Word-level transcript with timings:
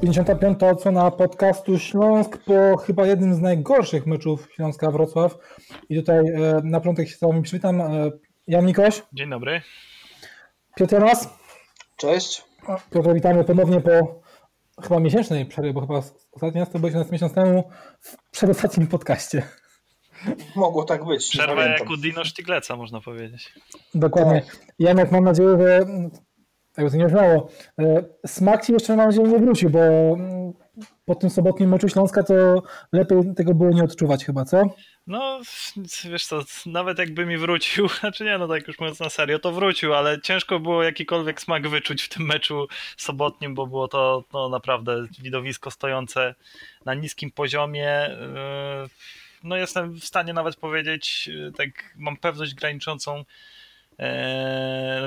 Pięćdziesiąta 0.00 0.34
piąta 0.34 0.70
odsłona 0.70 1.10
podcastu 1.10 1.78
Śląsk 1.78 2.38
po 2.44 2.76
chyba 2.76 3.06
jednym 3.06 3.34
z 3.34 3.40
najgorszych 3.40 4.06
meczów 4.06 4.48
Śląska 4.54 4.90
Wrocław. 4.90 5.38
I 5.88 5.96
tutaj 5.96 6.18
e, 6.18 6.60
na 6.64 6.80
początek 6.80 7.08
się 7.08 7.16
z 7.16 7.20
wami 7.20 7.42
przywitam. 7.42 7.80
E, 7.80 8.10
Jan 8.46 8.66
Mikoś. 8.66 9.02
Dzień 9.12 9.30
dobry. 9.30 9.62
Piotr 10.76 10.94
Jonas. 10.94 11.38
Cześć. 11.96 12.44
Piotr, 12.90 13.14
witamy 13.14 13.44
ponownie 13.44 13.80
po 13.80 14.21
chyba 14.82 15.00
miesięcznej 15.00 15.46
przerwie, 15.46 15.72
bo 15.72 15.80
chyba 15.80 16.02
ostatni 16.32 16.60
raz 16.60 16.70
to 16.70 16.78
byłeś 16.78 16.94
nas 16.94 17.12
miesiąc 17.12 17.32
temu 17.32 17.70
w 18.00 18.30
przedostatnim 18.30 18.86
podcaście. 18.86 19.42
Mogło 20.56 20.84
tak 20.84 21.04
być. 21.04 21.28
Przerwa 21.28 21.64
jak 21.64 21.90
u 21.90 21.96
Dino 21.96 22.24
Sztigleca, 22.24 22.76
można 22.76 23.00
powiedzieć. 23.00 23.52
Dokładnie. 23.94 24.42
Tak. 24.42 24.66
Janek, 24.78 25.12
mam 25.12 25.24
nadzieję, 25.24 25.56
że 25.58 25.86
jakby 26.76 26.90
to 26.90 26.96
nie 26.96 27.06
brzmiało, 27.06 27.48
e, 27.78 28.04
smak 28.26 28.66
ci 28.66 28.72
jeszcze 28.72 28.96
mam 28.96 29.06
nadzieję 29.06 29.28
nie 29.28 29.38
wrócił, 29.38 29.70
bo 29.70 29.78
mm, 29.78 30.52
po 31.04 31.14
tym 31.14 31.30
sobotnim 31.30 31.70
meczu 31.70 31.88
Śląska 31.88 32.22
to 32.22 32.62
lepiej 32.92 33.18
tego 33.36 33.54
było 33.54 33.70
nie 33.70 33.84
odczuwać 33.84 34.24
chyba, 34.24 34.44
co? 34.44 34.74
No, 35.06 35.40
wiesz 36.04 36.26
co, 36.26 36.40
nawet 36.66 36.98
jakby 36.98 37.26
mi 37.26 37.36
wrócił, 37.36 37.88
znaczy 38.00 38.24
nie, 38.24 38.38
no 38.38 38.48
tak 38.48 38.68
już 38.68 38.78
mówiąc 38.78 39.00
na 39.00 39.08
serio, 39.08 39.38
to 39.38 39.52
wrócił, 39.52 39.94
ale 39.94 40.20
ciężko 40.20 40.60
było 40.60 40.82
jakikolwiek 40.82 41.40
smak 41.40 41.68
wyczuć 41.68 42.02
w 42.02 42.08
tym 42.08 42.26
meczu 42.26 42.68
sobotnim, 42.96 43.54
bo 43.54 43.66
było 43.66 43.88
to 43.88 44.24
no, 44.32 44.48
naprawdę 44.48 45.06
widowisko 45.22 45.70
stojące 45.70 46.34
na 46.84 46.94
niskim 46.94 47.30
poziomie. 47.30 47.88
E, 47.88 48.86
no 49.44 49.56
jestem 49.56 49.92
w 49.92 50.04
stanie 50.04 50.32
nawet 50.32 50.56
powiedzieć, 50.56 51.30
e, 51.48 51.52
tak 51.52 51.68
mam 51.96 52.16
pewność 52.16 52.54
graniczącą 52.54 53.24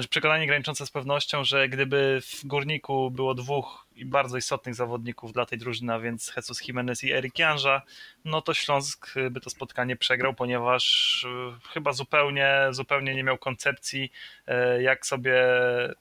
przekonanie 0.10 0.48
graniczące 0.48 0.86
z 0.86 0.92
pewnością, 0.92 1.44
że 1.44 1.70
gdyby 1.70 2.22
w 2.22 2.46
Górniku 2.46 3.12
było 3.12 3.36
dwóch 3.36 3.86
bardzo 4.06 4.38
istotnych 4.38 4.76
zawodników 4.76 5.34
dla 5.34 5.46
tej 5.46 5.58
drużyny, 5.58 5.94
a 5.94 6.00
więc 6.00 6.34
Jesus 6.38 6.68
Jimenez 6.68 7.04
i 7.04 7.12
Erik 7.12 7.40
Janża, 7.40 7.82
no 8.26 8.42
to 8.42 8.54
Śląsk 8.54 9.14
by 9.32 9.42
to 9.42 9.50
spotkanie 9.50 9.96
przegrał, 9.96 10.34
ponieważ 10.34 11.26
e, 11.30 11.70
chyba 11.70 11.94
zupełnie, 11.94 12.68
zupełnie 12.72 13.16
nie 13.16 13.24
miał 13.24 13.38
koncepcji, 13.38 14.12
e, 14.48 14.82
jak 14.82 15.06
sobie 15.06 15.44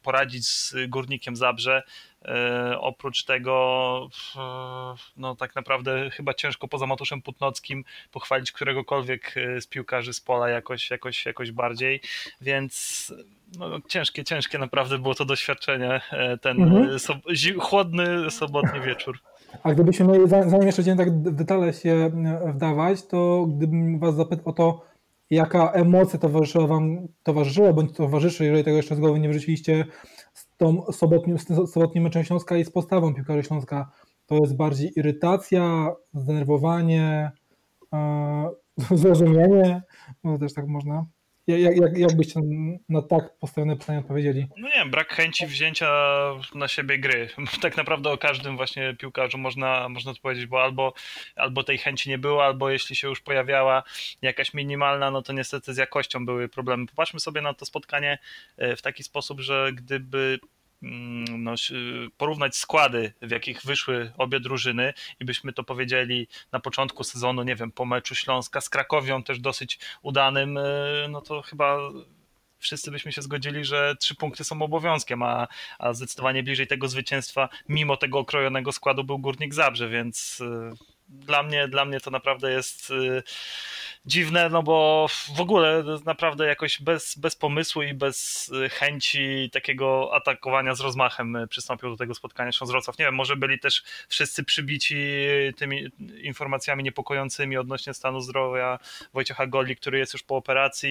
poradzić 0.03 0.49
z 0.49 0.75
Górnikiem 0.89 1.37
Zabrze. 1.37 1.83
E, 2.25 2.79
oprócz 2.81 3.25
tego, 3.25 4.09
no 5.17 5.37
tak 5.37 5.55
naprawdę 5.55 6.11
chyba 6.11 6.35
ciężko 6.35 6.69
poza 6.69 6.87
Matuszem 6.87 7.23
Putnockim 7.23 7.85
pochwalić 8.13 8.53
któregokolwiek 8.53 9.35
e, 9.37 9.61
z 9.61 9.67
piłkarzy 9.67 10.13
z 10.13 10.21
pola 10.21 10.49
jakoś, 10.49 10.91
jakoś, 10.91 11.27
jakoś 11.27 11.53
bardziej, 11.53 12.01
więc 12.41 13.13
no, 13.59 13.71
ciężkie, 13.89 14.25
ciężkie 14.25 14.59
naprawdę 14.59 14.99
było 14.99 15.15
to 15.15 15.25
doświadczenie, 15.25 16.01
e, 16.11 16.39
ten 16.39 16.63
mhm. 16.63 16.99
so, 16.99 17.15
chłodny 17.61 18.31
sobotni 18.31 18.81
wieczór. 18.81 19.19
A 19.63 19.73
gdybyśmy 19.73 20.07
mieli, 20.07 20.29
zanim 20.29 20.67
jeszcze 20.67 20.83
będziemy 20.83 21.05
tak 21.05 21.15
w 21.15 21.35
detale 21.35 21.73
się 21.73 22.11
wdawać, 22.55 23.07
to 23.07 23.47
gdybym 23.47 23.99
was 23.99 24.15
zapytał 24.15 24.49
o 24.49 24.53
to, 24.53 24.95
jaka 25.31 25.73
emocja 25.73 26.19
towarzyszyła 26.19 26.67
wam, 26.67 27.09
towarzyszyła 27.23 27.73
bądź 27.73 27.97
towarzyszy, 27.97 28.45
jeżeli 28.45 28.65
tego 28.65 28.77
jeszcze 28.77 28.97
z 28.97 29.01
głowy 29.01 29.21
nie 29.21 29.29
wrzuciliście 29.29 29.85
z, 30.35 30.44
tą 30.57 30.93
sobotnim, 30.93 31.39
z 31.39 31.73
sobotnim 31.73 32.05
meczem 32.05 32.25
Śląska 32.25 32.57
i 32.57 32.65
z 32.65 32.71
postawą 32.71 33.15
piłkarzy 33.15 33.43
Śląska, 33.43 33.91
to 34.27 34.35
jest 34.35 34.57
bardziej 34.57 34.99
irytacja, 34.99 35.93
zdenerwowanie, 36.15 37.31
e, 37.93 38.51
zrozumienie, 38.97 39.83
no 40.25 40.39
też 40.39 40.55
tak 40.55 40.67
można. 40.67 41.07
Jak, 41.47 41.77
jak, 41.77 41.99
jak 41.99 42.17
byście 42.17 42.41
na 42.89 43.03
tak 43.03 43.39
postawione 43.39 43.77
pytanie 43.77 43.99
odpowiedzieli? 43.99 44.47
No 44.57 44.69
nie 44.69 44.75
wiem, 44.75 44.91
brak 44.91 45.09
chęci 45.09 45.47
wzięcia 45.47 45.89
na 46.55 46.69
siebie 46.69 46.99
gry. 46.99 47.29
Tak 47.63 47.77
naprawdę 47.77 48.11
o 48.11 48.19
każdym 48.19 48.57
właśnie 48.57 48.95
piłkarzu 48.99 49.39
można, 49.39 49.89
można 49.89 50.15
to 50.15 50.21
powiedzieć, 50.21 50.47
bo 50.47 50.63
albo, 50.63 50.95
albo 51.37 51.65
tej 51.65 51.79
chęci 51.79 52.11
nie 52.11 52.19
było, 52.19 52.45
albo 52.45 52.71
jeśli 52.71 52.97
się 52.97 53.09
już 53.09 53.21
pojawiała 53.21 53.83
jakaś 54.23 54.55
minimalna, 54.55 55.11
no 55.11 55.23
to 55.23 55.33
niestety 55.33 55.75
z 55.75 55.77
jakością 55.77 56.27
były 56.27 56.49
problemy. 56.49 56.87
Popatrzmy 56.87 57.21
sobie 57.21 57.41
na 57.41 57.55
to 57.55 57.67
spotkanie 57.67 58.19
e, 58.57 58.77
w 58.77 58.83
taki 58.83 59.03
sposób, 59.03 59.41
że 59.41 59.71
gdyby 59.75 60.39
no, 61.39 61.55
porównać 62.17 62.57
składy, 62.57 63.13
w 63.23 63.31
jakich 63.31 63.63
wyszły 63.63 64.13
obie 64.19 64.41
drużyny 64.41 64.95
i 65.21 65.25
byśmy 65.25 65.53
to 65.53 65.65
powiedzieli 65.65 66.29
na 66.53 66.61
początku 66.61 67.05
sezonu, 67.05 67.43
nie 67.43 67.57
wiem, 67.57 67.73
po 67.73 67.85
meczu 67.85 68.15
Śląska 68.15 68.61
z 68.61 68.69
Krakowią 68.69 69.23
też 69.23 69.41
dosyć 69.41 69.79
udanym, 70.03 70.57
y, 70.57 71.07
no 71.11 71.21
to 71.21 71.43
chyba 71.43 71.79
wszyscy 72.59 72.91
byśmy 72.91 73.13
się 73.13 73.23
zgodzili, 73.23 73.65
że 73.65 73.97
trzy 74.01 74.15
punkty 74.15 74.45
są 74.45 74.63
obowiązkiem, 74.63 75.23
a, 75.23 75.49
a 75.79 75.93
zdecydowanie 75.93 76.43
bliżej 76.43 76.67
tego 76.67 76.89
zwycięstwa, 76.89 77.49
mimo 77.69 77.97
tego 77.97 78.19
okrojonego 78.19 78.73
składu, 78.73 79.05
był 79.05 79.19
Górnik 79.19 79.55
Zabrze, 79.55 79.89
więc 79.89 80.41
y, 80.41 80.71
dla 81.09 81.43
mnie, 81.43 81.69
dla 81.69 81.85
mnie 81.85 82.01
to 82.01 82.11
naprawdę 82.11 82.51
jest 82.51 82.91
y, 82.91 83.23
dziwne, 84.07 84.49
no 84.49 84.63
bo 84.63 85.07
w 85.37 85.41
ogóle 85.41 85.85
naprawdę 86.05 86.47
jakoś 86.47 86.83
bez, 86.83 87.19
bez 87.19 87.37
pomysłu 87.37 87.83
i 87.83 87.95
bez 87.95 88.49
y, 88.49 88.69
chęci 88.69 89.51
takiego 89.53 90.11
atakowania 90.15 90.75
z 90.75 90.81
rozmachem 90.81 91.37
y, 91.37 91.47
przystąpił 91.47 91.91
do 91.91 91.97
tego 91.97 92.15
spotkania 92.15 92.53
z 92.53 92.71
Wrocław. 92.71 92.99
Nie 92.99 93.05
wiem, 93.05 93.15
może 93.15 93.37
byli 93.37 93.59
też 93.59 93.83
wszyscy 94.09 94.45
przybici 94.45 94.97
tymi 95.57 95.89
informacjami 96.23 96.85
niepokojącymi 96.85 97.57
odnośnie 97.57 97.95
stanu 97.95 98.21
zdrowia 98.21 98.79
Wojciecha 99.13 99.47
Goli, 99.47 99.77
który 99.77 99.99
jest 99.99 100.13
już 100.13 100.23
po 100.23 100.37
operacji 100.37 100.91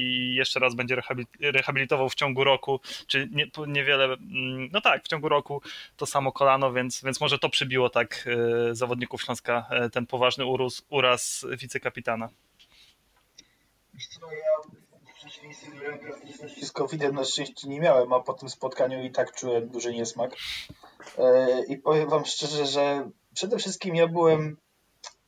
i 0.00 0.34
jeszcze 0.34 0.60
raz 0.60 0.74
będzie 0.74 0.96
rehabilitował 1.40 2.08
w 2.08 2.14
ciągu 2.14 2.44
roku, 2.44 2.80
czy 3.06 3.28
nie, 3.32 3.46
niewiele, 3.66 4.04
mm, 4.04 4.68
no 4.72 4.80
tak, 4.80 5.04
w 5.04 5.08
ciągu 5.08 5.28
roku 5.28 5.62
to 5.96 6.06
samo 6.06 6.32
kolano, 6.32 6.72
więc, 6.72 7.04
więc 7.04 7.20
może 7.20 7.38
to 7.38 7.48
przybiło 7.48 7.90
tak 7.90 8.28
zawodników 8.72 9.22
Śląska 9.22 9.68
ten 9.92 10.06
poważny 10.06 10.44
uraz, 10.44 10.86
uraz 10.88 11.46
wicekapitana. 11.58 12.28
No 14.20 14.32
ja 14.32 14.78
w 15.12 15.14
przeciwieństwie 15.14 15.70
do 16.60 16.66
z 16.66 16.72
COVID-em 16.72 17.14
na 17.14 17.24
szczęście 17.24 17.68
nie 17.68 17.80
miałem, 17.80 18.12
a 18.12 18.20
po 18.20 18.34
tym 18.34 18.48
spotkaniu 18.48 19.02
i 19.02 19.10
tak 19.10 19.32
czułem 19.32 19.68
duży 19.68 19.92
niesmak. 19.92 20.36
E, 21.18 21.64
I 21.64 21.76
powiem 21.76 22.08
wam 22.08 22.24
szczerze, 22.24 22.66
że 22.66 23.10
przede 23.34 23.58
wszystkim 23.58 23.96
ja 23.96 24.08
byłem 24.08 24.56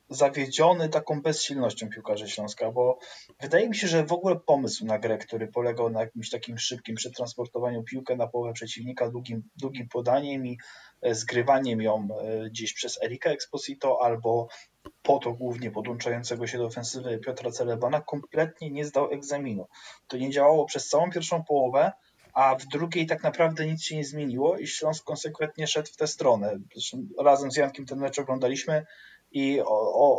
zawiedziony 0.09 0.89
taką 0.89 1.21
bezsilnością 1.21 1.89
piłkarzy 1.89 2.29
Śląska, 2.29 2.71
bo 2.71 2.99
wydaje 3.41 3.69
mi 3.69 3.75
się, 3.75 3.87
że 3.87 4.05
w 4.05 4.11
ogóle 4.11 4.35
pomysł 4.35 4.85
na 4.85 4.99
grę, 4.99 5.17
który 5.17 5.47
polegał 5.47 5.89
na 5.89 6.01
jakimś 6.01 6.29
takim 6.29 6.57
szybkim 6.57 6.95
przetransportowaniu 6.95 7.83
piłkę 7.83 8.15
na 8.15 8.27
połowę 8.27 8.53
przeciwnika 8.53 9.09
długim, 9.09 9.43
długim 9.55 9.89
podaniem 9.89 10.47
i 10.47 10.57
e, 11.01 11.15
zgrywaniem 11.15 11.81
ją 11.81 12.07
e, 12.21 12.49
gdzieś 12.49 12.73
przez 12.73 13.03
Erika 13.03 13.29
Exposito 13.29 14.01
albo 14.01 14.47
po 15.03 15.19
to 15.19 15.33
głównie 15.33 15.71
podłączającego 15.71 16.47
się 16.47 16.57
do 16.57 16.65
ofensywy 16.65 17.19
Piotra 17.19 17.51
Celebana 17.51 18.01
kompletnie 18.01 18.71
nie 18.71 18.85
zdał 18.85 19.11
egzaminu. 19.11 19.67
To 20.07 20.17
nie 20.17 20.29
działało 20.29 20.65
przez 20.65 20.89
całą 20.89 21.11
pierwszą 21.11 21.43
połowę, 21.43 21.91
a 22.33 22.55
w 22.55 22.65
drugiej 22.65 23.05
tak 23.05 23.23
naprawdę 23.23 23.65
nic 23.65 23.83
się 23.83 23.95
nie 23.95 24.05
zmieniło 24.05 24.57
i 24.57 24.67
Śląsk 24.67 25.03
konsekwentnie 25.03 25.67
szedł 25.67 25.89
w 25.91 25.95
tę 25.95 26.07
stronę. 26.07 26.59
Zresztą 26.73 27.07
razem 27.19 27.51
z 27.51 27.55
Jankiem 27.55 27.85
ten 27.85 27.99
mecz 27.99 28.19
oglądaliśmy 28.19 28.85
i 29.31 29.61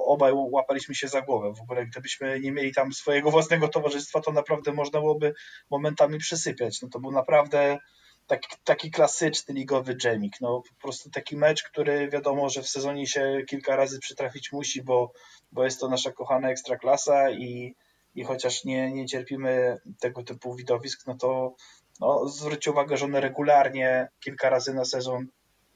obaj 0.06 0.33
łapaliśmy 0.34 0.95
się 0.95 1.09
za 1.09 1.23
głowę. 1.23 1.53
W 1.55 1.62
ogóle 1.62 1.87
gdybyśmy 1.87 2.41
nie 2.41 2.53
mieli 2.53 2.75
tam 2.75 2.93
swojego 2.93 3.31
własnego 3.31 3.69
towarzystwa, 3.69 4.21
to 4.21 4.33
naprawdę 4.33 4.73
można 4.73 5.00
byłoby 5.00 5.35
momentami 5.71 6.19
przysypiać. 6.19 6.83
No 6.83 6.89
to 6.89 7.00
był 7.00 7.11
naprawdę 7.11 7.79
taki, 8.28 8.49
taki 8.65 8.91
klasyczny 8.91 9.55
ligowy 9.55 9.97
dżemik. 9.97 10.41
No, 10.41 10.62
po 10.69 10.83
prostu 10.83 11.11
taki 11.11 11.37
mecz, 11.37 11.62
który 11.62 12.09
wiadomo, 12.09 12.49
że 12.49 12.62
w 12.62 12.69
sezonie 12.69 13.06
się 13.06 13.39
kilka 13.49 13.77
razy 13.77 13.99
przytrafić 13.99 14.53
musi, 14.53 14.82
bo, 14.82 15.12
bo 15.53 15.64
jest 15.64 15.81
to 15.81 15.88
nasza 15.88 16.12
kochana 16.12 16.50
ekstraklasa 16.50 17.31
i, 17.31 17.75
i 18.14 18.25
chociaż 18.25 18.64
nie, 18.64 18.93
nie 18.93 19.06
cierpimy 19.06 19.76
tego 20.00 20.23
typu 20.23 20.55
widowisk, 20.55 21.06
no 21.06 21.14
to 21.14 21.55
no, 22.00 22.29
zwróćcie 22.29 22.70
uwagę, 22.70 22.97
że 22.97 23.05
one 23.05 23.20
regularnie 23.20 24.08
kilka 24.20 24.50
razy 24.50 24.75
na 24.75 24.85
sezon 24.85 25.26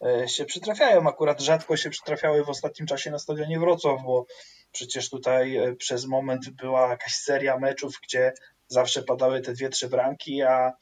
e, 0.07 0.29
się 0.29 0.45
przytrafiają. 0.45 1.09
Akurat 1.09 1.41
rzadko 1.41 1.77
się 1.77 1.91
przytrafiały 1.91 2.45
w 2.45 2.49
ostatnim 2.49 2.87
czasie 2.87 3.11
na 3.11 3.19
stadionie 3.19 3.59
Wrocław, 3.59 4.03
bo 4.03 4.27
przecież 4.73 5.11
tutaj 5.11 5.57
e, 5.57 5.77
przez 5.77 6.07
moment 6.07 6.51
była 6.51 6.89
jakaś 6.89 7.15
seria 7.15 7.59
meczów, 7.59 7.95
gdzie 8.03 8.33
zawsze 8.69 9.03
padały 9.03 9.41
te 9.41 9.53
dwie, 9.53 9.69
trzy 9.69 9.89
bramki, 9.89 10.43
a 10.43 10.73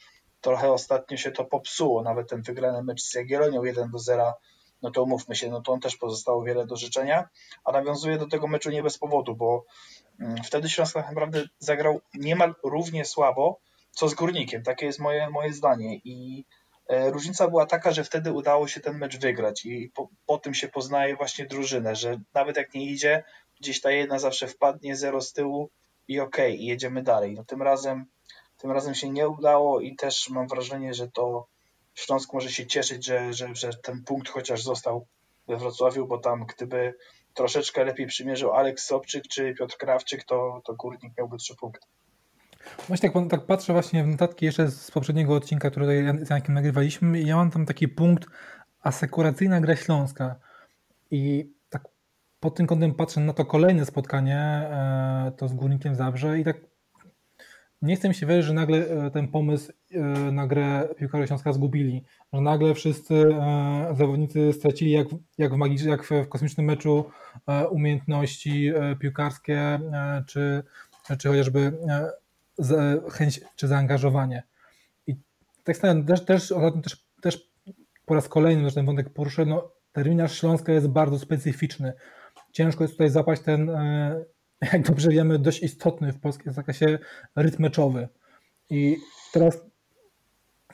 trochę 0.41 0.73
ostatnio 0.73 1.17
się 1.17 1.31
to 1.31 1.45
popsuło. 1.45 2.03
Nawet 2.03 2.29
ten 2.29 2.43
wygrany 2.43 2.83
mecz 2.83 3.03
z 3.03 3.15
Jagiellonią 3.15 3.65
1 3.65 3.91
do 3.91 3.99
0, 3.99 4.35
no 4.83 4.91
to 4.91 5.03
umówmy 5.03 5.37
się, 5.37 5.51
no 5.51 5.61
to 5.61 5.73
on 5.73 5.81
też 5.81 5.97
pozostało 5.97 6.43
wiele 6.43 6.67
do 6.67 6.77
życzenia, 6.77 7.29
a 7.65 7.73
nawiązuje 7.73 8.19
do 8.19 8.29
tego 8.29 8.47
meczu 8.47 8.71
nie 8.71 8.83
bez 8.83 8.99
powodu, 8.99 9.37
bo 9.37 9.65
mm, 10.21 10.37
wtedy 10.45 10.69
Śląsk 10.69 10.95
tak 10.95 11.09
naprawdę 11.09 11.43
zagrał 11.59 12.01
niemal 12.15 12.55
równie 12.65 13.05
słabo, 13.05 13.61
co 13.91 14.09
z 14.09 14.15
Górnikiem. 14.15 14.63
Takie 14.63 14.87
jest 14.87 14.99
moje, 14.99 15.31
moje 15.31 15.53
zdanie 15.53 15.97
i 16.05 16.45
E, 16.91 17.11
różnica 17.11 17.49
była 17.49 17.67
taka, 17.67 17.93
że 17.93 18.05
wtedy 18.05 18.33
udało 18.33 18.69
się 18.69 18.81
ten 18.81 18.99
mecz 18.99 19.19
wygrać 19.19 19.67
i 19.67 19.91
po, 19.95 20.09
po, 20.27 20.39
tym 20.39 20.55
się 20.55 20.69
poznaje 20.69 21.17
właśnie 21.17 21.47
drużynę, 21.47 21.97
że 21.97 22.21
nawet 22.35 22.57
jak 22.57 22.75
nie 22.75 22.85
idzie, 22.85 23.25
gdzieś 23.61 23.81
ta 23.81 23.91
jedna 23.91 24.19
zawsze 24.19 24.49
wpadnie, 24.49 24.97
zero 24.97 25.21
z 25.21 25.33
tyłu 25.33 25.71
i 26.09 26.21
okej, 26.21 26.53
okay, 26.53 26.57
i 26.57 26.67
jedziemy 26.67 27.03
dalej. 27.03 27.35
No 27.35 27.45
tym 27.45 27.63
razem, 27.63 28.07
tym 28.61 28.71
razem 28.71 28.95
się 28.95 29.11
nie 29.11 29.29
udało 29.29 29.81
i 29.81 29.97
też 29.97 30.31
mam 30.31 30.49
wrażenie, 30.49 30.95
że 30.95 31.09
to 31.09 31.47
Śląsk 31.95 32.33
może 32.33 32.51
się 32.51 32.67
cieszyć, 32.67 33.07
że, 33.07 33.33
że, 33.33 33.55
że 33.55 33.71
ten 33.83 34.05
punkt 34.05 34.29
chociaż 34.29 34.63
został 34.63 35.07
we 35.49 35.57
Wrocławiu, 35.57 36.07
bo 36.07 36.19
tam 36.19 36.47
gdyby 36.47 36.95
troszeczkę 37.35 37.85
lepiej 37.85 38.07
przymierzył 38.07 38.53
Aleks 38.53 38.85
Sobczyk 38.85 39.25
czy 39.29 39.55
Piotr 39.55 39.77
Krawczyk, 39.77 40.25
to, 40.25 40.63
to 40.65 40.75
Górnik 40.75 41.13
miałby 41.19 41.37
trzy 41.37 41.57
punkty. 41.57 41.87
Właśnie 42.89 43.11
tak, 43.11 43.31
tak 43.31 43.47
patrzę 43.47 43.73
właśnie 43.73 44.05
w 44.05 44.07
notatki 44.07 44.47
jeszcze 44.47 44.71
z 44.71 44.91
poprzedniego 44.91 45.35
odcinka, 45.35 45.71
który 45.71 46.15
z 46.23 46.31
Jankiem 46.31 46.55
nagrywaliśmy 46.55 47.21
i 47.21 47.27
ja 47.27 47.37
mam 47.37 47.51
tam 47.51 47.67
taki 47.67 47.89
punkt 47.89 48.29
asekuracyjna 48.83 49.61
gra 49.61 49.77
Śląska 49.77 50.37
i 51.11 51.53
tak 51.71 51.89
pod 52.41 52.55
tym 52.55 52.67
kątem 52.67 52.95
patrzę 52.95 53.21
na 53.21 53.33
to 53.33 53.45
kolejne 53.45 53.87
spotkanie, 53.87 54.37
e, 54.37 55.33
to 55.37 55.49
z 55.49 55.53
Górnikiem 55.53 55.95
Zabrze 55.95 56.39
i 56.39 56.45
tak 56.45 56.57
nie 57.83 57.97
chcę 57.97 58.09
mi 58.09 58.15
się 58.15 58.27
wierzyć, 58.27 58.47
że 58.47 58.55
nagle 58.55 58.79
e, 58.79 59.11
ten 59.11 59.29
pomysł 59.29 59.73
e, 59.93 59.99
na 60.33 60.47
grę 60.47 60.89
piłkarze 60.99 61.27
Śląska 61.27 61.53
zgubili, 61.53 62.05
że 62.33 62.41
nagle 62.41 62.75
wszyscy 62.75 63.27
zawodnicy 63.93 64.53
stracili 64.53 64.91
jak, 64.91 65.07
jak, 65.39 65.55
w, 65.55 65.57
magicz, 65.57 65.83
jak 65.83 66.05
w 66.05 66.29
kosmicznym 66.29 66.67
meczu 66.67 67.11
umiejętności 67.71 68.73
piłkarskie, 69.01 69.81
czy, 70.27 70.63
czy 71.19 71.29
chociażby 71.29 71.73
chęć 73.11 73.41
czy 73.57 73.69
zaangażowanie. 73.69 74.43
I 75.07 75.17
tak 75.65 75.77
samo 75.77 76.05
też, 76.05 76.25
też, 76.25 76.55
też, 76.83 77.05
też 77.21 77.51
po 78.07 78.15
raz 78.15 78.29
kolejny 78.29 78.69
że 78.69 78.75
ten 78.75 78.87
wątek 78.87 79.11
poruszę, 79.11 79.47
no 79.47 79.71
terminarz 79.93 80.39
Śląska 80.39 80.73
jest 80.73 80.89
bardzo 80.89 81.19
specyficzny. 81.19 81.93
Ciężko 82.53 82.85
jest 82.85 82.95
tutaj 82.95 83.11
zapaść 83.11 83.43
ten, 83.43 83.71
e, 83.71 84.25
jak 84.73 84.83
dobrze 84.83 85.11
wiemy, 85.11 85.39
dość 85.39 85.63
istotny 85.63 86.13
w 86.13 86.21
polskim 86.21 86.53
zakresie 86.53 86.99
rytm 87.37 87.63
meczowy. 87.63 88.09
I 88.71 88.97
teraz 89.33 89.67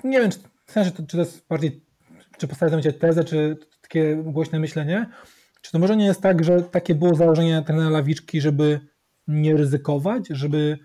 nie 0.05 0.21
wiem, 0.21 0.31
czy, 0.31 0.39
w 0.67 0.73
sensie, 0.73 0.91
czy 0.91 1.07
to 1.07 1.19
jest 1.19 1.49
bardziej, 1.49 1.85
czy 2.39 2.49
postawię 2.49 2.77
mieć 2.77 2.99
tezę, 2.99 3.25
czy 3.25 3.57
takie 3.83 4.17
głośne 4.17 4.59
myślenie, 4.59 5.11
czy 5.61 5.73
to 5.73 5.79
może 5.79 5.97
nie 5.97 6.07
jest 6.07 6.21
tak, 6.21 6.45
że 6.45 6.63
takie 6.63 6.95
było 6.95 7.15
założenie 7.15 7.63
trenera 7.67 7.91
Lawiczki, 7.91 8.41
żeby 8.41 8.81
nie 9.29 9.57
ryzykować, 9.57 10.29
żeby 10.31 10.79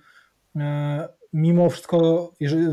E, 0.56 1.10
mimo 1.34 1.70
wszystko, 1.70 2.32
jeżeli, 2.40 2.68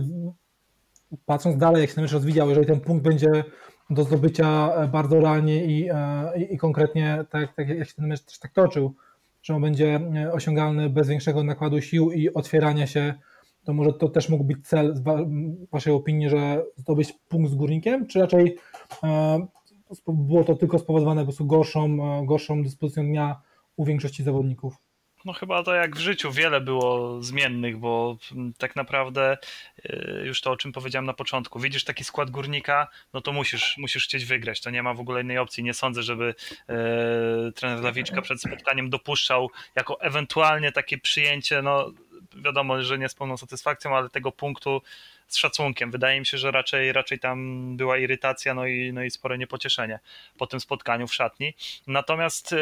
patrząc 1.27 1.57
dalej, 1.57 1.81
jak 1.81 1.91
się 1.91 1.95
ten 1.95 2.05
mecz 2.05 2.13
rozwijał, 2.13 2.49
jeżeli 2.49 2.67
ten 2.67 2.81
punkt 2.81 3.05
będzie 3.05 3.45
do 3.91 4.05
zdobycia 4.05 4.73
bardzo 4.87 5.21
realnie 5.21 5.65
i, 5.65 5.89
e, 5.91 6.33
i, 6.37 6.55
i 6.55 6.59
konkretnie, 6.59 7.25
tak, 7.31 7.55
tak 7.55 7.69
jak 7.69 7.89
się 7.89 7.95
ten 7.95 8.07
mecz 8.07 8.23
też 8.23 8.39
tak 8.39 8.53
toczył, 8.53 8.95
że 9.43 9.55
on 9.55 9.63
będzie 9.63 10.01
osiągalny 10.33 10.91
bez 10.91 11.09
większego 11.09 11.43
nakładu 11.43 11.81
sił 11.81 12.13
i 12.13 12.35
otwierania 12.35 12.87
się, 12.87 13.15
to 13.65 13.73
może 13.73 13.93
to 13.93 14.09
też 14.09 14.29
mógł 14.29 14.45
być 14.45 14.69
cel 14.69 14.97
z 14.97 15.03
Waszej 15.73 15.93
opinii, 15.93 16.31
że 16.31 16.65
zdobyć 16.77 17.13
punkt 17.29 17.51
z 17.51 17.55
górnikiem, 17.55 18.07
czy 18.07 18.21
raczej 18.21 18.57
było 20.09 20.45
to 20.45 20.55
tylko 20.55 20.79
spowodowane 20.79 21.21
po 21.21 21.27
prostu 21.27 21.47
gorszą, 21.47 21.97
gorszą 22.27 22.63
dyspozycją 22.63 23.03
dnia 23.03 23.41
u 23.77 23.85
większości 23.85 24.23
zawodników? 24.23 24.88
No 25.29 25.35
chyba 25.35 25.63
to 25.63 25.75
jak 25.75 25.97
w 25.97 25.99
życiu 25.99 26.33
wiele 26.33 26.61
było 26.61 27.23
zmiennych, 27.23 27.77
bo 27.77 28.17
tak 28.59 28.77
naprawdę 28.77 29.39
y, 29.85 30.23
już 30.25 30.41
to 30.41 30.51
o 30.51 30.57
czym 30.57 30.73
powiedziałem 30.73 31.07
na 31.07 31.13
początku, 31.13 31.61
widzisz 31.61 31.85
taki 31.85 32.05
skład 32.05 32.31
górnika, 32.31 32.89
no 33.13 33.21
to 33.21 33.33
musisz, 33.33 33.79
musisz 33.79 34.05
chcieć 34.05 34.25
wygrać, 34.25 34.61
to 34.61 34.71
nie 34.71 34.83
ma 34.83 34.95
w 34.95 35.01
ogóle 35.01 35.23
innej 35.23 35.39
opcji. 35.39 35.65
Nie 35.65 35.75
sądzę, 35.75 36.03
żeby 36.03 36.35
e, 36.69 37.53
trener 37.53 37.85
Lawiczka 37.85 38.23
przed 38.23 38.41
spotkaniem 38.41 38.91
dopuszczał 38.91 39.51
jako 39.75 40.01
ewentualnie 40.01 40.73
takie 40.73 40.99
przyjęcie, 40.99 41.63
no 41.63 41.93
wiadomo, 42.37 42.83
że 42.83 42.99
nie 42.99 43.09
z 43.09 43.15
pełną 43.15 43.37
satysfakcją, 43.37 43.97
ale 43.97 44.11
tego 44.11 44.33
punktu 44.33 44.83
z 45.29 45.37
szacunkiem. 45.37 45.91
Wydaje 45.91 46.21
mi 46.21 46.27
się, 46.27 46.39
że 46.39 46.51
raczej, 46.51 46.93
raczej 46.93 47.19
tam 47.19 47.77
była 47.77 47.99
irytacja, 47.99 48.55
no 48.55 48.67
i, 48.67 48.93
no 48.93 49.03
i 49.03 49.11
spore 49.11 49.39
niepocieszenie 49.39 49.99
po 50.39 50.47
tym 50.47 50.61
spotkaniu 50.61 51.07
w 51.07 51.15
szatni. 51.15 51.55
Natomiast 51.87 52.53
y, 52.53 52.57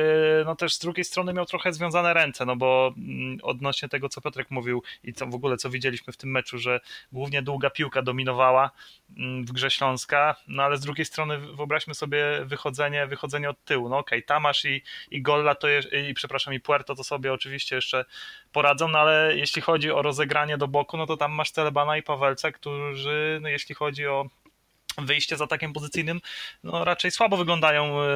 no 0.45 0.57
też 0.57 0.75
z 0.75 0.79
drugiej 0.79 1.05
strony 1.05 1.33
miał 1.33 1.47
trochę 1.47 1.73
związane 1.73 2.15
ręce, 2.15 2.47
no 2.47 2.57
bo 2.57 2.95
mm, 2.97 3.39
odnośnie 3.43 3.89
tego, 3.89 4.09
co 4.09 4.21
Piotrek 4.21 4.51
mówił 4.51 4.83
i 5.05 5.13
co 5.13 5.27
w 5.27 5.35
ogóle, 5.35 5.57
co 5.57 5.71
widzieliśmy 5.71 6.13
w 6.13 6.17
tym 6.17 6.31
meczu, 6.31 6.59
że 6.59 6.81
głównie 7.13 7.43
długa 7.43 7.71
piłka 7.71 8.03
dominowała 8.03 8.71
mm, 9.17 9.45
w 9.45 9.53
grze 9.53 9.71
Śląska, 9.71 10.37
no 10.49 10.63
ale 10.63 10.77
z 10.77 10.81
drugiej 10.81 11.05
strony 11.05 11.39
wyobraźmy 11.39 11.95
sobie 11.95 12.25
wychodzenie, 12.45 13.07
wychodzenie 13.07 13.51
od 13.51 13.65
tyłu. 13.65 13.89
No 13.89 13.99
okej, 13.99 14.19
okay, 14.19 14.27
Tamasz 14.27 14.65
i, 14.65 14.83
i 15.11 15.23
Golla 15.23 15.55
to 15.55 15.69
je, 15.69 15.81
i 16.11 16.15
przepraszam, 16.15 16.55
i 16.55 16.61
Puerto 16.61 16.95
to 16.95 17.05
sobie 17.05 17.33
oczywiście 17.33 17.77
jeszcze 17.77 18.05
poradzą, 18.53 18.89
no 18.89 18.99
ale 18.99 19.37
jeśli 19.37 19.63
chodzi 19.63 19.91
o 19.91 20.03
rozegranie 20.03 20.59
do 20.59 20.69
boku, 20.69 20.97
no 20.97 21.07
to 21.07 21.17
tam 21.17 21.33
masz 21.33 21.51
Celebana 21.51 21.97
i 21.97 22.03
Pawelca, 22.03 22.53
którzy, 22.57 23.39
no 23.43 23.49
jeśli 23.49 23.75
chodzi 23.75 24.07
o 24.07 24.27
wyjście 24.99 25.37
z 25.37 25.41
atakiem 25.41 25.73
pozycyjnym, 25.73 26.21
no 26.65 26.85
raczej 26.85 27.11
słabo 27.11 27.37
wyglądają. 27.37 28.03
E, 28.03 28.07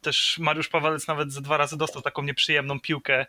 też 0.00 0.38
Mariusz 0.38 0.68
Pawelec 0.68 1.06
nawet 1.06 1.32
ze 1.32 1.40
dwa 1.40 1.56
razy 1.56 1.76
dostał 1.76 2.02
taką 2.02 2.22
nieprzyjemną 2.22 2.80
piłkę, 2.80 3.26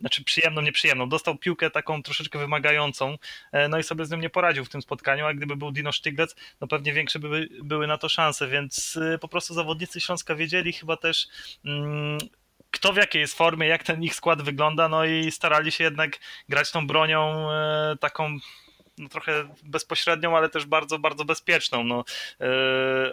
znaczy 0.00 0.24
przyjemną, 0.24 0.62
nieprzyjemną. 0.62 1.08
Dostał 1.08 1.38
piłkę 1.38 1.70
taką 1.70 2.02
troszeczkę 2.02 2.38
wymagającą, 2.38 3.18
e, 3.52 3.68
no 3.68 3.78
i 3.78 3.82
sobie 3.82 4.04
z 4.04 4.10
nią 4.10 4.18
nie 4.18 4.30
poradził 4.30 4.64
w 4.64 4.68
tym 4.68 4.82
spotkaniu, 4.82 5.26
a 5.26 5.34
gdyby 5.34 5.56
był 5.56 5.72
Dino 5.72 5.92
Sztyglec, 5.92 6.36
no 6.60 6.66
pewnie 6.66 6.92
większe 6.92 7.18
by, 7.18 7.48
były 7.62 7.86
na 7.86 7.98
to 7.98 8.08
szanse, 8.08 8.48
więc 8.48 8.98
e, 9.14 9.18
po 9.18 9.28
prostu 9.28 9.54
zawodnicy 9.54 10.00
Śląska 10.00 10.34
wiedzieli 10.34 10.72
chyba 10.72 10.96
też 10.96 11.28
mm, 11.64 12.18
kto 12.70 12.92
w 12.92 12.96
jakiej 12.96 13.20
jest 13.20 13.34
formie, 13.34 13.66
jak 13.66 13.82
ten 13.82 14.02
ich 14.02 14.14
skład 14.14 14.42
wygląda, 14.42 14.88
no 14.88 15.04
i 15.04 15.32
starali 15.32 15.72
się 15.72 15.84
jednak 15.84 16.18
grać 16.48 16.70
tą 16.70 16.86
bronią 16.86 17.48
taką 18.00 18.38
no, 18.98 19.08
trochę 19.08 19.48
bezpośrednią, 19.62 20.36
ale 20.36 20.48
też 20.48 20.66
bardzo, 20.66 20.98
bardzo 20.98 21.24
bezpieczną. 21.24 21.84
No, 21.84 22.04
e, 22.40 22.46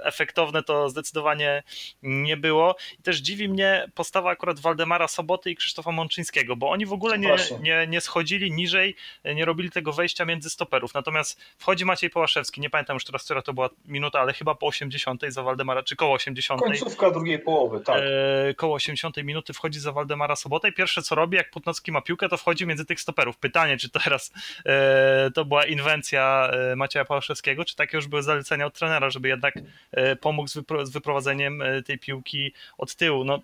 efektowne 0.04 0.64
to 0.64 0.90
zdecydowanie 0.90 1.64
nie 2.04 2.38
było. 2.38 2.76
I 3.00 3.04
też 3.04 3.18
dziwi 3.18 3.50
mnie 3.50 3.86
postawa 3.96 4.30
akurat 4.30 4.60
Waldemara 4.60 5.08
Soboty 5.08 5.52
i 5.52 5.56
Krzysztofa 5.56 5.92
Mączyńskiego, 5.92 6.56
bo 6.56 6.70
oni 6.70 6.86
w 6.86 6.94
ogóle 6.94 7.20
nie, 7.20 7.36
nie, 7.62 7.88
nie 7.88 8.02
schodzili 8.02 8.52
niżej, 8.52 8.96
nie 9.36 9.46
robili 9.46 9.72
tego 9.72 9.94
wejścia 9.94 10.26
między 10.26 10.50
stoperów. 10.50 10.94
Natomiast 10.94 11.42
wchodzi 11.58 11.86
Maciej 11.86 12.10
Połaszewski, 12.10 12.62
nie 12.62 12.70
pamiętam 12.70 12.96
już 12.96 13.06
teraz, 13.06 13.24
która 13.24 13.42
to 13.42 13.54
była 13.54 13.70
minuta, 13.86 14.20
ale 14.20 14.34
chyba 14.34 14.56
po 14.56 14.68
80 14.68 15.22
za 15.28 15.44
Waldemara, 15.44 15.84
czy 15.84 15.96
koło 15.96 16.14
80. 16.14 16.62
Końcówka 16.62 17.12
drugiej 17.12 17.40
połowy, 17.40 17.80
tak. 17.80 18.02
E, 18.50 18.54
koło 18.54 18.76
80 18.76 19.18
minuty 19.18 19.54
wchodzi 19.54 19.80
za 19.80 19.92
Waldemara 19.92 20.36
Sobotę 20.36 20.70
i 20.70 20.74
pierwsze 20.74 21.02
co 21.02 21.16
robi, 21.16 21.38
jak 21.38 21.52
Putnocki 21.52 21.92
ma 21.92 22.02
piłkę, 22.02 22.30
to 22.30 22.38
wchodzi 22.38 22.66
między 22.66 22.86
tych 22.86 23.02
stoperów. 23.02 23.38
Pytanie, 23.38 23.78
czy 23.78 23.90
teraz 23.90 24.32
e, 24.66 25.32
to 25.34 25.46
była 25.46 25.66
inwencja 25.74 26.50
e, 26.52 26.76
Macieja 26.76 27.06
Pałaszewskiego, 27.06 27.66
czy 27.66 27.76
takie 27.76 27.98
już 27.98 28.08
były 28.08 28.24
zalecenia 28.24 28.66
od 28.66 28.74
trenera, 28.74 29.10
żeby 29.10 29.28
jednak 29.28 29.54
e, 29.92 30.16
pomógł 30.16 30.48
z, 30.48 30.54
wypro 30.54 30.86
z 30.86 30.92
wyprowadzeniem 30.92 31.62
e, 31.62 31.84
tej 31.84 32.00
piłki 32.00 32.54
od 32.78 32.96
tyłu. 32.96 33.24
No 33.24 33.40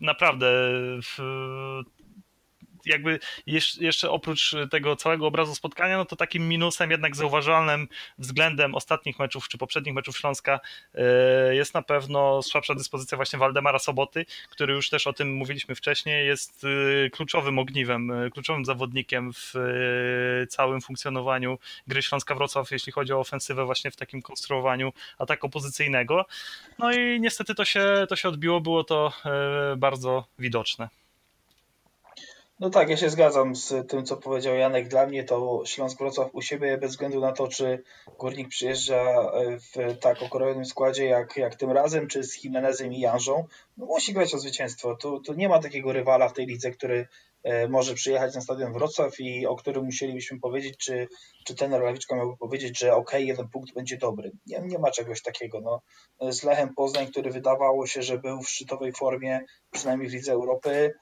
naprawdę 0.00 0.46
jakby 2.88 3.18
jeszcze 3.80 4.10
oprócz 4.10 4.54
tego 4.70 4.96
całego 4.96 5.26
obrazu 5.26 5.54
spotkania, 5.54 5.96
no 5.96 6.04
to 6.04 6.16
takim 6.16 6.48
minusem 6.48 6.90
jednak 6.90 7.16
zauważalnym 7.16 7.88
względem 8.18 8.74
ostatnich 8.74 9.18
meczów 9.18 9.48
czy 9.48 9.58
poprzednich 9.58 9.94
meczów 9.94 10.18
Śląska 10.18 10.60
e, 10.94 11.54
jest 11.54 11.74
na 11.74 11.82
pewno 11.82 12.42
słabsza 12.42 12.74
dyspozycja 12.74 13.16
właśnie 13.16 13.38
Waldemara 13.38 13.78
Soboty, 13.78 14.26
który 14.50 14.74
już 14.74 14.90
też 14.90 15.06
o 15.06 15.12
tym 15.12 15.34
mówiliśmy 15.34 15.74
wcześniej, 15.74 16.26
jest 16.26 16.64
e, 16.64 17.10
kluczowym 17.10 17.58
ogniwem, 17.58 18.10
e, 18.10 18.30
kluczowym 18.30 18.64
zawodnikiem 18.64 19.32
w 19.32 19.54
całym 20.48 20.80
funkcjonowaniu 20.80 21.58
gry 21.86 22.02
Śląska 22.02 22.34
Wrocław, 22.34 22.70
jeśli 22.70 22.92
chodzi 22.92 23.12
o 23.12 23.20
ofensywę 23.20 23.64
właśnie 23.64 23.90
w 23.90 23.96
takim 23.96 24.22
konstruowaniu 24.22 24.92
ataku 25.18 25.48
pozycyjnego. 25.48 26.26
No 26.78 26.92
i 26.92 27.20
niestety 27.20 27.54
to 27.54 27.64
się, 27.64 28.06
to 28.08 28.16
się 28.16 28.28
odbiło, 28.28 28.60
było 28.60 28.84
to 28.84 29.12
bardzo 29.76 30.24
widoczne. 30.38 30.88
No 32.60 32.70
tak, 32.70 32.88
ja 32.88 32.96
się 32.96 33.10
zgadzam 33.10 33.56
z 33.56 33.88
tym, 33.88 34.04
co 34.04 34.16
powiedział 34.16 34.54
Janek. 34.54 34.88
Dla 34.88 35.06
mnie 35.06 35.24
to 35.24 35.62
Śląsk 35.64 35.98
Wrocław 35.98 36.34
u 36.34 36.42
siebie, 36.42 36.78
bez 36.78 36.90
względu 36.90 37.20
na 37.20 37.32
to, 37.32 37.48
czy 37.48 37.82
Górnik 38.18 38.48
przyjeżdża 38.48 39.02
e, 39.02 39.58
w 39.58 39.98
tak 40.00 40.22
okrojonym 40.22 40.64
składzie 40.64 41.04
jak, 41.04 41.36
jak 41.36 41.56
tym 41.56 41.70
razem, 41.70 42.06
czy 42.06 42.24
z 42.24 42.44
Jimenezem 42.44 42.92
i 42.92 43.00
Janżą, 43.00 43.44
no 43.76 43.86
musi 43.86 44.12
grać 44.12 44.34
o 44.34 44.38
zwycięstwo. 44.38 44.96
Tu, 44.96 45.20
tu 45.20 45.34
nie 45.34 45.48
ma 45.48 45.58
takiego 45.58 45.92
rywala 45.92 46.28
w 46.28 46.32
tej 46.32 46.46
lidze, 46.46 46.70
który 46.70 47.08
e, 47.42 47.68
może 47.68 47.94
przyjechać 47.94 48.34
na 48.34 48.40
stadion 48.40 48.72
Wrocław 48.72 49.20
i 49.20 49.46
o 49.46 49.56
którym 49.56 49.84
musielibyśmy 49.84 50.40
powiedzieć, 50.40 50.76
czy, 50.76 51.08
czy 51.44 51.54
ten 51.54 51.70
Lawiczka 51.70 52.16
miałby 52.16 52.36
powiedzieć, 52.36 52.78
że 52.78 52.94
ok, 52.94 53.12
jeden 53.18 53.48
punkt 53.48 53.74
będzie 53.74 53.96
dobry. 53.96 54.32
Nie, 54.46 54.60
nie 54.60 54.78
ma 54.78 54.90
czegoś 54.90 55.22
takiego. 55.22 55.60
No. 55.60 55.80
Z 56.30 56.44
Lechem 56.44 56.74
Poznań, 56.74 57.06
który 57.06 57.30
wydawało 57.30 57.86
się, 57.86 58.02
że 58.02 58.18
był 58.18 58.42
w 58.42 58.50
szczytowej 58.50 58.92
formie, 58.92 59.40
przynajmniej 59.70 60.10
w 60.10 60.12
Lidze 60.12 60.32
Europy, 60.32 60.94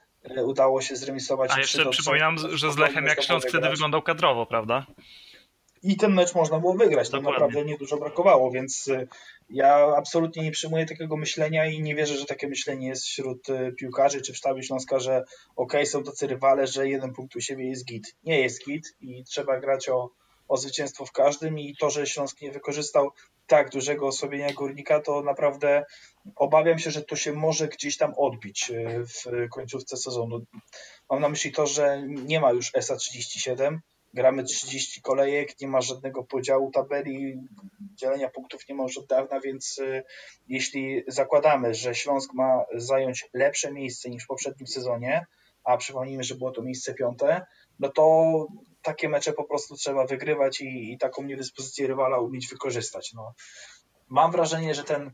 udało 0.44 0.82
się 0.82 0.96
zremisować. 0.96 1.50
A 1.54 1.58
jeszcze 1.58 1.86
przypominam, 1.86 2.36
że 2.52 2.72
z 2.72 2.76
Lechem 2.76 3.06
jak 3.06 3.22
Śląsk 3.22 3.48
wtedy 3.48 3.68
wyglądał 3.68 4.02
kadrowo, 4.02 4.46
prawda? 4.46 4.86
i 5.86 5.96
ten 5.96 6.14
mecz 6.14 6.34
można 6.34 6.58
było 6.58 6.74
wygrać. 6.74 7.10
Tam 7.10 7.22
naprawdę 7.22 7.64
niedużo 7.64 7.96
brakowało, 7.96 8.50
więc 8.50 8.88
y, 8.88 9.08
ja 9.50 9.94
absolutnie 9.96 10.42
nie 10.42 10.50
przyjmuję 10.50 10.86
takiego 10.86 11.16
myślenia 11.16 11.66
i 11.66 11.82
nie 11.82 11.94
wierzę, 11.94 12.16
że 12.16 12.24
takie 12.24 12.48
myślenie 12.48 12.88
jest 12.88 13.04
wśród 13.04 13.48
y, 13.48 13.72
piłkarzy 13.78 14.22
czy 14.22 14.32
w 14.32 14.36
sztabie 14.36 14.62
Śląska, 14.62 14.98
że 14.98 15.24
ok, 15.56 15.72
są 15.84 16.04
tacy 16.04 16.26
rywale, 16.26 16.66
że 16.66 16.88
jeden 16.88 17.12
punkt 17.12 17.36
u 17.36 17.40
siebie 17.40 17.68
jest 17.68 17.84
git. 17.84 18.16
Nie 18.24 18.40
jest 18.40 18.64
git 18.64 18.96
i 19.00 19.24
trzeba 19.24 19.60
grać 19.60 19.88
o, 19.88 20.10
o 20.48 20.56
zwycięstwo 20.56 21.06
w 21.06 21.12
każdym 21.12 21.58
i 21.58 21.76
to, 21.76 21.90
że 21.90 22.06
Śląsk 22.06 22.40
nie 22.40 22.52
wykorzystał 22.52 23.10
tak 23.46 23.70
dużego 23.70 24.06
osłabienia 24.06 24.52
górnika, 24.52 25.00
to 25.00 25.22
naprawdę 25.22 25.84
obawiam 26.36 26.78
się, 26.78 26.90
że 26.90 27.02
to 27.02 27.16
się 27.16 27.32
może 27.32 27.68
gdzieś 27.68 27.96
tam 27.96 28.14
odbić 28.16 28.70
y, 28.70 29.04
w 29.06 29.48
końcówce 29.50 29.96
sezonu. 29.96 30.40
Mam 31.10 31.20
na 31.20 31.28
myśli 31.28 31.52
to, 31.52 31.66
że 31.66 32.02
nie 32.06 32.40
ma 32.40 32.52
już 32.52 32.70
ESA 32.74 32.96
37, 32.96 33.80
gramy 34.14 34.44
30 34.44 35.02
kolejek, 35.02 35.60
nie 35.60 35.68
ma 35.68 35.80
żadnego 35.80 36.24
podziału 36.24 36.70
tabeli, 36.70 37.40
dzielenia 37.94 38.28
punktów 38.28 38.68
nie 38.68 38.74
ma 38.74 38.82
już 38.82 38.98
od 38.98 39.06
dawna, 39.06 39.40
więc 39.40 39.78
y, 39.78 40.02
jeśli 40.48 41.04
zakładamy, 41.08 41.74
że 41.74 41.94
Śląsk 41.94 42.34
ma 42.34 42.64
zająć 42.74 43.28
lepsze 43.34 43.72
miejsce 43.72 44.10
niż 44.10 44.24
w 44.24 44.26
poprzednim 44.26 44.66
sezonie, 44.66 45.26
a 45.64 45.76
przypomnijmy, 45.76 46.24
że 46.24 46.34
było 46.34 46.50
to 46.50 46.62
miejsce 46.62 46.94
piąte, 46.94 47.46
no 47.78 47.88
to 47.88 48.46
takie 48.82 49.08
mecze 49.08 49.32
po 49.32 49.44
prostu 49.44 49.76
trzeba 49.76 50.06
wygrywać 50.06 50.60
i, 50.60 50.92
i 50.92 50.98
taką 50.98 51.22
niedyspozycję 51.22 51.86
rywala 51.86 52.18
umieć 52.18 52.48
wykorzystać. 52.48 53.12
No, 53.14 53.34
mam 54.08 54.32
wrażenie, 54.32 54.74
że 54.74 54.84
ten, 54.84 55.10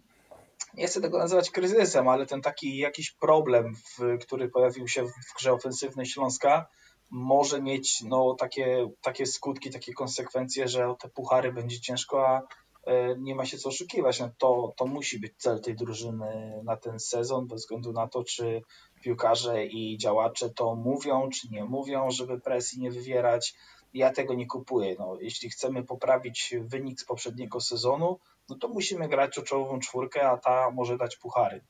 nie 0.75 0.87
chcę 0.87 1.01
tego 1.01 1.19
nazywać 1.19 1.51
kryzysem, 1.51 2.09
ale 2.09 2.27
ten 2.27 2.43
taki 2.43 2.77
jakiś 2.77 3.11
problem, 3.11 3.75
w, 3.75 4.19
który 4.19 4.49
pojawił 4.49 4.89
się 4.89 5.05
w 5.05 5.35
grze 5.39 5.53
ofensywnej 5.53 6.07
Śląska, 6.07 6.67
może 7.11 7.63
mieć 7.63 8.03
no, 8.03 8.35
takie, 8.35 8.91
takie 9.03 9.27
skutki, 9.27 9.71
takie 9.71 9.93
konsekwencje, 9.93 10.69
że 10.69 10.89
o 10.89 10.95
te 10.95 11.09
puchary 11.09 11.53
będzie 11.53 11.81
ciężko, 11.81 12.29
a 12.29 12.43
e, 12.87 13.17
nie 13.19 13.35
ma 13.35 13.47
się 13.47 13.59
co 13.59 13.69
oszukiwać. 13.69 14.21
No, 14.21 14.31
to, 14.39 14.75
to 14.77 14.87
musi 14.87 15.21
być 15.21 15.33
cel 15.39 15.61
tej 15.61 15.75
drużyny 15.75 16.61
na 16.65 16.77
ten 16.77 17.01
sezon, 17.01 17.47
bez 17.47 17.61
względu 17.61 17.93
na 17.93 18.09
to, 18.09 18.25
czy 18.25 18.63
piłkarze 19.03 19.67
i 19.67 19.99
działacze 19.99 20.51
to 20.51 20.75
mówią, 20.75 21.29
czy 21.31 21.49
nie 21.51 21.65
mówią, 21.65 22.11
żeby 22.11 22.41
presji 22.41 22.81
nie 22.83 22.91
wywierać. 22.91 23.55
Ja 23.95 24.13
tego 24.13 24.35
nie 24.35 24.47
kupuję. 24.47 24.97
No, 24.99 25.17
jeśli 25.21 25.51
chcemy 25.51 25.85
poprawić 25.85 26.55
wynik 26.61 27.01
z 27.01 27.05
poprzedniego 27.05 27.61
sezonu, 27.61 28.19
no 28.49 28.57
to 28.57 28.69
musimy 28.69 29.09
grać 29.09 29.39
o 29.39 29.43
czołową 29.43 29.79
czwórkę, 29.79 30.29
a 30.29 30.37
ta 30.37 30.71
może 30.71 30.97
dać 30.97 31.17
puchary. 31.17 31.61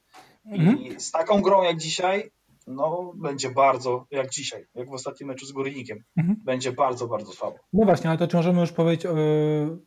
I 0.44 0.54
mhm. 0.54 1.00
z 1.00 1.10
taką 1.10 1.42
grą 1.42 1.62
jak 1.62 1.76
dzisiaj, 1.76 2.30
no 2.66 3.12
będzie 3.16 3.50
bardzo, 3.50 4.06
jak 4.10 4.30
dzisiaj, 4.30 4.66
jak 4.74 4.90
w 4.90 4.92
ostatnim 4.92 5.28
meczu 5.28 5.46
z 5.46 5.52
Górnikiem, 5.52 6.04
mhm. 6.16 6.36
będzie 6.44 6.72
bardzo, 6.72 7.08
bardzo 7.08 7.32
słabo. 7.32 7.56
No 7.72 7.84
właśnie, 7.84 8.10
ale 8.10 8.18
to 8.18 8.28
czy 8.28 8.36
możemy 8.36 8.60
już 8.60 8.72
powiedzieć, 8.72 9.04
yy, 9.04 9.78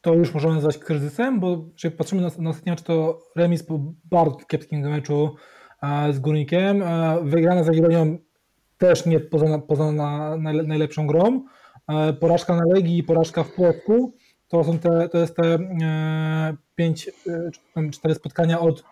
to 0.00 0.14
już 0.14 0.34
możemy 0.34 0.54
nazwać 0.54 0.78
kryzysem, 0.78 1.40
bo 1.40 1.64
jak 1.84 1.96
patrzymy 1.96 2.22
na, 2.22 2.30
na 2.38 2.50
ostatni 2.50 2.70
mecz, 2.70 2.82
to 2.82 3.18
remis 3.36 3.62
po 3.62 3.80
bardzo 4.04 4.36
kiepskim 4.36 4.80
meczu 4.80 5.36
yy, 5.82 6.12
z 6.12 6.18
Górnikiem, 6.18 6.78
yy, 6.78 7.30
wygrana 7.30 7.64
z 7.64 7.66
Jagiellonią 7.66 8.18
też 8.78 9.06
nie 9.06 9.20
poza, 9.20 9.58
poza 9.58 9.92
na, 9.92 10.36
na, 10.36 10.52
najlepszą 10.52 11.06
grą, 11.06 11.44
porażka 12.20 12.56
na 12.56 12.62
Legii 12.74 12.98
i 12.98 13.02
porażka 13.02 13.44
w 13.44 13.52
Płotku, 13.52 14.14
to 14.58 14.64
są 14.64 14.78
te, 14.78 15.08
to 15.08 15.18
jest 15.18 15.36
te 15.36 15.58
pięć, 16.74 17.10
cztery 17.92 18.14
spotkania 18.14 18.60
od 18.60 18.84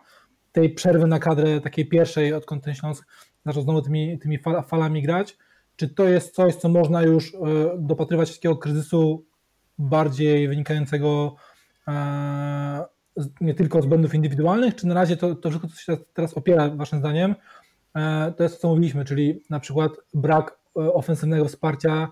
tej 0.52 0.70
przerwy 0.70 1.06
na 1.06 1.18
kadrę 1.18 1.60
takiej 1.60 1.86
pierwszej, 1.86 2.34
odkąd 2.34 2.64
ten 2.64 2.74
Śląsk 2.74 3.06
zaczął 3.46 3.62
znowu 3.62 3.82
tymi, 3.82 4.18
tymi 4.18 4.38
falami 4.66 5.02
grać, 5.02 5.36
czy 5.76 5.88
to 5.88 6.04
jest 6.04 6.34
coś, 6.34 6.54
co 6.54 6.68
można 6.68 7.02
już 7.02 7.34
e, 7.34 7.38
dopatrywać 7.78 8.36
takiego 8.36 8.56
kryzysu 8.56 9.24
bardziej 9.78 10.48
wynikającego 10.48 11.36
e, 11.88 12.84
nie 13.40 13.54
tylko 13.54 13.82
z 13.82 13.86
błędów 13.86 14.14
indywidualnych, 14.14 14.74
czy 14.74 14.86
na 14.86 14.94
razie 14.94 15.16
to, 15.16 15.34
to 15.34 15.50
wszystko, 15.50 15.68
co 15.68 15.76
się 15.76 15.96
teraz 16.14 16.34
opiera, 16.34 16.70
waszym 16.70 16.98
zdaniem, 16.98 17.34
e, 17.94 18.32
to 18.36 18.42
jest 18.42 18.54
to, 18.54 18.60
co 18.60 18.68
mówiliśmy, 18.68 19.04
czyli 19.04 19.42
na 19.50 19.60
przykład 19.60 19.92
brak 20.14 20.58
ofensywnego 20.74 21.44
wsparcia, 21.44 22.08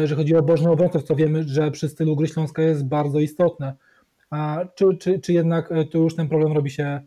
jeżeli 0.00 0.20
chodzi 0.20 0.36
o 0.36 0.42
bożny 0.42 0.70
obrońców, 0.70 1.02
co 1.02 1.16
wiemy, 1.16 1.42
że 1.48 1.70
przy 1.70 1.88
stylu 1.88 2.16
gry 2.16 2.28
Śląska 2.28 2.62
jest 2.62 2.86
bardzo 2.86 3.20
istotne. 3.20 3.76
Czy, 4.74 4.96
czy, 5.00 5.18
czy 5.18 5.32
jednak 5.32 5.70
tu 5.90 6.02
już 6.02 6.16
ten 6.16 6.28
problem 6.28 6.52
robi 6.52 6.70
się 6.70 7.00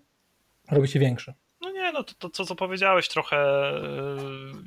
robi 0.71 0.87
się 0.87 0.99
większy. 0.99 1.33
No 1.61 1.71
nie, 1.71 1.91
no 1.91 2.03
to, 2.03 2.13
to, 2.19 2.29
to 2.29 2.45
co 2.45 2.55
powiedziałeś, 2.55 3.07
trochę 3.07 3.71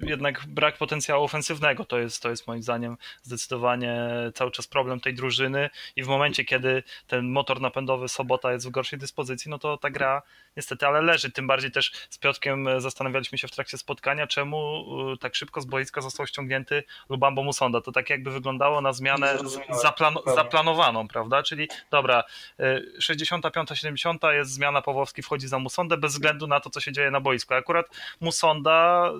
yy, 0.00 0.08
jednak 0.10 0.46
brak 0.46 0.78
potencjału 0.78 1.24
ofensywnego 1.24 1.84
to 1.84 1.98
jest, 1.98 2.22
to 2.22 2.30
jest 2.30 2.46
moim 2.46 2.62
zdaniem 2.62 2.96
zdecydowanie 3.22 4.10
cały 4.34 4.50
czas 4.50 4.66
problem 4.66 5.00
tej 5.00 5.14
drużyny 5.14 5.70
i 5.96 6.02
w 6.02 6.08
momencie, 6.08 6.44
kiedy 6.44 6.82
ten 7.06 7.28
motor 7.28 7.60
napędowy 7.60 8.08
Sobota 8.08 8.52
jest 8.52 8.68
w 8.68 8.70
gorszej 8.70 8.98
dyspozycji, 8.98 9.50
no 9.50 9.58
to 9.58 9.76
ta 9.76 9.90
gra 9.90 10.22
niestety 10.58 10.86
ale 10.86 11.02
leży. 11.02 11.30
Tym 11.30 11.46
bardziej 11.46 11.70
też 11.70 11.92
z 12.10 12.18
Piotkiem 12.18 12.68
zastanawialiśmy 12.78 13.38
się 13.38 13.48
w 13.48 13.50
trakcie 13.50 13.78
spotkania, 13.78 14.26
czemu 14.26 14.84
yy, 15.10 15.18
tak 15.18 15.34
szybko 15.34 15.60
z 15.60 15.64
boiska 15.64 16.00
został 16.00 16.26
ściągnięty 16.26 16.82
Lubambo 17.08 17.42
Musonda. 17.42 17.80
To 17.80 17.92
tak 17.92 18.10
jakby 18.10 18.30
wyglądało 18.30 18.80
na 18.80 18.92
zmianę 18.92 19.38
zaplan- 19.82 20.34
zaplanowaną, 20.34 21.08
prawda? 21.08 21.42
Czyli 21.42 21.68
dobra, 21.90 22.24
65-70 22.98 24.28
yy, 24.28 24.36
jest 24.36 24.50
zmiana, 24.50 24.82
Pawłowski 24.82 25.22
wchodzi 25.22 25.48
za 25.48 25.58
Musondę 25.58 25.96
bez 25.96 26.12
względu 26.12 26.46
na 26.46 26.60
to, 26.60 26.70
co 26.70 26.80
się 26.80 26.92
dzieje 26.92 27.10
na 27.10 27.20
boisku. 27.20 27.54
Akurat 27.54 27.86
Musonda, 28.20 29.10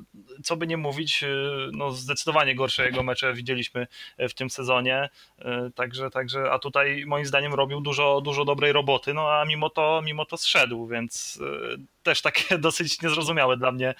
co 0.45 0.57
by 0.57 0.67
nie 0.67 0.77
mówić, 0.77 1.25
no 1.73 1.91
zdecydowanie 1.91 2.55
gorsze 2.55 2.85
jego 2.85 3.03
mecze 3.03 3.35
widzieliśmy 3.35 3.87
w 4.19 4.35
tym 4.35 4.51
sezonie, 4.51 5.09
także, 5.75 6.11
także 6.11 6.51
a 6.53 6.59
tutaj 6.59 7.05
moim 7.07 7.27
zdaniem 7.27 7.55
robił 7.55 7.81
dużo, 7.81 8.21
dużo 8.21 8.45
dobrej 8.45 8.73
roboty, 8.73 9.15
no 9.15 9.31
a 9.33 9.45
mimo 9.45 9.71
to, 9.71 10.03
mimo 10.05 10.25
to 10.25 10.37
zszedł, 10.37 10.87
więc 10.87 11.28
też 12.03 12.23
takie 12.23 12.59
dosyć 12.69 13.03
niezrozumiałe 13.03 13.57
dla 13.57 13.73
mnie 13.73 13.95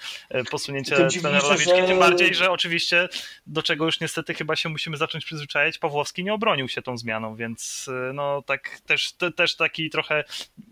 posunięcie 0.51 0.95
trenera 1.21 1.47
Lawiczki, 1.47 1.81
że... 1.81 1.87
tym 1.87 1.99
bardziej, 1.99 2.35
że 2.35 2.51
oczywiście 2.51 3.09
do 3.47 3.63
czego 3.63 3.85
już 3.85 3.99
niestety 3.99 4.33
chyba 4.33 4.55
się 4.55 4.69
musimy 4.69 4.97
zacząć 4.97 5.25
przyzwyczajać, 5.25 5.77
Pawłowski 5.77 6.23
nie 6.23 6.33
obronił 6.33 6.67
się 6.67 6.81
tą 6.81 6.97
zmianą, 6.97 7.35
więc 7.35 7.89
no 8.13 8.41
tak 8.41 8.79
też, 8.85 9.13
też 9.35 9.55
taki 9.55 9.89
trochę, 9.89 10.23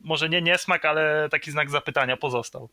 może 0.03 0.29
nie 0.29 0.41
niesmak, 0.41 0.85
ale 0.85 1.29
taki 1.31 1.51
znak 1.51 1.69
zapytania 1.69 2.17
pozostał. 2.17 2.69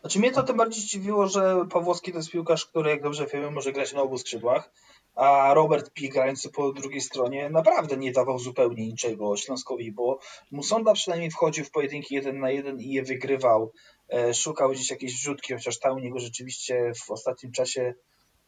Znaczy 0.00 0.18
mnie 0.18 0.32
to 0.32 0.42
tym 0.42 0.56
bardziej 0.56 0.84
dziwiło, 0.84 1.28
że 1.28 1.56
Pawłowski 1.72 2.12
to 2.12 2.18
jest 2.18 2.30
piłkarz, 2.30 2.66
który 2.66 2.90
jak 2.90 3.02
dobrze 3.02 3.26
wiemy 3.26 3.50
może 3.50 3.72
grać 3.72 3.92
na 3.92 4.00
obu 4.00 4.18
skrzydłach, 4.18 4.70
a 5.14 5.54
Robert 5.54 5.90
Pi 5.90 6.08
grający 6.08 6.50
po 6.50 6.72
drugiej 6.72 7.00
stronie 7.00 7.50
naprawdę 7.50 7.96
nie 7.96 8.12
dawał 8.12 8.38
zupełnie 8.38 8.86
niczego 8.86 9.36
Śląskowi, 9.36 9.92
bo 9.92 10.18
Musonda 10.50 10.92
przynajmniej 10.92 11.30
wchodził 11.30 11.64
w 11.64 11.70
pojedynki 11.70 12.14
jeden 12.14 12.40
na 12.40 12.50
jeden 12.50 12.80
i 12.80 12.92
je 12.92 13.02
wygrywał, 13.02 13.72
e, 14.12 14.34
szukał 14.34 14.70
gdzieś 14.70 14.90
jakieś 14.90 15.14
wrzutki, 15.14 15.54
chociaż 15.54 15.78
ta 15.78 15.92
u 15.92 15.98
niego 15.98 16.18
rzeczywiście 16.18 16.92
w 17.06 17.10
ostatnim 17.10 17.52
czasie 17.52 17.94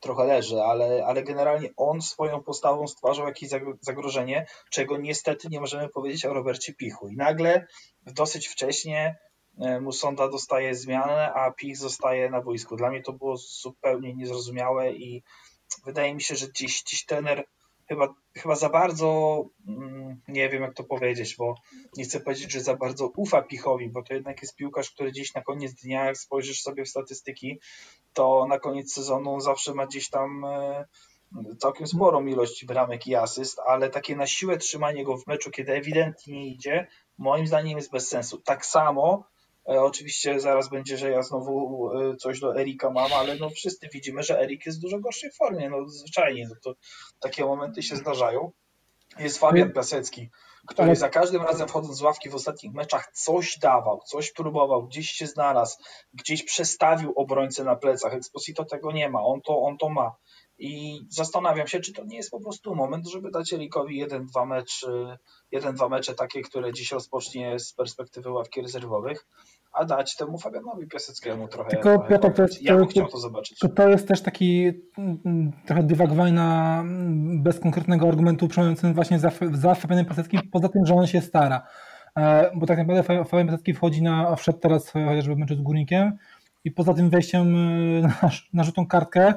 trochę 0.01 0.25
leży, 0.25 0.63
ale, 0.63 1.07
ale 1.07 1.23
generalnie 1.23 1.69
on 1.77 2.03
swoją 2.03 2.43
postawą 2.43 2.87
stwarzał 2.87 3.27
jakieś 3.27 3.49
zagrożenie, 3.81 4.47
czego 4.71 4.99
niestety 4.99 5.49
nie 5.49 5.61
możemy 5.61 5.89
powiedzieć 5.89 6.25
o 6.25 6.35
Robercie 6.35 6.75
Pichu. 6.75 7.09
I 7.09 7.17
nagle 7.17 7.67
dosyć 8.07 8.49
wcześnie 8.49 9.17
E, 9.59 9.81
Musonda 9.81 10.29
dostaje 10.29 10.75
zmianę, 10.75 11.33
a 11.35 11.51
Pich 11.51 11.77
zostaje 11.77 12.31
na 12.31 12.41
boisku. 12.41 12.77
Dla 12.77 12.91
mnie 12.91 13.03
to 13.03 13.13
było 13.13 13.37
zupełnie 13.37 14.15
niezrozumiałe 14.15 14.93
i 14.93 15.23
wydaje 15.85 16.15
mi 16.15 16.23
się, 16.23 16.37
że 16.37 16.53
dziś, 16.53 16.83
dziś 16.83 17.07
chyba, 17.89 18.15
chyba 18.35 18.57
za 18.57 18.69
bardzo, 18.69 19.45
mm, 19.69 20.21
nie 20.29 20.49
wiem 20.49 20.63
jak 20.63 20.75
to 20.75 20.85
powiedzieć, 20.85 21.37
bo 21.37 21.55
nie 21.97 22.05
chcę 22.05 22.21
powiedzieć, 22.21 22.53
że 22.53 22.61
za 22.61 22.77
bardzo 22.77 23.13
ufa 23.17 23.43
Pichowi, 23.43 23.89
bo 23.89 24.03
to 24.03 24.15
jednak 24.15 24.43
jest 24.43 24.57
piłkarz, 24.57 24.91
który 24.91 25.11
gdzieś 25.11 25.35
na 25.35 25.43
koniec 25.43 25.75
dnia, 25.75 26.05
jak 26.05 26.17
spojrzysz 26.17 26.63
sobie 26.63 26.85
w 26.85 26.89
statystyki, 26.89 27.61
to 28.13 28.47
na 28.49 28.59
koniec 28.59 28.93
sezonu 28.93 29.41
zawsze 29.41 29.75
ma 29.75 29.87
gdzieś 29.87 30.11
tam 30.11 30.45
e, 30.45 30.85
całkiem 31.59 31.87
sporą 31.87 32.27
ilość 32.27 32.65
bramek 32.65 33.07
i 33.07 33.15
asyst, 33.15 33.61
ale 33.67 33.91
takie 33.91 34.17
na 34.17 34.27
siłę 34.27 34.57
trzymanie 34.57 35.05
go 35.05 35.19
w 35.19 35.27
meczu, 35.27 35.51
kiedy 35.51 35.73
ewidentnie 35.73 36.35
nie 36.35 36.49
idzie, 36.49 36.87
moim 37.19 37.47
zdaniem 37.47 37.77
jest 37.79 37.91
bez 37.91 38.09
sensu. 38.09 38.39
Tak 38.39 38.67
samo 38.67 39.25
oczywiście 39.67 40.41
zaraz 40.41 40.69
będzie, 40.69 40.99
że 40.99 41.11
ja 41.11 41.23
znowu 41.23 41.91
e, 41.93 42.17
coś 42.17 42.41
do 42.41 42.61
Erika 42.61 42.91
mam, 42.91 43.13
ale 43.13 43.37
no 43.37 43.51
wszyscy 43.51 43.89
widzimy, 43.93 44.23
że 44.23 44.41
Erik 44.41 44.67
jest 44.67 44.79
w 44.79 44.83
dużo 44.83 44.99
gorszej 44.99 45.31
formie. 45.33 45.71
No 45.71 45.89
zwyczajnie, 45.89 46.49
no 46.49 46.55
to 46.63 46.75
takie 47.21 47.45
momenty 47.45 47.83
się 47.83 47.97
zdarzają. 47.97 48.53
Jest 49.19 49.39
Fabian 49.39 49.73
Piasecki, 49.73 50.31
który 50.67 50.97
za 50.97 51.09
każdym 51.09 51.43
razem 51.43 51.69
wchodząc 51.69 51.97
z 51.97 52.03
ławki 52.03 52.31
w 52.31 52.35
ostatnich 52.35 52.73
meczach 52.73 53.13
coś 53.13 53.59
dawał, 53.59 54.01
coś 54.07 54.33
próbował, 54.33 54.87
gdzieś 54.87 55.11
się 55.11 55.27
znalazł, 55.27 55.77
gdzieś 56.15 56.43
przestawił 56.45 57.13
obrońcę 57.17 57.65
na 57.65 57.77
plecach. 57.77 58.15
Exposito 58.15 58.65
tego 58.65 58.93
nie 58.93 59.09
ma, 59.09 59.23
on 59.23 59.41
to, 59.41 59.63
on 59.63 59.79
to 59.79 59.89
ma. 59.89 60.17
I 60.59 61.01
zastanawiam 61.09 61.67
się, 61.67 61.81
czy 61.81 61.93
to 61.93 62.05
nie 62.05 62.17
jest 62.17 62.31
po 62.31 62.41
prostu 62.41 62.75
moment, 62.75 63.09
żeby 63.09 63.31
dać 63.31 63.53
Erikowi 63.53 63.99
jeden, 63.99 64.27
dwa 64.27 64.47
mecze, 64.47 65.19
jeden, 65.51 65.75
dwa 65.75 65.89
mecze 65.89 66.15
takie, 66.15 66.43
które 66.43 66.73
dziś 66.73 66.93
rozpocznie 66.93 67.59
z 67.59 67.73
perspektywy 67.73 68.31
ławki 68.31 68.63
rezerwowych, 68.63 69.27
a 69.77 69.85
dać 69.85 70.17
temu 70.17 70.39
Fabianowi 70.39 70.87
Piaseckiemu 70.87 71.49
trochę. 71.49 71.71
Tylko 71.71 71.99
Piotr, 71.99 72.33
to 72.33 72.43
jest, 72.43 72.63
ja 72.63 72.77
bym 72.77 72.87
chciał 72.87 73.09
to 73.09 73.19
zobaczyć. 73.19 73.59
To, 73.59 73.69
to 73.69 73.89
jest 73.89 74.09
też 74.09 74.23
taki 74.23 74.73
mm, 74.99 75.53
trochę 75.67 75.83
dywagowanie 75.83 76.33
na 76.33 76.81
mm, 76.81 77.43
bez 77.43 77.61
konkretnego 77.61 78.09
argumentu 78.09 78.49
przemawiającym 78.49 78.95
właśnie 78.95 79.19
za, 79.19 79.31
za 79.53 79.75
Fabianem 79.75 80.05
Piaseckim, 80.05 80.41
poza 80.53 80.69
tym, 80.69 80.87
że 80.87 80.95
on 80.95 81.07
się 81.07 81.21
stara. 81.21 81.67
E, 82.17 82.51
bo 82.55 82.67
tak 82.67 82.79
naprawdę 82.79 83.25
Fabian 83.25 83.47
Piasecki 83.47 83.75
wchodzi 83.75 84.03
na, 84.03 84.37
wszedł 84.37 84.59
teraz 84.59 84.91
chociażby 84.91 85.35
w 85.35 85.39
meczu 85.39 85.55
z 85.55 85.61
Górnikiem 85.61 86.19
i 86.65 86.71
poza 86.71 86.95
tym 86.95 87.11
wejściem 87.11 87.57
e, 87.57 88.01
na, 88.03 88.31
na 88.53 88.65
żółtą 88.65 88.87
kartkę, 88.87 89.35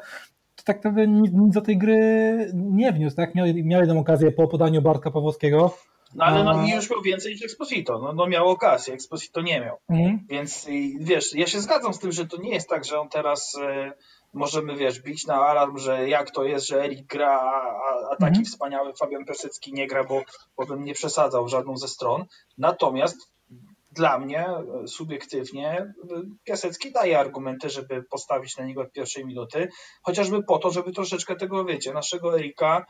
to 0.55 0.63
tak 0.63 0.75
naprawdę 0.75 1.07
nic, 1.07 1.31
nic 1.33 1.53
do 1.53 1.61
tej 1.61 1.77
gry 1.77 2.51
nie 2.53 2.91
wniósł. 2.91 3.15
Tak? 3.15 3.35
Miał, 3.35 3.47
miał 3.63 3.79
jedną 3.81 3.99
okazję 3.99 4.31
po 4.31 4.47
podaniu 4.47 4.81
Bartka 4.81 5.11
Pawłowskiego. 5.11 5.73
No 6.15 6.25
ale 6.25 6.43
no, 6.43 6.65
już 6.75 6.89
miał 6.89 7.01
więcej 7.01 7.31
niż 7.31 7.43
Exposito. 7.43 7.99
No, 7.99 8.13
no 8.13 8.27
miał 8.27 8.49
okazję, 8.49 8.93
Exposito 8.93 9.41
nie 9.41 9.61
miał. 9.61 9.77
Mhm. 9.89 10.19
Więc 10.29 10.67
wiesz, 10.99 11.33
ja 11.33 11.47
się 11.47 11.59
zgadzam 11.59 11.93
z 11.93 11.99
tym, 11.99 12.11
że 12.11 12.27
to 12.27 12.41
nie 12.41 12.53
jest 12.53 12.69
tak, 12.69 12.85
że 12.85 12.99
on 12.99 13.09
teraz 13.09 13.55
e, 13.61 13.93
możemy, 14.33 14.75
wiesz, 14.75 15.01
bić 15.01 15.27
na 15.27 15.35
alarm, 15.35 15.77
że 15.77 16.09
jak 16.09 16.31
to 16.31 16.43
jest, 16.43 16.67
że 16.67 16.83
Erik 16.83 17.05
gra, 17.05 17.39
a, 17.39 18.11
a 18.11 18.15
taki 18.15 18.27
mhm. 18.27 18.45
wspaniały 18.45 18.93
Fabian 18.93 19.25
Piasecki 19.25 19.73
nie 19.73 19.87
gra, 19.87 20.03
bo, 20.03 20.65
bym 20.65 20.83
nie 20.83 20.93
przesadzał 20.93 21.47
żadną 21.47 21.77
ze 21.77 21.87
stron. 21.87 22.25
Natomiast 22.57 23.31
dla 23.91 24.19
mnie 24.19 24.47
e, 24.47 24.87
subiektywnie 24.87 25.71
e, 25.71 25.93
Piasecki 26.43 26.91
daje 26.91 27.19
argumenty, 27.19 27.69
żeby 27.69 28.03
postawić 28.03 28.57
na 28.57 28.65
niego 28.65 28.81
od 28.81 28.91
pierwszej 28.91 29.25
minuty, 29.25 29.69
chociażby 30.03 30.43
po 30.43 30.57
to, 30.57 30.71
żeby 30.71 30.91
troszeczkę 30.91 31.35
tego, 31.35 31.65
wiecie, 31.65 31.93
naszego 31.93 32.39
Erika 32.39 32.85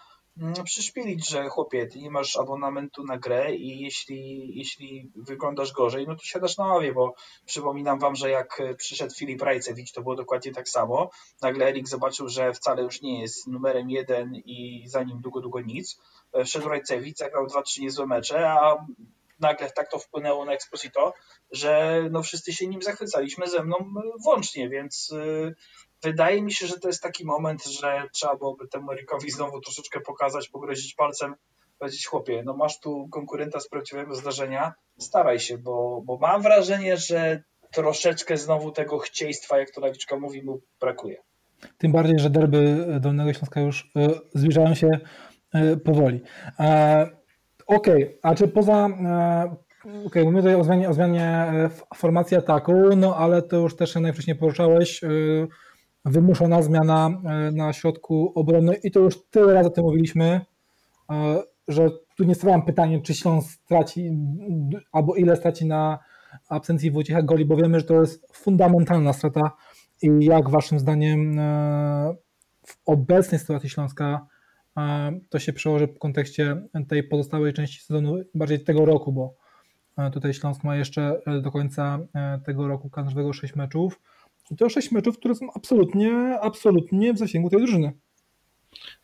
przyszpilić, 0.64 1.30
że 1.30 1.50
chłopie, 1.50 1.88
ty 1.88 2.00
nie 2.00 2.12
masz 2.12 2.38
abonamentu 2.38 3.04
na 3.04 3.18
grę 3.18 3.56
i 3.56 3.80
jeśli, 3.80 4.52
jeśli 4.58 5.12
wyglądasz 5.16 5.72
gorzej, 5.72 6.08
no 6.08 6.16
to 6.16 6.24
siadasz 6.24 6.58
na 6.58 6.66
ławie, 6.66 6.94
bo 6.94 7.14
przypominam 7.46 8.00
wam, 8.00 8.16
że 8.16 8.30
jak 8.30 8.62
przyszedł 8.78 9.16
Filip 9.16 9.42
Rajcewicz, 9.42 9.92
to 9.92 10.02
było 10.02 10.16
dokładnie 10.16 10.52
tak 10.52 10.70
samo. 10.70 11.10
Nagle 11.42 11.68
Erik 11.68 11.88
zobaczył, 11.88 12.30
że 12.30 12.54
wcale 12.54 12.84
już 12.84 13.02
nie 13.02 13.22
jest 13.22 13.48
numerem 13.48 13.90
jeden 13.90 14.36
i 14.36 14.84
za 14.88 15.04
nim 15.04 15.22
długo, 15.22 15.42
długo 15.42 15.62
nic. 15.62 16.02
E, 16.34 16.46
wszedł 16.46 16.70
Rajcewicz, 16.70 17.18
zagrał 17.18 17.48
dwa, 17.48 17.62
trzy 17.62 17.82
niezłe 17.82 18.06
mecze, 18.06 18.50
a 18.50 18.86
nagle 19.40 19.72
tak 19.72 19.92
to 19.92 20.00
wpłynęło 20.00 20.46
na 20.46 20.54
Exposito, 20.54 21.14
że 21.52 22.04
no 22.12 22.24
wszyscy 22.24 22.54
się 22.54 22.68
nim 22.68 22.82
zachwycaliśmy, 22.82 23.48
ze 23.48 23.64
mną 23.64 23.94
włącznie, 24.24 24.70
więc 24.70 25.14
wydaje 26.04 26.42
mi 26.42 26.54
się, 26.54 26.68
że 26.68 26.80
to 26.80 26.88
jest 26.88 27.04
taki 27.04 27.26
moment, 27.26 27.66
że 27.66 28.04
trzeba 28.14 28.36
byłoby 28.36 28.68
temu 28.68 28.92
Erikowi 28.92 29.32
znowu 29.32 29.62
troszeczkę 29.62 30.00
pokazać, 30.00 30.50
pogrozić 30.50 30.96
palcem, 30.96 31.36
powiedzieć 31.80 32.06
chłopie, 32.06 32.44
no 32.46 32.58
masz 32.58 32.80
tu 32.80 33.08
konkurenta 33.12 33.60
z 33.60 33.70
prawdziwego 33.70 34.16
zdarzenia, 34.16 34.74
staraj 34.98 35.40
się, 35.40 35.58
bo, 35.58 36.02
bo 36.06 36.18
mam 36.18 36.42
wrażenie, 36.42 36.98
że 36.98 37.44
troszeczkę 37.72 38.38
znowu 38.38 38.72
tego 38.72 38.98
chcieństwa, 38.98 39.60
jak 39.60 39.72
to 39.72 39.82
Lawiczka 39.82 40.20
mówi, 40.20 40.44
mu 40.44 40.62
brakuje. 40.80 41.18
Tym 41.78 41.92
bardziej, 41.92 42.20
że 42.20 42.30
derby 42.30 42.86
Dolnego 43.00 43.34
Śląska 43.34 43.62
już 43.62 43.84
y, 43.84 44.20
zbliżają 44.34 44.76
się 44.76 44.88
y, 45.56 45.78
powoli. 45.78 46.22
Okej, 47.68 48.04
okay. 48.04 48.20
a 48.24 48.36
czy 48.36 48.48
poza. 48.48 48.88
E, 48.88 49.56
okej, 49.86 50.06
okay, 50.06 50.24
mówimy 50.24 50.42
tutaj 50.42 50.56
o 50.56 50.64
zmianie, 50.64 50.90
o 50.90 50.94
zmianie 50.94 51.26
e, 51.26 51.70
formacji 51.96 52.38
ataku, 52.38 52.74
no 52.98 53.16
ale 53.16 53.42
to 53.42 53.56
już 53.56 53.76
też 53.76 53.96
najwcześniej 53.96 54.36
poruszałeś. 54.36 55.02
E, 56.10 56.12
wymuszona 56.12 56.62
zmiana 56.62 57.22
na 57.52 57.74
środku 57.74 58.32
obrony 58.36 58.76
i 58.76 58.92
to 58.92 59.00
już 59.00 59.30
tyle 59.30 59.54
razy 59.54 59.68
o 59.68 59.72
tym 59.72 59.84
mówiliśmy, 59.84 60.42
że 61.68 61.90
tu 62.18 62.24
nie 62.24 62.36
stawiam 62.36 62.66
pytania, 62.66 63.00
czy 63.02 63.14
Śląsk 63.14 63.52
straci 63.52 64.12
albo 64.92 65.16
ile 65.16 65.36
straci 65.36 65.66
na 65.66 66.00
absencji 66.50 66.92
Wojciecha 66.92 67.22
Goli, 67.22 67.46
bo 67.46 67.56
wiemy, 67.56 67.80
że 67.80 67.86
to 67.86 68.02
jest 68.02 68.28
fundamentalna 68.34 69.14
strata 69.14 69.52
i 70.02 70.26
jak 70.26 70.50
waszym 70.50 70.80
zdaniem 70.80 71.36
w 72.66 72.78
obecnej 72.86 73.40
sytuacji 73.40 73.70
Śląska 73.70 74.28
to 75.30 75.40
się 75.40 75.54
przełoży 75.54 75.88
w 75.88 76.00
kontekście 76.00 76.62
tej 76.88 77.04
pozostałej 77.04 77.54
części 77.54 77.82
sezonu, 77.82 78.16
bardziej 78.36 78.64
tego 78.64 78.86
roku, 78.86 79.12
bo 79.12 79.36
e, 79.98 80.12
tutaj 80.12 80.34
Śląsk 80.34 80.64
ma 80.64 80.76
jeszcze 80.76 81.22
e, 81.26 81.42
do 81.42 81.52
końca 81.52 82.00
e, 82.14 82.40
tego 82.46 82.68
roku 82.68 82.90
każdego 82.90 83.34
6 83.34 83.56
meczów. 83.56 84.02
I 84.52 84.56
to 84.56 84.70
6 84.70 84.92
meczów, 84.92 85.18
które 85.18 85.36
są 85.36 85.48
absolutnie, 85.54 86.40
absolutnie 86.42 87.14
w 87.14 87.18
zasięgu 87.18 87.50
tej 87.50 87.60
drużyny. 87.60 88.00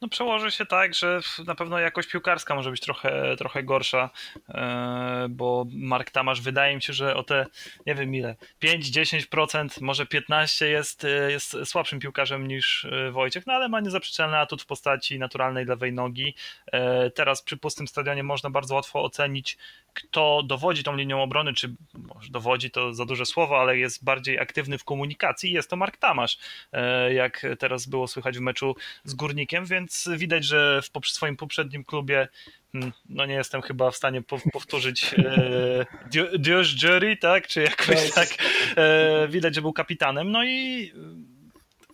No 0.01 0.07
przełoży 0.07 0.51
się 0.51 0.65
tak, 0.65 0.93
że 0.93 1.19
na 1.45 1.55
pewno 1.55 1.79
jakość 1.79 2.09
piłkarska 2.09 2.55
może 2.55 2.71
być 2.71 2.81
trochę, 2.81 3.35
trochę 3.37 3.63
gorsza, 3.63 4.09
e, 4.49 5.27
bo 5.29 5.65
Mark 5.71 6.11
Tamasz 6.11 6.41
wydaje 6.41 6.75
mi 6.75 6.81
się, 6.81 6.93
że 6.93 7.15
o 7.15 7.23
te, 7.23 7.45
nie 7.85 7.95
wiem 7.95 8.15
ile, 8.15 8.35
5-10%, 8.63 9.81
może 9.81 10.05
15% 10.05 10.65
jest, 10.65 11.05
jest 11.29 11.55
słabszym 11.65 11.99
piłkarzem 11.99 12.47
niż 12.47 12.85
e, 12.85 13.11
Wojciech, 13.11 13.47
no 13.47 13.53
ale 13.53 13.69
ma 13.69 13.79
niezaprzeczalny 13.79 14.37
atut 14.37 14.61
w 14.61 14.65
postaci 14.65 15.19
naturalnej 15.19 15.65
lewej 15.65 15.93
nogi. 15.93 16.35
E, 16.71 17.09
teraz 17.09 17.41
przy 17.41 17.57
pustym 17.57 17.87
stadionie 17.87 18.23
można 18.23 18.49
bardzo 18.49 18.75
łatwo 18.75 19.03
ocenić, 19.03 19.57
kto 19.93 20.43
dowodzi 20.43 20.83
tą 20.83 20.95
linią 20.95 21.23
obrony, 21.23 21.53
czy 21.53 21.75
może 21.93 22.31
dowodzi 22.31 22.71
to 22.71 22.93
za 22.93 23.05
duże 23.05 23.25
słowo, 23.25 23.59
ale 23.59 23.77
jest 23.77 24.03
bardziej 24.03 24.39
aktywny 24.39 24.77
w 24.77 24.83
komunikacji, 24.83 25.51
jest 25.51 25.69
to 25.69 25.75
Mark 25.75 25.97
Tamasz, 25.97 26.37
jak 27.13 27.45
teraz 27.59 27.85
było 27.85 28.07
słychać 28.07 28.37
w 28.37 28.41
meczu 28.41 28.75
z 29.03 29.13
Górnikiem, 29.13 29.64
więc 29.65 30.09
widać, 30.17 30.45
że 30.45 30.81
w 30.81 31.07
swoim 31.07 31.37
poprzednim 31.37 31.83
klubie 31.83 32.27
hmm, 32.71 32.93
no 33.09 33.25
nie 33.25 33.33
jestem 33.33 33.61
chyba 33.61 33.91
w 33.91 33.95
stanie 33.95 34.21
powtórzyć 34.53 35.15
e, 35.17 35.85
Dios 36.39 36.67
Jury, 36.67 37.17
tak, 37.17 37.47
czy 37.47 37.61
jakoś 37.61 38.11
tak, 38.11 38.27
e, 38.77 39.27
widać, 39.27 39.55
że 39.55 39.61
był 39.61 39.73
kapitanem, 39.73 40.31
no 40.31 40.43
i 40.43 40.91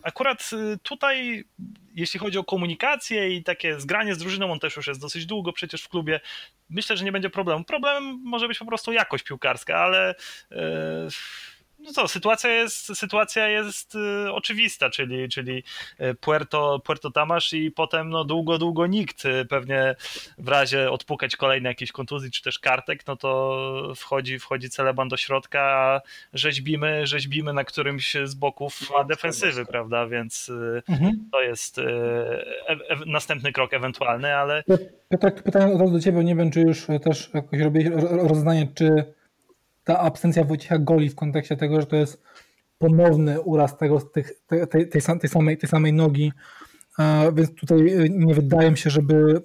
akurat 0.02 0.50
e, 0.52 0.76
tutaj, 0.82 1.44
jeśli 1.94 2.20
chodzi 2.20 2.38
o 2.38 2.44
komunikację 2.44 3.36
i 3.36 3.42
takie 3.42 3.80
zgranie 3.80 4.14
z 4.14 4.18
drużyną, 4.18 4.52
on 4.52 4.58
też 4.58 4.76
już 4.76 4.86
jest 4.86 5.00
dosyć 5.00 5.26
długo 5.26 5.52
przecież 5.52 5.82
w 5.82 5.88
klubie, 5.88 6.20
myślę, 6.70 6.96
że 6.96 7.04
nie 7.04 7.12
będzie 7.12 7.30
problemu. 7.30 7.64
Problemem 7.64 8.20
może 8.24 8.48
być 8.48 8.58
po 8.58 8.66
prostu 8.66 8.92
jakość 8.92 9.24
piłkarska, 9.24 9.76
ale 9.76 10.14
no 11.82 11.92
co, 11.92 12.08
sytuacja 12.08 12.50
jest, 12.50 12.98
sytuacja 12.98 13.48
jest 13.48 13.94
y, 13.94 14.32
oczywista, 14.32 14.90
czyli, 14.90 15.28
czyli 15.28 15.62
y, 16.00 16.14
Puerto, 16.14 16.80
Puerto 16.84 17.10
Tamasz 17.10 17.52
i 17.52 17.70
potem 17.70 18.10
no, 18.10 18.24
długo, 18.24 18.58
długo 18.58 18.86
nikt. 18.86 19.24
Y, 19.24 19.44
pewnie 19.44 19.94
w 20.38 20.48
razie 20.48 20.90
odpukać 20.90 21.36
kolejne 21.36 21.68
jakieś 21.68 21.92
kontuzji 21.92 22.30
czy 22.30 22.42
też 22.42 22.58
kartek, 22.58 23.06
no 23.06 23.16
to 23.16 23.92
wchodzi, 23.96 24.38
wchodzi 24.38 24.70
Celeban 24.70 25.08
do 25.08 25.16
środka, 25.16 25.60
a 25.60 26.00
rzeźbimy, 26.32 27.06
rzeźbimy 27.06 27.52
na 27.52 27.64
którymś 27.64 28.16
z 28.24 28.34
boków 28.34 28.80
defensywy, 29.08 29.66
prawda? 29.66 30.06
Więc 30.06 30.50
mhm. 30.88 31.28
to 31.32 31.42
jest 31.42 31.78
e, 31.78 31.82
e, 32.68 32.76
następny 33.06 33.52
krok 33.52 33.74
ewentualny, 33.74 34.36
ale. 34.36 34.64
Tak, 35.20 35.42
pytanie 35.42 35.74
od 35.74 35.80
razu 35.80 35.92
do 35.92 36.00
Ciebie, 36.00 36.24
nie 36.24 36.36
wiem, 36.36 36.50
czy 36.50 36.60
już 36.60 36.86
też 37.04 37.30
jakoś 37.34 37.60
robię 37.60 37.90
rozdanie, 38.10 38.68
czy 38.74 39.04
ta 39.84 39.98
absencja 39.98 40.44
Wojciecha 40.44 40.78
Goli 40.78 41.08
w 41.08 41.14
kontekście 41.14 41.56
tego, 41.56 41.80
że 41.80 41.86
to 41.86 41.96
jest 41.96 42.22
ponowny 42.78 43.40
uraz 43.40 43.76
tego, 43.76 44.00
tych, 44.00 44.32
tej, 44.46 44.68
tej, 44.68 44.88
tej, 44.88 45.28
samej, 45.28 45.58
tej 45.58 45.68
samej 45.68 45.92
nogi, 45.92 46.32
więc 47.34 47.54
tutaj 47.54 47.78
e, 47.78 48.08
nie 48.08 48.34
wydaje 48.34 48.70
mi 48.70 48.78
się, 48.78 48.90
żeby 48.90 49.42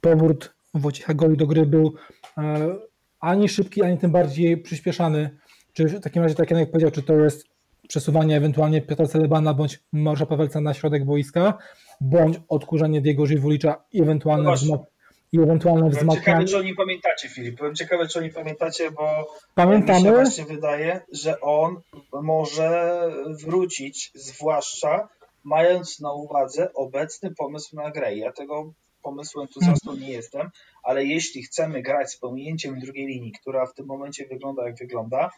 powrót 0.00 0.54
Wojciecha 0.74 1.14
Goli 1.14 1.36
do 1.36 1.46
gry 1.46 1.66
był 1.66 1.94
e, 2.38 2.76
ani 3.20 3.48
szybki, 3.48 3.82
ani 3.82 3.98
tym 3.98 4.10
bardziej 4.10 4.58
przyspieszany. 4.58 5.30
Czy 5.72 5.88
w 5.88 6.00
takim 6.00 6.22
razie, 6.22 6.34
tak 6.34 6.50
jak 6.50 6.70
powiedział, 6.70 6.90
czy 6.90 7.02
to 7.02 7.14
jest 7.14 7.46
przesuwanie 7.88 8.36
ewentualnie 8.36 8.82
Piotra 8.82 9.06
Celebana 9.06 9.54
bądź 9.54 9.80
Marsza 9.92 10.26
Pawelca 10.26 10.60
na 10.60 10.74
środek 10.74 11.04
boiska, 11.04 11.58
bądź 12.00 12.40
odkurzanie 12.48 13.00
Diego 13.00 13.26
Żywulicza 13.26 13.84
i 13.92 14.02
ewentualne 14.02 14.54
no 14.68 14.86
i 15.32 15.38
ewentualne 15.38 15.90
wzmacnianie. 15.90 16.20
Ciekawe, 16.20 16.44
czy 16.44 16.58
oni 16.58 16.74
pamiętacie, 16.74 17.28
Filip. 17.28 17.56
Byłem 17.56 17.74
ciekawy, 17.74 18.08
czy 18.08 18.18
oni 18.18 18.30
pamiętacie, 18.30 18.90
bo 18.90 19.34
Pamiętamy. 19.54 19.98
mi 19.98 20.04
się 20.04 20.12
właśnie 20.12 20.44
wydaje, 20.44 21.00
że 21.12 21.40
on 21.40 21.80
może 22.12 23.02
wrócić, 23.44 24.10
zwłaszcza 24.14 25.08
mając 25.44 26.00
na 26.00 26.12
uwadze 26.12 26.74
obecny 26.74 27.34
pomysł 27.34 27.76
na 27.76 27.90
grę. 27.90 28.16
Ja 28.16 28.32
tego 28.32 28.72
pomysłu 29.02 29.42
entuzjastą 29.42 29.96
nie 29.96 30.10
jestem, 30.10 30.50
ale 30.82 31.04
jeśli 31.04 31.42
chcemy 31.42 31.82
grać 31.82 32.10
z 32.10 32.16
pominięciem 32.16 32.80
drugiej 32.80 33.06
linii, 33.06 33.32
która 33.32 33.66
w 33.66 33.74
tym 33.74 33.86
momencie 33.86 34.26
wygląda 34.26 34.66
jak 34.66 34.76
wygląda, 34.76 35.30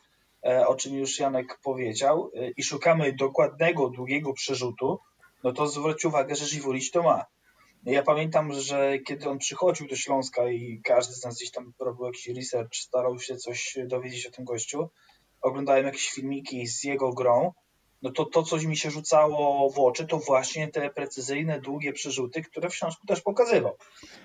e, 0.46 0.66
o 0.66 0.74
czym 0.74 0.94
już 0.94 1.18
Janek 1.18 1.58
powiedział, 1.64 2.30
e, 2.34 2.50
i 2.56 2.62
szukamy 2.62 3.12
dokładnego, 3.12 3.88
długiego 3.88 4.32
przerzutu, 4.32 4.98
no 5.44 5.52
to 5.52 5.66
zwróć 5.66 6.04
uwagę, 6.04 6.34
że 6.34 6.46
Żiwulić 6.46 6.90
to 6.90 7.02
ma. 7.02 7.24
Ja 7.82 8.02
pamiętam, 8.02 8.52
że 8.52 8.98
kiedy 8.98 9.28
on 9.28 9.38
przychodził 9.38 9.88
do 9.88 9.96
Śląska 9.96 10.48
i 10.50 10.80
każdy 10.84 11.14
z 11.14 11.24
nas 11.24 11.36
gdzieś 11.36 11.50
tam 11.50 11.72
robił 11.80 12.06
jakiś 12.06 12.28
research, 12.28 12.74
starał 12.74 13.18
się 13.18 13.36
coś 13.36 13.78
dowiedzieć 13.86 14.26
o 14.26 14.30
tym 14.30 14.44
gościu, 14.44 14.88
oglądałem 15.40 15.86
jakieś 15.86 16.10
filmiki 16.10 16.66
z 16.66 16.84
jego 16.84 17.12
grą 17.12 17.52
no 18.02 18.10
to 18.10 18.24
to, 18.24 18.42
coś 18.42 18.64
mi 18.64 18.76
się 18.76 18.90
rzucało 18.90 19.70
w 19.70 19.78
oczy, 19.78 20.06
to 20.06 20.18
właśnie 20.18 20.68
te 20.68 20.90
precyzyjne, 20.90 21.60
długie 21.60 21.92
przerzuty, 21.92 22.42
które 22.42 22.70
w 22.70 22.74
Śląsku 22.74 23.06
też 23.06 23.20
pokazywał. 23.20 23.76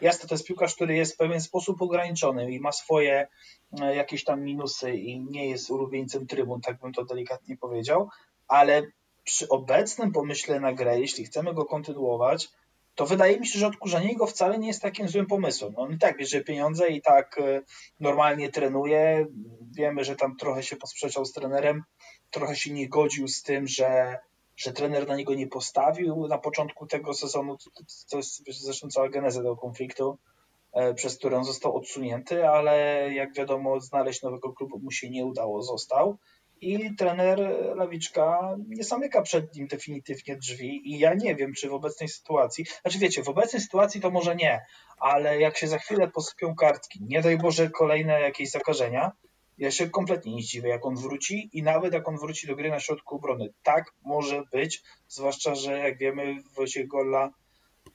Jasne, 0.02 0.30
to 0.30 0.36
jest 0.36 0.48
piłkarz, 0.48 0.76
który 0.76 0.96
jest 0.96 1.14
w 1.14 1.18
pewien 1.18 1.42
sposób 1.42 1.82
ograniczony 1.82 2.52
i 2.52 2.60
ma 2.60 2.72
swoje 2.72 3.28
e, 3.82 3.96
jakieś 3.96 4.24
tam 4.24 4.44
minusy 4.44 4.94
i 4.94 5.20
nie 5.20 5.50
jest 5.50 5.70
ulubieńcem 5.70 6.28
trybun, 6.28 6.62
tak 6.62 6.80
bym 6.80 6.94
to 6.94 7.06
delikatnie 7.06 7.58
powiedział, 7.58 8.10
ale 8.48 8.84
przy 9.24 9.50
obecnym 9.50 10.12
pomyśle 10.12 10.60
na 10.60 10.74
grę, 10.74 11.00
jeśli 11.00 11.26
chcemy 11.26 11.54
go 11.54 11.66
kontynuować, 11.66 12.50
to 12.98 13.06
wydaje 13.06 13.40
mi 13.40 13.48
się, 13.48 13.60
że 13.60 13.68
odkurzenie 13.68 14.16
go 14.16 14.28
wcale 14.28 14.60
nie 14.60 14.68
jest 14.68 14.82
takim 14.82 15.08
złym 15.08 15.26
pomysłem. 15.26 15.74
On 15.76 15.94
i 15.94 15.98
tak 15.98 16.18
bierze 16.18 16.42
pieniądze 16.42 16.88
i 16.88 17.02
tak 17.02 17.40
e, 17.40 17.62
normalnie 18.00 18.52
trenuje. 18.52 19.28
Wiemy, 19.78 20.04
że 20.04 20.16
tam 20.16 20.36
trochę 20.36 20.64
się 20.64 20.76
posprzeczał 20.76 21.26
z 21.26 21.34
trenerem, 21.34 21.84
trochę 22.32 22.56
się 22.56 22.74
nie 22.74 22.90
godził 22.90 23.28
z 23.28 23.44
tym, 23.44 23.68
że, 23.68 24.20
że 24.56 24.74
trener 24.74 25.08
na 25.08 25.16
niego 25.16 25.34
nie 25.34 25.48
postawił 25.48 26.28
na 26.28 26.38
początku 26.38 26.88
tego 26.88 27.14
sezonu. 27.14 27.58
To 28.10 28.18
jest 28.18 28.64
zresztą 28.64 28.88
cała 28.88 29.10
geneza 29.10 29.40
tego 29.40 29.58
konfliktu, 29.58 30.18
e, 30.74 30.94
przez 30.94 31.18
który 31.18 31.36
on 31.36 31.44
został 31.46 31.76
odsunięty, 31.76 32.50
ale 32.50 33.08
jak 33.14 33.34
wiadomo, 33.34 33.80
znaleźć 33.80 34.22
nowego 34.22 34.54
klubu 34.54 34.80
mu 34.80 34.92
się 34.92 35.10
nie 35.10 35.26
udało, 35.26 35.62
został 35.62 36.18
i 36.62 36.96
trener 36.96 37.40
Lawiczka 37.76 38.56
nie 38.68 38.84
zamyka 38.84 39.22
przed 39.22 39.56
nim 39.56 39.68
definitywnie 39.68 40.36
drzwi 40.38 40.94
i 40.94 41.00
ja 41.00 41.14
nie 41.14 41.36
wiem, 41.36 41.54
czy 41.54 41.70
w 41.70 41.74
obecnej 41.74 42.10
sytuacji, 42.10 42.66
znaczy 42.82 43.00
wiecie, 43.00 43.24
w 43.24 43.30
obecnej 43.30 43.62
sytuacji 43.62 44.02
to 44.02 44.12
może 44.12 44.36
nie, 44.36 44.66
ale 45.00 45.40
jak 45.40 45.58
się 45.58 45.68
za 45.68 45.78
chwilę 45.78 46.08
posypią 46.08 46.56
kartki, 46.56 47.00
nie 47.04 47.22
daj 47.22 47.38
Boże 47.38 47.70
kolejne 47.70 48.22
jakieś 48.22 48.52
zakażenia, 48.52 49.12
ja 49.58 49.72
się 49.72 49.90
kompletnie 49.90 50.36
nie 50.36 50.42
zdziwię, 50.42 50.70
jak 50.70 50.86
on 50.86 50.96
wróci 50.96 51.50
i 51.54 51.64
nawet 51.64 51.94
jak 51.94 52.08
on 52.08 52.18
wróci 52.18 52.48
do 52.48 52.56
gry 52.56 52.70
na 52.70 52.80
środku 52.80 53.16
obrony. 53.16 53.54
Tak 53.64 53.94
może 54.02 54.44
być, 54.52 54.82
zwłaszcza, 55.08 55.56
że 55.56 55.78
jak 55.78 55.98
wiemy 55.98 56.36
w 56.58 56.88
Golla 56.88 57.32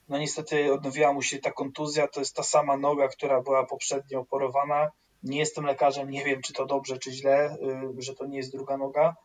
no 0.09 0.17
niestety 0.17 0.73
odnowiła 0.73 1.13
mu 1.13 1.21
się 1.21 1.39
ta 1.39 1.51
kontuzja, 1.51 2.07
to 2.07 2.19
jest 2.19 2.35
ta 2.35 2.43
sama 2.43 2.77
noga, 2.77 3.07
która 3.07 3.41
była 3.41 3.65
poprzednio 3.65 4.19
oporowana, 4.19 4.91
nie 5.23 5.39
jestem 5.39 5.65
lekarzem, 5.65 6.09
nie 6.09 6.25
wiem, 6.25 6.41
czy 6.41 6.53
to 6.53 6.65
dobrze, 6.65 6.97
czy 6.97 7.11
źle, 7.11 7.57
y, 7.97 8.01
że 8.01 8.15
to 8.15 8.25
nie 8.25 8.37
jest 8.37 8.51
druga 8.51 8.77
noga, 8.77 9.15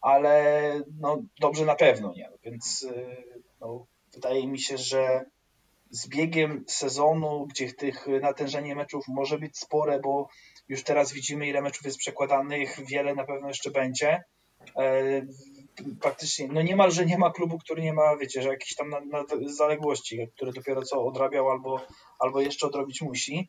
ale 0.00 0.80
no, 1.00 1.22
dobrze 1.40 1.64
na 1.64 1.74
pewno 1.74 2.12
nie. 2.16 2.30
Więc 2.44 2.82
y, 2.82 3.16
no, 3.60 3.86
wydaje 4.14 4.46
mi 4.46 4.60
się, 4.60 4.78
że 4.78 5.24
z 5.90 6.08
biegiem 6.08 6.64
sezonu, 6.68 7.46
gdzie 7.46 7.72
tych 7.72 8.06
natężenie 8.20 8.74
meczów 8.74 9.04
może 9.08 9.38
być 9.38 9.58
spore, 9.58 10.00
bo 10.00 10.28
już 10.68 10.82
teraz 10.82 11.12
widzimy, 11.12 11.48
ile 11.48 11.62
meczów 11.62 11.84
jest 11.84 11.98
przekładanych, 11.98 12.78
wiele 12.86 13.14
na 13.14 13.24
pewno 13.24 13.48
jeszcze 13.48 13.70
będzie. 13.70 14.22
E, 14.76 15.22
praktycznie, 16.00 16.48
no 16.48 16.62
niemalże 16.62 17.06
nie 17.06 17.18
ma 17.18 17.30
klubu, 17.30 17.58
który 17.58 17.82
nie 17.82 17.92
ma, 17.92 18.16
wiecie, 18.16 18.42
że 18.42 18.48
jakieś 18.48 18.74
tam 18.74 18.90
na, 18.90 19.00
na 19.00 19.24
zaległości, 19.46 20.28
które 20.36 20.52
dopiero 20.52 20.82
co 20.82 21.04
odrabiał 21.04 21.50
albo, 21.50 21.80
albo 22.18 22.40
jeszcze 22.40 22.66
odrobić 22.66 23.02
musi 23.02 23.48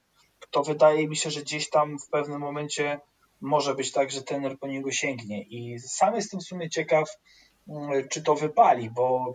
to 0.52 0.64
wydaje 0.64 1.08
mi 1.08 1.16
się, 1.16 1.32
że 1.32 1.42
gdzieś 1.42 1.70
tam 1.70 2.00
w 2.00 2.10
pewnym 2.10 2.40
momencie 2.40 3.00
może 3.42 3.76
być 3.76 3.92
tak, 3.92 4.12
że 4.12 4.22
trener 4.22 4.60
po 4.60 4.68
niego 4.68 4.92
sięgnie. 4.92 5.44
I 5.44 5.80
sam 5.80 6.16
jestem 6.16 6.40
w 6.40 6.44
sumie 6.44 6.70
ciekaw, 6.70 7.10
mm, 7.70 8.08
czy 8.10 8.24
to 8.24 8.36
wypali, 8.36 8.90
bo 8.90 9.34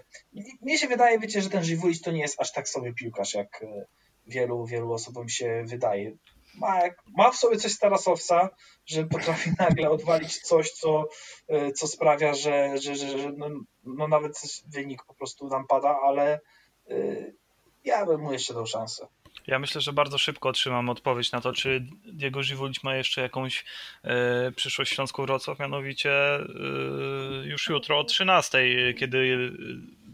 mnie 0.62 0.78
się 0.78 0.88
wydaje, 0.88 1.18
wiecie, 1.18 1.42
że 1.42 1.50
ten 1.50 1.64
Żywulic 1.64 2.02
to 2.02 2.10
nie 2.10 2.20
jest 2.20 2.40
aż 2.40 2.52
tak 2.52 2.68
sobie 2.68 2.92
piłkarz, 2.92 3.34
jak 3.34 3.62
e, 3.62 3.86
wielu, 4.26 4.66
wielu 4.66 4.92
osobom 4.92 5.28
się 5.28 5.64
wydaje. 5.66 6.12
Ma, 6.54 6.80
ma 7.16 7.30
w 7.30 7.36
sobie 7.36 7.56
coś 7.56 7.72
Starasowca, 7.72 8.50
że 8.86 9.04
potrafi 9.04 9.50
nagle 9.58 9.90
odwalić 9.90 10.38
coś, 10.38 10.70
co, 10.70 11.08
e, 11.48 11.72
co 11.72 11.86
sprawia, 11.86 12.34
że, 12.34 12.78
że, 12.78 12.96
że, 12.96 13.18
że 13.18 13.32
no, 13.36 13.46
no 13.84 14.08
nawet 14.08 14.32
wynik 14.66 15.04
po 15.04 15.14
prostu 15.14 15.48
nam 15.48 15.66
pada, 15.66 15.98
ale 16.04 16.40
e, 16.90 16.96
ja 17.84 18.06
bym 18.06 18.20
mu 18.20 18.32
jeszcze 18.32 18.54
dał 18.54 18.66
szansę. 18.66 19.06
Ja 19.48 19.58
myślę, 19.58 19.80
że 19.80 19.92
bardzo 19.92 20.18
szybko 20.18 20.48
otrzymam 20.48 20.88
odpowiedź 20.88 21.32
na 21.32 21.40
to, 21.40 21.52
czy 21.52 21.86
Diego 22.12 22.42
Żywulić 22.42 22.82
ma 22.82 22.96
jeszcze 22.96 23.20
jakąś 23.20 23.64
e, 24.04 24.52
przyszłość 24.52 24.92
Śląską 24.92 25.26
Wrocław, 25.26 25.58
mianowicie 25.58 26.12
e, 26.36 26.42
już 27.44 27.68
jutro 27.68 27.98
o 27.98 28.04
13, 28.04 28.58
kiedy 28.98 29.50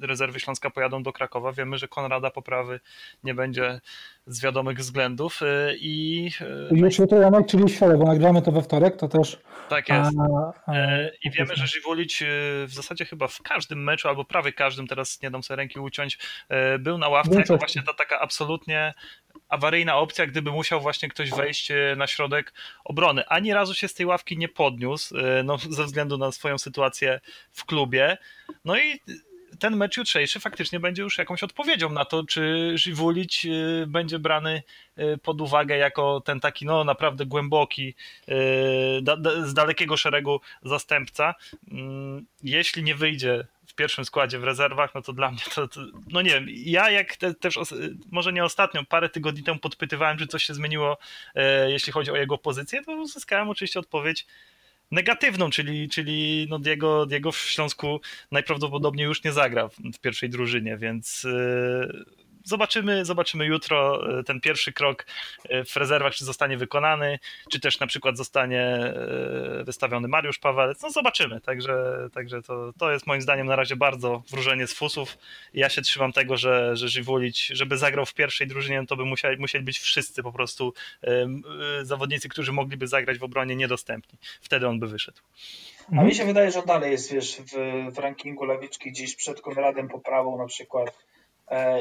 rezerwy 0.01 0.40
Śląska 0.40 0.70
pojadą 0.70 1.03
do 1.03 1.12
Krakowa. 1.12 1.53
Wiemy, 1.53 1.79
że 1.79 1.88
Konrada 1.88 2.31
poprawy 2.31 2.81
nie 3.25 3.35
będzie 3.35 3.81
z 4.27 4.42
wiadomych 4.42 4.79
względów 4.79 5.40
e, 5.42 5.75
i... 5.77 6.31
E, 6.70 6.77
już 6.77 6.99
jutro 6.99 7.18
Janek, 7.18 7.47
czyli 7.47 7.68
środę, 7.68 7.97
bo 7.97 8.05
nagramy 8.05 8.42
to 8.42 8.53
we 8.53 8.62
wtorek, 8.62 8.97
to 8.97 9.09
też... 9.09 9.40
Tak 9.68 9.88
jest. 9.88 10.11
A, 10.18 10.53
a, 10.66 10.75
e, 10.75 11.11
I 11.25 11.31
wiemy, 11.31 11.57
że 11.57 11.66
Żywulić 11.66 12.25
w 12.66 12.73
zasadzie 12.73 13.05
chyba 13.05 13.29
w 13.29 13.42
każdym 13.42 13.85
meczu, 13.85 14.09
albo 14.09 14.25
prawie 14.25 14.53
każdym, 14.53 14.87
teraz 14.87 15.23
nie 15.23 15.31
dam 15.31 15.42
sobie 15.42 15.57
ręki 15.57 15.79
uciąć, 15.81 16.18
był 16.79 16.99
na 16.99 17.09
ławce 17.09 17.35
jako 17.35 17.57
właśnie 17.57 17.83
ta 17.83 17.94
taka 17.94 18.20
absolutnie 18.20 18.94
awaryjna 19.48 19.96
opcja, 19.96 20.26
gdyby 20.26 20.50
musiał 20.50 20.80
właśnie 20.80 21.09
ktoś 21.09 21.30
wejść 21.30 21.72
na 21.96 22.07
środek 22.07 22.52
obrony. 22.85 23.26
Ani 23.28 23.54
razu 23.54 23.74
się 23.74 23.88
z 23.88 23.94
tej 23.94 24.07
ławki 24.07 24.38
nie 24.38 24.48
podniósł, 24.48 25.14
no, 25.44 25.59
ze 25.59 25.85
względu 25.85 26.18
na 26.18 26.33
swoją 26.33 26.59
sytuację 26.59 27.20
w 27.52 27.64
klubie. 27.64 28.18
No 28.64 28.78
i 28.78 29.00
ten 29.59 29.76
mecz 29.76 29.96
jutrzejszy 29.96 30.40
faktycznie 30.40 30.80
będzie 30.80 31.02
już 31.02 31.18
jakąś 31.18 31.42
odpowiedzią 31.42 31.90
na 31.90 32.04
to, 32.04 32.24
czy 32.24 32.72
Żywulić 32.74 33.46
y, 33.46 33.87
będzie 33.87 34.18
brany 34.18 34.62
pod 35.22 35.40
uwagę 35.40 35.76
jako 35.76 36.20
ten 36.20 36.40
taki 36.40 36.66
no 36.66 36.85
naprawdę 36.85 37.26
głęboki, 37.26 37.94
z 39.44 39.54
dalekiego 39.54 39.96
szeregu 39.96 40.40
zastępca. 40.62 41.35
Mm, 41.70 42.26
jeśli 42.42 42.83
nie 42.83 42.94
wyjdzie 42.94 43.46
w 43.74 43.76
pierwszym 43.76 44.04
składzie 44.04 44.38
w 44.38 44.44
rezerwach, 44.44 44.94
no 44.94 45.02
to 45.02 45.12
dla 45.12 45.30
mnie 45.30 45.40
to, 45.54 45.68
to 45.68 45.80
no 46.12 46.22
nie 46.22 46.30
wiem, 46.30 46.46
ja 46.48 46.90
jak 46.90 47.16
te, 47.16 47.34
też, 47.34 47.58
może 48.10 48.32
nie 48.32 48.44
ostatnio, 48.44 48.84
parę 48.84 49.08
tygodni 49.08 49.42
temu 49.42 49.58
podpytywałem, 49.58 50.18
czy 50.18 50.26
coś 50.26 50.44
się 50.44 50.54
zmieniło, 50.54 50.98
jeśli 51.66 51.92
chodzi 51.92 52.10
o 52.10 52.16
jego 52.16 52.38
pozycję, 52.38 52.82
to 52.84 52.92
uzyskałem 52.92 53.48
oczywiście 53.48 53.80
odpowiedź, 53.80 54.26
negatywną, 54.90 55.50
czyli, 55.50 55.88
czyli 55.88 56.46
no 56.50 56.58
Diego, 56.58 57.06
Diego 57.06 57.32
w 57.32 57.38
Śląsku 57.38 58.00
najprawdopodobniej 58.30 59.06
już 59.06 59.24
nie 59.24 59.32
zagra 59.32 59.68
w, 59.68 59.76
w 59.76 59.98
pierwszej 59.98 60.30
drużynie, 60.30 60.76
więc 60.76 61.22
yy, 61.22 62.04
zobaczymy, 62.44 63.04
zobaczymy 63.04 63.46
jutro 63.46 64.09
e, 64.18 64.24
ten 64.24 64.40
pierwszy 64.40 64.72
krok 64.72 65.07
e, 65.48 65.64
w 65.64 65.76
rezerwach, 65.76 66.14
czy 66.14 66.24
zostanie 66.24 66.57
wykonany, 66.57 67.18
czy 67.50 67.61
też 67.61 67.80
na 67.80 67.87
przykład 67.87 68.16
zostanie 68.16 68.62
e, 68.62 69.64
wystawiony 69.64 70.09
Mariusz 70.09 70.38
Pawelec. 70.38 70.83
No 70.83 70.90
zobaczymy, 70.90 71.40
także, 71.40 72.09
także 72.12 72.42
to, 72.42 72.72
to 72.78 72.92
jest 72.92 73.07
moim 73.07 73.20
zdaniem 73.20 73.46
na 73.46 73.57
razie 73.57 73.76
bardzo 73.76 74.22
wróżenie 74.30 74.66
z 74.66 74.74
fusów. 74.74 75.18
Ja 75.54 75.68
się 75.68 75.83
trzymam 75.83 76.12
tego, 76.12 76.37
że, 76.37 76.76
że 76.76 76.88
Żywulić, 76.88 77.46
żeby 77.46 77.78
zagrał 77.78 78.07
w 78.07 78.14
pierwszej 78.14 78.46
drużynie, 78.46 78.87
to 78.87 78.96
by 78.96 79.04
musieli, 79.04 79.40
musieli 79.40 79.64
być 79.64 79.78
wszyscy 79.78 80.22
po 80.22 80.33
prostu 80.33 80.74
zawodnicy, 81.83 82.28
którzy 82.28 82.52
mogliby 82.52 82.87
zagrać 82.87 83.18
w 83.18 83.24
obronie 83.24 83.57
niedostępni. 83.57 84.18
Wtedy 84.40 84.68
on 84.68 84.78
by 84.78 84.88
wyszedł. 84.88 85.18
A 85.98 86.04
mi 86.04 86.14
się 86.14 86.24
wydaje, 86.24 86.50
że 86.50 86.59
on 86.59 86.66
dalej 86.66 86.92
jest, 86.92 87.12
wiesz, 87.12 87.37
w, 87.37 87.52
w 87.94 87.98
rankingu 87.98 88.44
Lawiczki 88.44 88.90
gdzieś 88.90 89.16
przed 89.16 89.40
Konradem 89.40 89.88
Poprawą 89.88 90.38
na 90.38 90.46
przykład 90.46 90.94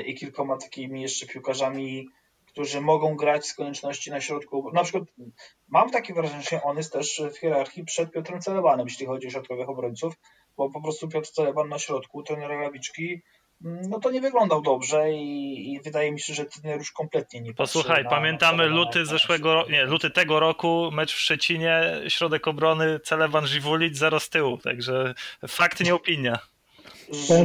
i 0.06 0.16
kilkoma 0.16 0.58
takimi 0.58 1.02
jeszcze 1.02 1.26
piłkarzami, 1.26 2.08
którzy 2.54 2.82
mogą 2.82 3.16
grać 3.16 3.48
z 3.48 3.54
konieczności 3.54 4.12
na 4.12 4.22
środku. 4.22 4.72
Na 4.74 4.84
przykład 4.84 5.04
mam 5.68 5.90
takie 5.90 6.14
wrażenie, 6.14 6.44
że 6.52 6.64
on 6.64 6.78
jest 6.78 6.94
też 6.94 7.22
w 7.34 7.38
hierarchii 7.38 7.86
przed 7.86 8.12
Piotrem 8.12 8.42
Celebanem, 8.42 8.88
jeśli 8.88 9.06
chodzi 9.06 9.28
o 9.28 9.30
środkowych 9.30 9.70
obrońców, 9.70 10.14
bo 10.58 10.70
po 10.70 10.82
prostu 10.82 11.08
Piotr 11.08 11.30
Celeban 11.30 11.70
na 11.70 11.80
środku, 11.80 12.24
trener 12.24 12.50
Lawiczki, 12.50 13.22
mm, 13.66 13.82
no 13.90 14.00
to 14.00 14.12
nie 14.12 14.22
wyglądał 14.22 14.62
dobrze 14.62 15.12
i, 15.12 15.74
i, 15.74 15.80
wydaje 15.82 16.12
mi 16.12 16.20
się, 16.20 16.34
że 16.34 16.46
trener 16.46 16.78
już 16.80 16.92
kompletnie 16.92 17.42
nie 17.42 17.54
Posłuchaj, 17.54 18.04
na, 18.04 18.10
pamiętamy 18.10 18.70
na 18.70 18.76
luty 18.76 19.06
zeszłego, 19.06 19.66
nie, 19.70 19.86
luty 19.86 20.10
tego 20.10 20.40
roku, 20.40 20.90
mecz 20.92 21.14
w 21.14 21.20
Szczecinie, 21.20 21.84
środek 22.08 22.48
obrony 22.48 23.00
Celeban 23.00 23.48
Żywulic, 23.48 23.98
zero 23.98 24.20
z 24.20 24.30
tyłu, 24.30 24.58
także 24.58 25.14
fakt 25.48 25.80
nie 25.80 25.96
opinia. 25.96 26.40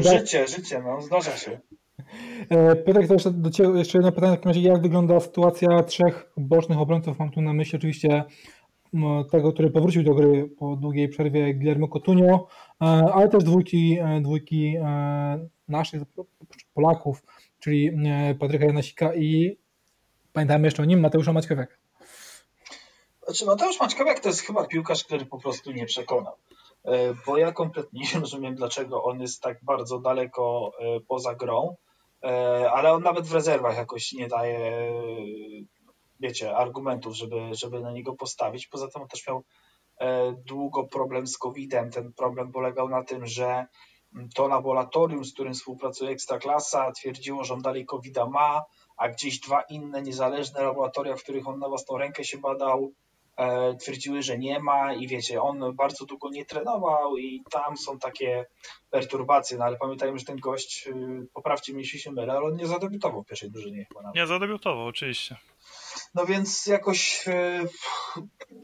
Życie, 0.00 0.48
życie, 0.48 0.82
no 0.82 1.02
zdarza 1.02 1.36
się. 1.36 1.60
E, 2.50 2.76
Piotrek, 2.76 3.06
to 3.06 3.12
jeszcze 3.12 3.30
do 3.30 3.50
Ciebie 3.50 3.78
jeszcze 3.78 3.98
jedno 3.98 4.12
pytanie 4.12 4.32
w 4.32 4.36
takim 4.36 4.48
razie, 4.48 4.60
jak 4.60 4.82
wygląda 4.82 5.20
sytuacja 5.20 5.82
trzech 5.82 6.32
bocznych 6.36 6.78
obrońców? 6.78 7.18
Mam 7.18 7.30
tu 7.30 7.40
na 7.42 7.52
myśli 7.52 7.76
oczywiście 7.78 8.24
tego, 9.30 9.52
który 9.52 9.70
powrócił 9.70 10.02
do 10.02 10.14
gry 10.14 10.50
po 10.58 10.76
długiej 10.76 11.08
przerwie 11.08 11.54
Guillermo 11.54 11.88
Cotunio, 11.88 12.46
e, 12.82 12.84
ale 12.86 13.28
też 13.28 13.44
dwójki, 13.44 13.98
e, 14.00 14.20
dwójki 14.20 14.74
naszych 15.68 16.02
Polaków, 16.74 17.22
czyli 17.60 17.90
Patryka 18.40 18.64
Janasika 18.64 19.14
i 19.14 19.58
pamiętamy 20.32 20.66
jeszcze 20.66 20.82
o 20.82 20.86
nim, 20.86 21.00
Mateusza 21.00 21.32
Maćkowiaka. 21.32 21.74
Znaczy 23.24 23.46
Mateusz 23.46 23.80
Maćkowiak 23.80 24.20
to 24.20 24.28
jest 24.28 24.40
chyba 24.40 24.66
piłkarz, 24.66 25.04
który 25.04 25.26
po 25.26 25.38
prostu 25.38 25.72
nie 25.72 25.86
przekonał 25.86 26.34
bo 27.26 27.38
ja 27.38 27.52
kompletnie 27.52 28.00
nie 28.00 28.20
rozumiem, 28.20 28.54
dlaczego 28.54 29.04
on 29.04 29.20
jest 29.20 29.42
tak 29.42 29.64
bardzo 29.64 29.98
daleko 29.98 30.72
poza 31.08 31.34
grą. 31.34 31.76
E, 32.24 32.70
ale 32.72 32.92
on 32.92 33.02
nawet 33.02 33.26
w 33.26 33.34
rezerwach 33.34 33.76
jakoś 33.76 34.12
nie 34.12 34.28
daje, 34.28 34.92
wiecie, 36.20 36.56
argumentów, 36.56 37.14
żeby, 37.14 37.36
żeby 37.52 37.80
na 37.80 37.92
niego 37.92 38.16
postawić. 38.16 38.66
Poza 38.66 38.88
tym 38.88 39.02
on 39.02 39.08
też 39.08 39.26
miał 39.26 39.44
długo 40.46 40.84
problem 40.84 41.26
z 41.26 41.38
COVID-em. 41.38 41.90
Ten 41.90 42.12
problem 42.12 42.52
polegał 42.52 42.88
na 42.88 43.04
tym, 43.04 43.26
że 43.26 43.66
to 44.34 44.48
laboratorium, 44.48 45.24
z 45.24 45.32
którym 45.32 45.54
współpracuje 45.54 46.10
Ekstraklasa, 46.10 46.92
twierdziło, 46.92 47.44
że 47.44 47.54
on 47.54 47.62
dalej 47.62 47.86
covid 47.86 48.16
ma, 48.30 48.64
a 48.96 49.08
gdzieś 49.08 49.40
dwa 49.40 49.62
inne 49.62 50.02
niezależne 50.02 50.62
laboratoria, 50.62 51.16
w 51.16 51.22
których 51.22 51.48
on 51.48 51.58
na 51.58 51.68
własną 51.68 51.98
rękę 51.98 52.24
się 52.24 52.38
badał, 52.38 52.84
e, 52.84 53.07
twierdziły, 53.80 54.22
że 54.22 54.38
nie 54.38 54.60
ma 54.60 54.94
i 54.94 55.06
wiecie, 55.06 55.42
on 55.42 55.76
bardzo 55.76 56.04
długo 56.04 56.30
nie 56.30 56.44
trenował 56.44 57.16
i 57.16 57.42
tam 57.50 57.76
są 57.76 57.98
takie 57.98 58.46
perturbacje, 58.90 59.58
no 59.58 59.64
ale 59.64 59.76
pamiętajmy, 59.76 60.18
że 60.18 60.24
ten 60.24 60.36
gość, 60.36 60.86
y, 60.86 61.26
poprawcie 61.34 61.72
mnie, 61.72 61.82
jeśli 61.82 61.98
się 61.98 62.12
mylę, 62.12 62.32
ale 62.32 62.46
on 62.46 62.56
nie 62.56 62.66
zadebiutował 62.66 63.22
w 63.22 63.26
pierwszej 63.26 63.50
drużynie 63.50 63.84
chyba 63.88 64.02
nawet. 64.02 64.16
Nie 64.16 64.26
zadebiutował, 64.26 64.86
oczywiście. 64.86 65.36
No 66.18 66.26
więc 66.26 66.66
jakoś 66.66 67.28
e, 67.28 67.66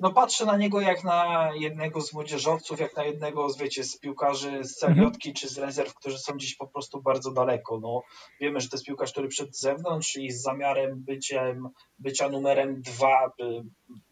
no 0.00 0.12
patrzę 0.12 0.46
na 0.46 0.56
niego 0.56 0.80
jak 0.80 1.04
na 1.04 1.50
jednego 1.54 2.00
z 2.00 2.12
młodzieżowców, 2.12 2.80
jak 2.80 2.96
na 2.96 3.04
jednego 3.04 3.48
z, 3.48 3.58
wiecie, 3.58 3.84
z 3.84 3.98
piłkarzy 3.98 4.64
z 4.64 4.74
celiotki 4.74 5.28
mhm. 5.28 5.34
czy 5.34 5.48
z 5.48 5.58
rezerw, 5.58 5.94
którzy 5.94 6.18
są 6.18 6.36
dziś 6.36 6.56
po 6.56 6.66
prostu 6.66 7.02
bardzo 7.02 7.30
daleko. 7.30 7.80
No, 7.80 8.02
wiemy, 8.40 8.60
że 8.60 8.68
to 8.68 8.76
jest 8.76 8.86
piłkarz, 8.86 9.12
który 9.12 9.28
przed 9.28 9.58
zewnątrz 9.58 10.16
i 10.16 10.30
z 10.30 10.42
zamiarem 10.42 11.04
byciem, 11.04 11.68
bycia 11.98 12.28
numerem 12.28 12.82
dwa 12.82 13.32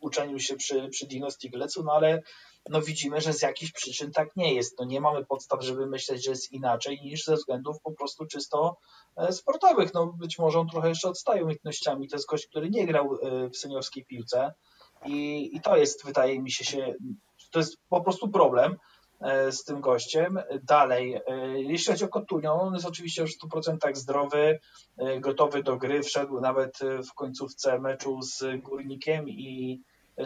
uczenił 0.01 0.39
się 0.39 0.57
przy, 0.57 0.89
przy 0.89 1.07
Dino 1.07 1.31
Stiglecu, 1.31 1.85
no 1.85 1.93
ale 1.93 2.23
no 2.69 2.83
widzimy, 2.83 3.21
że 3.21 3.33
z 3.33 3.43
jakichś 3.43 3.73
przyczyn 3.73 4.13
tak 4.13 4.37
nie 4.37 4.55
jest. 4.55 4.79
No 4.79 4.85
nie 4.85 5.01
mamy 5.01 5.25
podstaw, 5.25 5.65
żeby 5.65 5.87
myśleć, 5.87 6.25
że 6.25 6.31
jest 6.31 6.53
inaczej 6.53 7.01
niż 7.01 7.25
ze 7.25 7.35
względów 7.35 7.77
po 7.83 7.93
prostu 7.93 8.27
czysto 8.27 8.77
e, 9.17 9.33
sportowych. 9.33 9.95
No 9.95 10.07
być 10.07 10.39
może 10.39 10.59
on 10.61 10.69
trochę 10.69 10.89
jeszcze 10.89 11.09
odstaje 11.09 11.43
umiejętnościami. 11.43 12.09
To 12.09 12.17
jest 12.17 12.29
gość, 12.29 12.47
który 12.47 12.71
nie 12.71 12.87
grał 12.87 13.15
e, 13.15 13.49
w 13.49 13.57
seniorskiej 13.57 14.05
piłce 14.05 14.55
i, 15.07 15.51
i 15.57 15.61
to 15.61 15.77
jest, 15.77 16.05
wydaje 16.05 16.43
mi 16.43 16.51
się, 16.51 16.65
się, 16.65 16.95
to 17.51 17.59
jest 17.59 17.77
po 17.89 18.01
prostu 18.01 18.29
problem 18.29 18.77
e, 19.21 19.53
z 19.53 19.65
tym 19.65 19.81
gościem. 19.81 20.41
Dalej, 20.63 21.21
jeśli 21.55 21.93
chodzi 21.93 22.05
o 22.05 22.09
Kotunią, 22.09 22.61
on 22.61 22.75
jest 22.75 22.87
oczywiście 22.87 23.25
w 23.27 23.31
100% 23.51 23.95
zdrowy, 23.95 24.61
gotowy 25.21 25.63
do 25.63 25.77
gry, 25.77 26.03
wszedł 26.03 26.41
nawet 26.41 26.79
w 27.11 27.15
końcówce 27.15 27.79
meczu 27.79 28.23
z 28.23 28.63
Górnikiem 28.63 29.29
i 29.29 29.81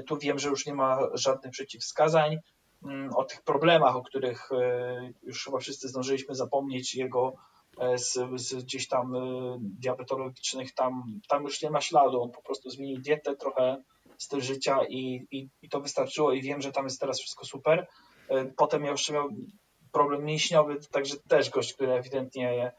tu 0.07 0.18
wiem, 0.18 0.38
że 0.38 0.49
już 0.49 0.66
nie 0.66 0.75
ma 0.75 0.99
żadnych 1.14 1.53
przeciwwskazań. 1.53 2.38
Mm, 2.85 3.11
o 3.14 3.25
tych 3.25 3.42
problemach, 3.42 3.96
o 3.96 4.03
których 4.03 4.53
e, 4.53 5.12
już 5.22 5.44
chyba 5.44 5.59
wszyscy 5.59 5.88
zdążyliśmy 5.88 6.35
zapomnieć, 6.35 6.94
jego 6.94 7.35
e, 7.81 7.99
z, 7.99 8.18
z 8.35 8.55
gdzieś 8.55 8.88
tam 8.88 9.16
e, 9.16 9.20
diabetologicznych, 9.61 10.75
tam, 10.75 11.20
tam 11.29 11.44
już 11.44 11.62
nie 11.62 11.70
ma 11.70 11.81
śladu. 11.81 12.22
On 12.22 12.31
po 12.31 12.42
prostu 12.42 12.70
zmienił 12.70 13.01
dietę, 13.01 13.37
trochę 13.37 13.83
styl 14.18 14.40
życia 14.40 14.79
i, 14.88 15.27
i, 15.31 15.49
i 15.62 15.68
to 15.68 15.81
wystarczyło 15.81 16.33
i 16.33 16.42
wiem, 16.42 16.62
że 16.62 16.72
tam 16.72 16.85
jest 16.85 17.01
teraz 17.01 17.20
wszystko 17.20 17.44
super. 17.44 17.87
Potem 18.57 18.85
ja 18.85 18.90
jeszcze 18.90 19.12
miał 19.12 19.29
problem 19.92 20.25
mięśniowy, 20.25 20.77
także 20.90 21.16
też 21.29 21.51
gość, 21.51 21.75
który 21.75 21.92
ewidentnie 21.92 22.55
Mm, 22.55 22.72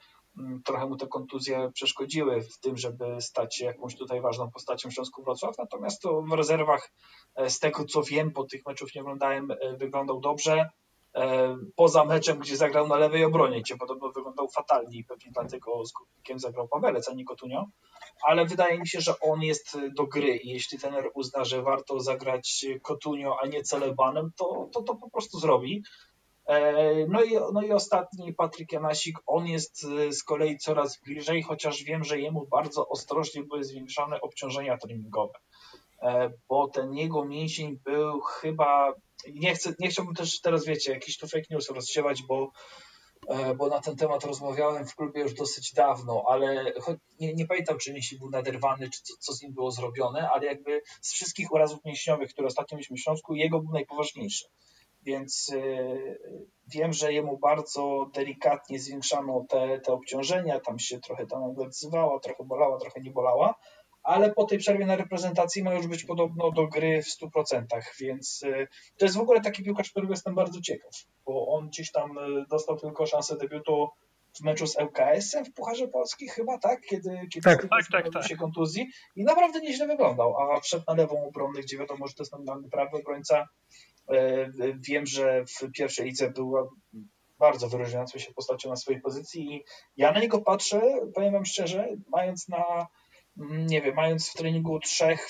trochę 0.65 0.85
mu 0.85 0.97
te 0.97 1.07
kontuzje 1.07 1.71
przeszkodziły 1.73 2.41
w 2.41 2.59
tym, 2.59 2.77
żeby 2.77 3.21
stać 3.21 3.55
się 3.55 3.65
jakąś 3.65 3.95
tutaj 3.95 4.21
ważną 4.21 4.51
postacią 4.51 4.91
Śląsku 4.91 5.23
Wrocław, 5.23 5.57
natomiast 5.57 6.01
to 6.01 6.21
w 6.21 6.31
rezerwach 6.31 6.91
e, 7.35 7.49
z 7.49 7.59
tego 7.59 7.85
co 7.85 8.03
wiem, 8.03 8.31
po 8.31 8.43
tych 8.43 8.65
meczów 8.65 8.95
nie 8.95 9.01
oglądałem, 9.01 9.51
e, 9.51 9.77
wyglądał 9.77 10.19
dobrze. 10.19 10.69
E, 11.15 11.57
poza 11.75 12.05
meczem, 12.05 12.39
gdzie 12.39 12.57
zagrał 12.57 12.87
na 12.87 12.97
lewej 12.97 13.23
obronie, 13.23 13.61
gdzie 13.61 13.77
podobno 13.77 14.11
wyglądał 14.11 14.49
fatalnie 14.49 14.99
i 14.99 15.03
pewnie 15.03 15.31
dlatego 15.31 15.85
z 15.85 15.93
Kupikiem 15.93 16.39
zagrał 16.39 16.67
Pawelec, 16.67 17.09
a 17.09 17.13
nie 17.13 17.25
Kotunio. 17.25 17.65
Ale 18.23 18.45
wydaje 18.45 18.79
mi 18.79 18.87
się, 18.87 19.01
że 19.01 19.19
on 19.19 19.41
jest 19.41 19.77
do 19.95 20.07
gry 20.07 20.37
i 20.37 20.49
jeśli 20.49 20.79
tener 20.79 21.11
uzna, 21.13 21.45
że 21.45 21.61
warto 21.61 21.99
zagrać 21.99 22.65
Kotunio, 22.81 23.37
a 23.41 23.47
nie 23.47 23.63
Celebanem, 23.63 24.31
to, 24.37 24.69
to 24.73 24.81
to 24.81 24.95
po 24.95 25.09
prostu 25.09 25.39
zrobi. 25.39 25.83
E, 26.47 27.05
no 27.07 27.23
i, 27.23 27.37
no 27.53 27.61
i 27.61 27.71
ostatni 27.71 28.33
Patryk 28.33 28.71
Janasik, 28.71 29.17
on 29.25 29.47
jest 29.47 29.83
e, 29.83 30.11
z 30.11 30.23
kolei 30.23 30.57
coraz 30.57 30.99
bliżej, 31.05 31.43
chociaż 31.43 31.83
wiem, 31.83 32.03
że 32.03 32.19
jemu 32.19 32.47
bardzo 32.47 32.89
ostrożnie 32.89 33.43
były 33.43 33.63
zwiększane 33.63 34.21
obciążenia 34.21 34.77
treningowe, 34.77 35.39
e, 36.01 36.31
bo 36.49 36.67
ten 36.67 36.93
jego 36.93 37.25
mięsień 37.25 37.79
był 37.85 38.21
chyba, 38.21 38.93
nie, 39.33 39.55
chcę, 39.55 39.73
nie 39.79 39.89
chciałbym 39.89 40.15
też 40.15 40.41
teraz, 40.41 40.65
wiecie, 40.65 40.91
jakiś 40.91 41.17
tu 41.17 41.27
fake 41.27 41.45
news 41.49 41.69
rozsiewać, 41.69 42.23
bo 42.23 42.51
bo 43.57 43.67
na 43.67 43.81
ten 43.81 43.95
temat 43.95 44.23
rozmawiałem 44.23 44.87
w 44.87 44.95
klubie 44.95 45.21
już 45.21 45.33
dosyć 45.33 45.73
dawno, 45.73 46.23
ale 46.27 46.73
nie, 47.19 47.33
nie 47.33 47.47
pamiętam, 47.47 47.77
czy 47.77 47.93
mięsień 47.93 48.19
był 48.19 48.29
naderwany, 48.29 48.89
czy 48.89 49.01
co, 49.01 49.13
co, 49.19 49.33
z 49.33 49.41
nim 49.41 49.53
było 49.53 49.71
zrobione, 49.71 50.29
ale 50.29 50.45
jakby 50.45 50.81
z 51.01 51.13
wszystkich 51.13 51.51
urazów 51.51 51.79
mięśniowych, 51.85 52.29
które 52.29 52.47
ostatnio 52.47 52.75
mieliśmy 52.75 52.97
w 52.97 52.99
Śląsku, 52.99 53.35
jego 53.35 53.59
był 53.59 53.73
najpoważniejszy 53.73 54.45
więc 55.07 55.49
y, 55.49 56.19
wiem, 56.67 56.93
że 56.93 57.13
jemu 57.13 57.37
bardzo 57.37 58.09
delikatnie 58.13 58.79
zwiększano 58.79 59.45
te, 59.49 59.79
te 59.79 59.93
obciążenia, 59.93 60.59
tam 60.59 60.79
się 60.79 60.99
trochę 60.99 61.25
tam 61.25 61.43
odzywała, 61.43 62.19
trochę 62.19 62.43
bolała, 62.43 62.79
trochę 62.79 63.01
nie 63.01 63.11
bolała, 63.11 63.55
ale 64.03 64.33
po 64.33 64.45
tej 64.45 64.57
przerwie 64.57 64.85
na 64.85 64.95
reprezentacji 64.95 65.63
ma 65.63 65.73
już 65.73 65.87
być 65.87 66.03
podobno 66.03 66.51
do 66.51 66.67
gry 66.67 67.01
w 67.01 67.07
100%, 67.07 67.65
więc 67.99 68.43
y, 68.43 68.67
to 68.97 69.05
jest 69.05 69.17
w 69.17 69.21
ogóle 69.21 69.41
taki 69.41 69.63
piłkarz, 69.63 69.91
którego 69.91 70.13
jestem 70.13 70.35
bardzo 70.35 70.61
ciekaw, 70.61 70.91
bo 71.25 71.47
on 71.47 71.67
gdzieś 71.67 71.91
tam 71.91 72.17
y, 72.17 72.45
dostał 72.49 72.77
tylko 72.77 73.05
szansę 73.05 73.37
debiutu 73.37 73.89
w 74.37 74.41
meczu 74.41 74.67
z 74.67 74.77
ŁKS-em 74.81 75.45
w 75.45 75.53
Pucharze 75.53 75.87
Polski 75.87 76.29
chyba, 76.29 76.57
tak? 76.57 76.81
Kiedy, 76.81 77.09
kiedy 77.33 77.43
tak, 77.43 77.67
tak, 77.69 77.87
tak, 77.91 78.13
tak. 78.13 78.27
się 78.27 78.35
kontuzji 78.35 78.87
i 79.15 79.23
naprawdę 79.23 79.61
nieźle 79.61 79.87
wyglądał, 79.87 80.37
a 80.37 80.59
wszedł 80.59 80.83
na 80.87 80.93
lewą 80.93 81.27
obronę, 81.27 81.61
gdzie 81.61 81.77
wiadomo, 81.77 82.07
że 82.07 82.13
to 82.13 82.23
jest 82.23 82.31
nominalny 82.31 82.69
prawy 82.69 82.97
obrońca, 82.97 83.47
wiem, 84.79 85.05
że 85.05 85.45
w 85.45 85.71
pierwszej 85.71 86.05
lidze 86.05 86.31
był 86.31 86.53
bardzo 87.39 87.69
wyróżniającą 87.69 88.19
się 88.19 88.33
postacią 88.33 88.69
na 88.69 88.75
swojej 88.75 89.01
pozycji 89.01 89.55
i 89.55 89.63
ja 89.97 90.11
na 90.11 90.19
niego 90.19 90.41
patrzę, 90.41 90.81
powiem 91.15 91.33
wam 91.33 91.45
szczerze, 91.45 91.87
mając 92.11 92.47
na 92.47 92.87
nie 93.49 93.81
wiem, 93.81 93.95
mając 93.95 94.29
w 94.29 94.33
treningu 94.33 94.79
trzech 94.79 95.29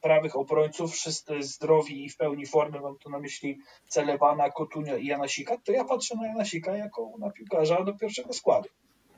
prawych 0.00 0.36
obrońców, 0.36 0.92
wszyscy 0.92 1.42
zdrowi 1.42 2.04
i 2.04 2.10
w 2.10 2.16
pełni 2.16 2.46
formy, 2.46 2.80
mam 2.80 2.98
tu 2.98 3.10
na 3.10 3.18
myśli 3.18 3.58
Celebana, 3.88 4.50
Kotunio 4.50 4.96
i 4.96 5.06
Janasika, 5.06 5.58
to 5.64 5.72
ja 5.72 5.84
patrzę 5.84 6.16
na 6.16 6.26
Janasika 6.26 6.76
jako 6.76 7.12
na 7.18 7.30
piłkarza 7.30 7.84
do 7.84 7.94
pierwszego 7.94 8.32
składu. 8.32 8.68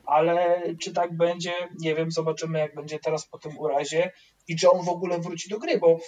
Ale 0.05 0.63
czy 0.81 0.93
tak 0.93 1.17
będzie, 1.17 1.53
nie 1.79 1.95
wiem, 1.95 2.11
zobaczymy 2.11 2.59
jak 2.59 2.75
będzie 2.75 2.99
teraz 2.99 3.27
po 3.27 3.37
tym 3.37 3.59
urazie 3.59 4.11
i 4.47 4.55
czy 4.55 4.69
on 4.71 4.85
w 4.85 4.89
ogóle 4.89 5.19
wróci 5.19 5.49
do 5.49 5.59
gry, 5.59 5.77
bo 5.77 5.99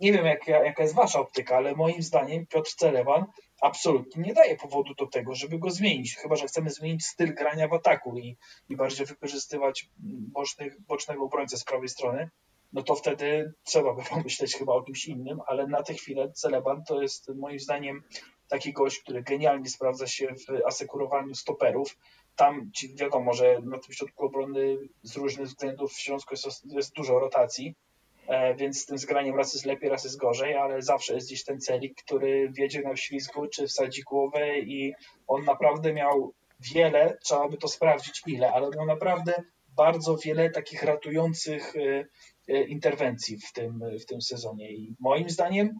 nie 0.00 0.12
wiem, 0.12 0.26
jak, 0.26 0.48
jaka 0.48 0.82
jest 0.82 0.94
wasza 0.94 1.20
optyka, 1.20 1.56
ale 1.56 1.74
moim 1.74 2.02
zdaniem 2.02 2.46
Piotr 2.46 2.70
Celeban 2.74 3.24
absolutnie 3.60 4.22
nie 4.22 4.34
daje 4.34 4.56
powodu 4.56 4.94
do 4.94 5.06
tego, 5.06 5.34
żeby 5.34 5.58
go 5.58 5.70
zmienić. 5.70 6.16
Chyba, 6.16 6.36
że 6.36 6.46
chcemy 6.46 6.70
zmienić 6.70 7.06
styl 7.06 7.34
grania 7.34 7.68
w 7.68 7.72
ataku 7.72 8.18
i, 8.18 8.36
i 8.68 8.76
bardziej 8.76 9.06
wykorzystywać 9.06 9.88
bocznych, 10.32 10.80
bocznego 10.80 11.24
obrońcę 11.24 11.56
z 11.56 11.64
prawej 11.64 11.88
strony, 11.88 12.30
no 12.72 12.82
to 12.82 12.94
wtedy 12.94 13.52
trzeba 13.64 13.94
by 13.94 14.02
pomyśleć 14.10 14.56
chyba 14.56 14.72
o 14.72 14.82
kimś 14.82 15.06
innym, 15.06 15.40
ale 15.46 15.66
na 15.66 15.82
tę 15.82 15.94
chwilę 15.94 16.32
Celeban 16.32 16.84
to 16.84 17.02
jest 17.02 17.28
moim 17.34 17.60
zdaniem 17.60 18.02
taki 18.48 18.72
gość, 18.72 18.98
który 18.98 19.22
genialnie 19.22 19.68
sprawdza 19.68 20.06
się 20.06 20.26
w 20.26 20.66
asekurowaniu 20.66 21.34
stoperów. 21.34 21.96
Tam 22.36 22.70
wiadomo, 22.94 23.32
że 23.32 23.60
na 23.62 23.78
tym 23.78 23.92
środku 23.92 24.26
obrony 24.26 24.78
z 25.02 25.16
różnych 25.16 25.46
względów 25.46 25.92
w 25.92 26.00
Śląsku 26.00 26.34
jest, 26.34 26.72
jest 26.72 26.94
dużo 26.94 27.18
rotacji, 27.18 27.74
więc 28.56 28.82
z 28.82 28.86
tym 28.86 28.98
zgraniem 28.98 29.36
raz 29.36 29.52
jest 29.54 29.66
lepiej, 29.66 29.90
raz 29.90 30.04
jest 30.04 30.16
gorzej, 30.16 30.56
ale 30.56 30.82
zawsze 30.82 31.14
jest 31.14 31.26
gdzieś 31.26 31.44
ten 31.44 31.60
celik, 31.60 32.02
który 32.04 32.50
wiedzie 32.52 32.82
na 32.82 32.96
ślizgu 32.96 33.46
czy 33.46 33.66
wsadzi 33.66 34.02
głowę 34.02 34.58
i 34.58 34.94
on 35.26 35.44
naprawdę 35.44 35.92
miał 35.92 36.34
wiele, 36.74 37.18
trzeba 37.22 37.48
by 37.48 37.56
to 37.56 37.68
sprawdzić 37.68 38.22
ile, 38.26 38.52
ale 38.52 38.70
miał 38.76 38.86
naprawdę 38.86 39.34
bardzo 39.76 40.16
wiele 40.16 40.50
takich 40.50 40.82
ratujących 40.82 41.76
e, 41.76 42.04
e, 42.48 42.62
interwencji 42.62 43.38
w 43.38 43.52
tym, 43.52 43.80
w 44.00 44.04
tym 44.04 44.22
sezonie. 44.22 44.72
I 44.72 44.94
moim 45.00 45.30
zdaniem 45.30 45.78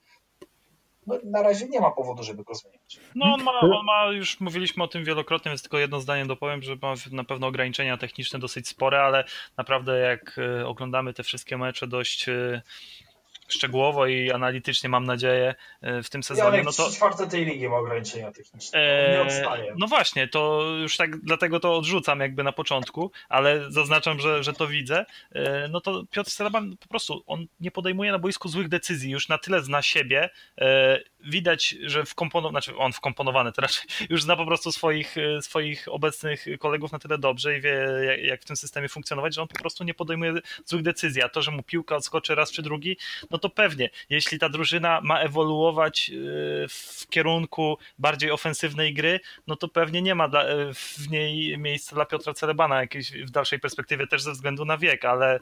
no, 1.07 1.19
na 1.25 1.43
razie 1.43 1.69
nie 1.69 1.81
ma 1.81 1.91
powodu, 1.91 2.23
żeby 2.23 2.45
go 2.45 2.55
zmieniać. 2.55 3.01
No 3.15 3.35
on 3.35 3.43
ma, 3.43 3.61
on 3.61 3.85
ma, 3.85 4.05
już 4.13 4.41
mówiliśmy 4.41 4.83
o 4.83 4.89
tym 4.89 5.05
wielokrotnie, 5.05 5.51
więc 5.51 5.63
tylko 5.63 5.79
jedno 5.79 6.01
zdanie 6.01 6.27
dopowiem, 6.27 6.63
że 6.63 6.77
ma 6.83 6.95
na 7.13 7.25
pewno 7.25 7.47
ograniczenia 7.47 7.97
techniczne 7.97 8.39
dosyć 8.39 8.69
spore, 8.69 9.03
ale 9.03 9.25
naprawdę 9.57 9.99
jak 9.99 10.39
e, 10.39 10.67
oglądamy 10.67 11.15
te 11.15 11.23
wszystkie 11.23 11.59
mecze 11.59 11.87
dość 11.87 12.29
e, 12.29 12.63
szczegółowo 13.53 14.07
i 14.07 14.31
analitycznie, 14.31 14.89
mam 14.89 15.05
nadzieję, 15.05 15.55
e, 15.81 16.03
w 16.03 16.11
tym 16.11 16.23
sezonie. 16.23 16.59
Ja, 16.59 16.65
no 16.65 16.73
to 16.73 16.91
czwarte 16.91 17.27
tej 17.27 17.45
ligi 17.45 17.69
ma 17.69 17.77
ograniczenia 17.77 18.33
techniczne. 18.33 18.79
Eee, 18.79 19.13
nie 19.13 19.23
odstaje. 19.23 19.75
No 19.79 19.87
właśnie, 19.87 20.29
to 20.29 20.63
już 20.83 20.97
tak 20.97 21.21
dlatego 21.21 21.61
to 21.61 21.77
odrzucam 21.77 22.21
jakby 22.21 22.43
na 22.43 22.53
początku, 22.53 23.11
ale 23.29 23.73
zaznaczam, 23.73 24.21
że, 24.21 24.45
że 24.45 24.53
to 24.53 24.67
widzę. 24.67 25.05
E, 25.33 25.69
no 25.69 25.81
to 25.81 26.05
Piotr 26.11 26.31
Seleban 26.31 26.77
po 26.77 26.89
prostu 26.89 27.23
on 27.27 27.47
nie 27.61 27.71
podejmuje 27.71 28.13
na 28.13 28.19
boisku 28.19 28.49
złych 28.49 28.69
decyzji, 28.69 29.11
już 29.11 29.29
na 29.29 29.39
tyle 29.39 29.63
zna 29.63 29.83
siebie. 29.83 30.31
E, 30.61 30.99
widać, 31.25 31.75
że 31.83 32.05
wkomponowany, 32.05 32.53
znaczy 32.53 32.77
on 32.77 32.93
wkomponowany, 32.93 33.53
to 33.53 33.63
raczej 33.63 33.85
już 34.11 34.23
zna 34.23 34.37
po 34.37 34.47
prostu 34.47 34.73
swoich, 34.73 35.17
swoich 35.41 35.89
obecnych 35.91 36.47
kolegów 36.59 36.93
na 36.93 36.99
tyle 36.99 37.19
dobrze 37.19 37.59
i 37.59 37.61
wie, 37.61 37.89
jak 38.23 38.43
w 38.43 38.45
tym 38.45 38.57
systemie 38.57 38.89
funkcjonować, 38.89 39.35
że 39.35 39.43
on 39.43 39.49
po 39.49 39.59
prostu 39.59 39.85
nie 39.85 39.95
podejmuje 39.95 40.35
złych 40.65 40.83
decyzji, 40.83 41.23
a 41.23 41.29
to, 41.29 41.43
że 41.43 41.51
mu 41.51 41.63
piłka 41.63 41.97
odskoczy 41.97 42.35
raz 42.35 42.53
czy 42.53 42.63
drugi, 42.63 42.97
no 43.31 43.39
to 43.40 43.50
pewnie, 43.50 43.90
jeśli 44.11 44.38
ta 44.38 44.48
drużyna 44.48 45.00
ma 45.00 45.20
ewoluować 45.20 46.11
y, 46.14 46.66
w 46.68 47.07
kierunku 47.11 47.79
bardziej 47.98 48.31
ofensywnej 48.31 48.94
gry, 48.94 49.20
no 49.46 49.57
to 49.57 49.68
pewnie 49.68 50.03
nie 50.03 50.14
ma 50.14 50.29
dla, 50.29 50.50
y, 50.50 50.74
w 50.74 51.11
niej 51.11 51.59
miejsca 51.59 51.96
dla 51.96 52.05
Piotra 52.05 52.35
Celebana 52.35 52.81
jakiejś 52.81 53.12
w 53.12 53.31
dalszej 53.31 53.61
perspektywie 53.61 54.07
też 54.07 54.22
ze 54.22 54.33
względu 54.33 54.64
na 54.64 54.79
wiek, 54.79 55.05
ale 55.05 55.40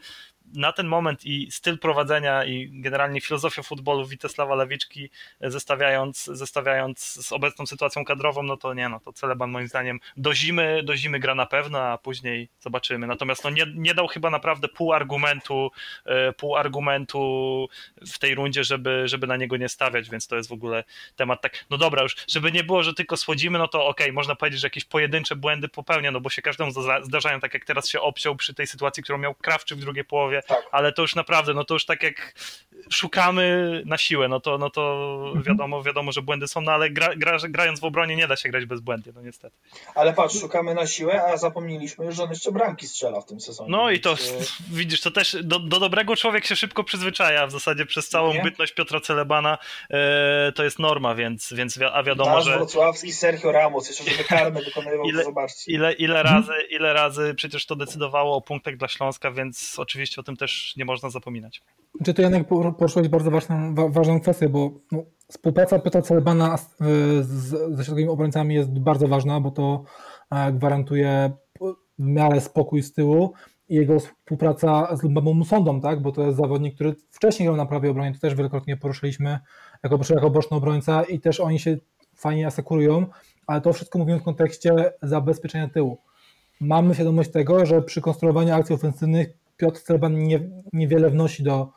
na 0.55 0.73
ten 0.73 0.87
moment 0.87 1.25
i 1.25 1.51
styl 1.51 1.79
prowadzenia 1.79 2.45
i 2.45 2.71
generalnie 2.73 3.21
filozofia 3.21 3.63
futbolu 3.63 4.07
Witesława 4.07 4.55
Lewiczki 4.55 5.11
zestawiając, 5.41 6.25
zestawiając 6.25 6.99
z 7.27 7.33
obecną 7.33 7.67
sytuacją 7.67 8.05
kadrową, 8.05 8.43
no 8.43 8.57
to 8.57 8.75
nie, 8.75 8.89
no 8.89 9.01
to 9.01 9.13
Celeban 9.13 9.51
moim 9.51 9.69
zdaniem 9.69 10.01
do 10.17 10.35
zimy, 10.35 10.83
do 10.83 10.97
zimy 10.97 11.19
gra 11.19 11.35
na 11.35 11.47
pewno, 11.47 11.81
a 11.81 11.99
później 11.99 12.49
zobaczymy. 12.61 13.07
Natomiast 13.07 13.45
no 13.45 13.51
nie, 13.51 13.67
nie 13.75 13.95
dał 13.95 14.07
chyba 14.07 14.31
naprawdę 14.31 14.69
pół 14.69 14.93
argumentu, 14.93 15.71
e, 16.05 16.33
pół 16.33 16.57
argumentu 16.57 17.69
w 18.07 18.19
tej 18.19 18.35
rundzie, 18.35 18.65
żeby, 18.65 19.09
żeby 19.09 19.27
na 19.27 19.37
niego 19.37 19.57
nie 19.57 19.69
stawiać, 19.69 20.11
więc 20.11 20.27
to 20.27 20.37
jest 20.37 20.49
w 20.49 20.53
ogóle 20.53 20.85
temat 21.17 21.43
tak, 21.43 21.65
no 21.71 21.79
dobra 21.79 22.03
już, 22.03 22.17
żeby 22.29 22.53
nie 22.53 22.65
było, 22.65 22.83
że 22.83 22.95
tylko 22.95 23.17
słodzimy, 23.17 23.59
no 23.59 23.69
to 23.69 23.87
okej, 23.87 24.07
okay, 24.07 24.13
można 24.13 24.35
powiedzieć, 24.35 24.61
że 24.61 24.67
jakieś 24.67 24.85
pojedyncze 24.85 25.37
błędy 25.37 25.69
popełnia, 25.69 26.11
no 26.11 26.21
bo 26.21 26.31
się 26.31 26.43
każdemu 26.43 26.71
zdarzają, 27.03 27.41
tak 27.41 27.55
jak 27.55 27.65
teraz 27.65 27.89
się 27.89 28.01
obciął 28.01 28.37
przy 28.37 28.55
tej 28.55 28.67
sytuacji, 28.67 29.03
którą 29.03 29.19
miał 29.19 29.35
Krawczy 29.35 29.77
w 29.77 29.81
drugiej 29.81 30.05
połowie. 30.05 30.38
Ale 30.71 30.93
to 30.93 31.03
już 31.03 31.15
naprawdę, 31.15 31.55
no 31.55 31.65
to 31.65 31.75
już 31.75 31.87
tak 31.87 32.03
jak 32.03 32.35
szukamy 32.91 33.83
na 33.87 33.99
siłę, 33.99 34.29
no 34.29 34.41
to, 34.41 34.59
no 34.59 34.71
to 34.71 35.15
mhm. 35.27 35.45
wiadomo, 35.45 35.83
wiadomo, 35.83 36.13
że 36.13 36.23
błędy 36.23 36.49
są, 36.49 36.61
no 36.61 36.73
ale 36.73 36.91
gra, 36.91 37.17
gra, 37.17 37.39
grając 37.49 37.81
w 37.81 37.85
obronie 37.85 38.17
nie 38.17 38.29
da 38.29 38.37
się 38.37 38.49
grać 38.49 38.65
bezbłędnie, 38.65 39.13
no 39.15 39.23
niestety. 39.23 39.57
Ale 39.95 40.13
patrz, 40.13 40.41
szukamy 40.41 40.75
na 40.75 40.87
siłę, 40.87 41.25
a 41.25 41.37
zapomnieliśmy 41.37 42.05
już, 42.05 42.17
że 42.17 42.23
on 42.23 42.31
jeszcze 42.31 42.53
bramki 42.53 42.87
strzela 42.87 43.21
w 43.21 43.27
tym 43.27 43.41
sezonie. 43.41 43.71
No 43.71 43.91
i 43.91 44.01
to, 44.01 44.15
widzisz, 44.71 45.01
to 45.01 45.11
też 45.11 45.37
do, 45.43 45.59
do, 45.59 45.81
dobrego 45.81 46.17
człowiek 46.17 46.45
się 46.45 46.57
szybko 46.57 46.85
przyzwyczaja, 46.85 47.47
w 47.47 47.51
zasadzie 47.51 47.87
przez 47.87 48.09
całą 48.09 48.33
nie? 48.33 48.43
bytność 48.43 48.73
Piotra 48.73 49.01
Celebana 49.01 49.59
e, 49.91 50.53
to 50.55 50.65
jest 50.65 50.79
norma, 50.79 51.15
więc, 51.15 51.53
więc 51.53 51.79
a 51.93 52.03
wiadomo, 52.03 52.31
Nasz 52.31 52.45
że... 52.45 52.57
Wrocławski 52.57 53.13
Sergio 53.13 53.53
Ramos, 53.53 53.89
jeszcze 53.89 54.11
żeby 54.11 54.25
karne 54.25 54.63
wykonywał, 54.63 55.07
ile, 55.07 55.25
zobaczcie. 55.25 55.73
Ile, 55.73 55.93
ile, 55.93 56.23
razy, 56.23 56.53
ile 56.71 56.93
razy 56.93 57.35
przecież 57.35 57.67
to 57.67 57.77
decydowało 57.77 58.37
o 58.37 58.41
punktach 58.41 58.77
dla 58.77 58.89
Śląska, 58.89 59.31
więc 59.31 59.79
oczywiście 59.79 60.21
o 60.21 60.25
tym 60.25 60.37
też 60.37 60.75
nie 60.77 60.85
można 60.85 61.11
zapominać. 61.11 61.63
Czy 62.05 62.15
to 62.15 62.23
Janek 62.23 62.49
poruszyłeś 62.73 63.09
bardzo 63.09 63.31
ważną, 63.31 63.75
ważną 63.75 64.21
kwestię, 64.21 64.49
bo 64.49 64.71
no, 64.93 65.03
współpraca 65.29 65.79
Piotra 65.79 66.03
Celebana 66.03 66.57
z, 66.57 66.77
z, 67.21 67.49
ze 67.51 67.85
środkowymi 67.85 68.09
obrońcami 68.09 68.55
jest 68.55 68.79
bardzo 68.79 69.09
ważna, 69.09 69.41
bo 69.41 69.51
to 69.51 69.85
e, 70.31 70.53
gwarantuje 70.53 71.31
w 71.99 72.03
miarę 72.07 72.41
spokój 72.41 72.83
z 72.83 72.93
tyłu 72.93 73.33
i 73.69 73.75
jego 73.75 74.01
współpraca 74.01 74.97
z 74.97 75.03
Lumbamą 75.03 75.35
Musondą, 75.35 75.81
tak? 75.81 76.03
bo 76.03 76.13
to 76.13 76.23
jest 76.23 76.37
zawodnik, 76.37 76.75
który 76.75 76.95
wcześniej 77.11 77.47
grał 77.47 77.57
na 77.57 77.67
prawie 77.67 77.91
obronie, 77.91 78.13
to 78.15 78.21
też 78.21 78.35
wielokrotnie 78.35 78.77
poruszyliśmy 78.77 79.39
jako, 79.83 79.99
jako 80.11 80.31
boczny 80.31 80.57
obrońca 80.57 81.03
i 81.03 81.21
też 81.21 81.41
oni 81.41 81.59
się 81.59 81.77
fajnie 82.15 82.47
asekurują, 82.47 83.07
ale 83.47 83.61
to 83.61 83.73
wszystko 83.73 83.99
mówimy 83.99 84.21
w 84.21 84.23
kontekście 84.23 84.93
zabezpieczenia 85.03 85.69
tyłu. 85.69 85.99
Mamy 86.61 86.95
świadomość 86.95 87.31
tego, 87.31 87.67
że 87.67 87.83
przy 87.83 88.01
konstruowaniu 88.01 88.55
akcji 88.55 88.75
ofensywnych 88.75 89.29
Piotr 89.57 89.81
Celeban 89.81 90.19
nie, 90.19 90.41
niewiele 90.73 91.11
wnosi 91.11 91.43
do, 91.43 91.61
e, 91.63 91.69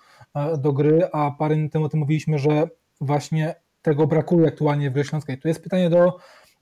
do 0.58 0.74
gry, 0.74 1.10
a 1.12 1.32
parę 1.32 1.56
dni 1.56 1.70
temu 1.70 1.86
o 1.86 1.90
tym 1.90 2.00
mówiliśmy, 2.00 2.40
że 2.40 2.68
właśnie 3.02 3.56
tego 3.82 4.08
brakuje 4.08 4.48
aktualnie 4.48 4.90
w 4.90 4.94
grze 4.94 5.04
śląskiej. 5.04 5.38
Tu 5.38 5.48
jest 5.48 5.64
pytanie 5.64 5.90
do 5.90 6.18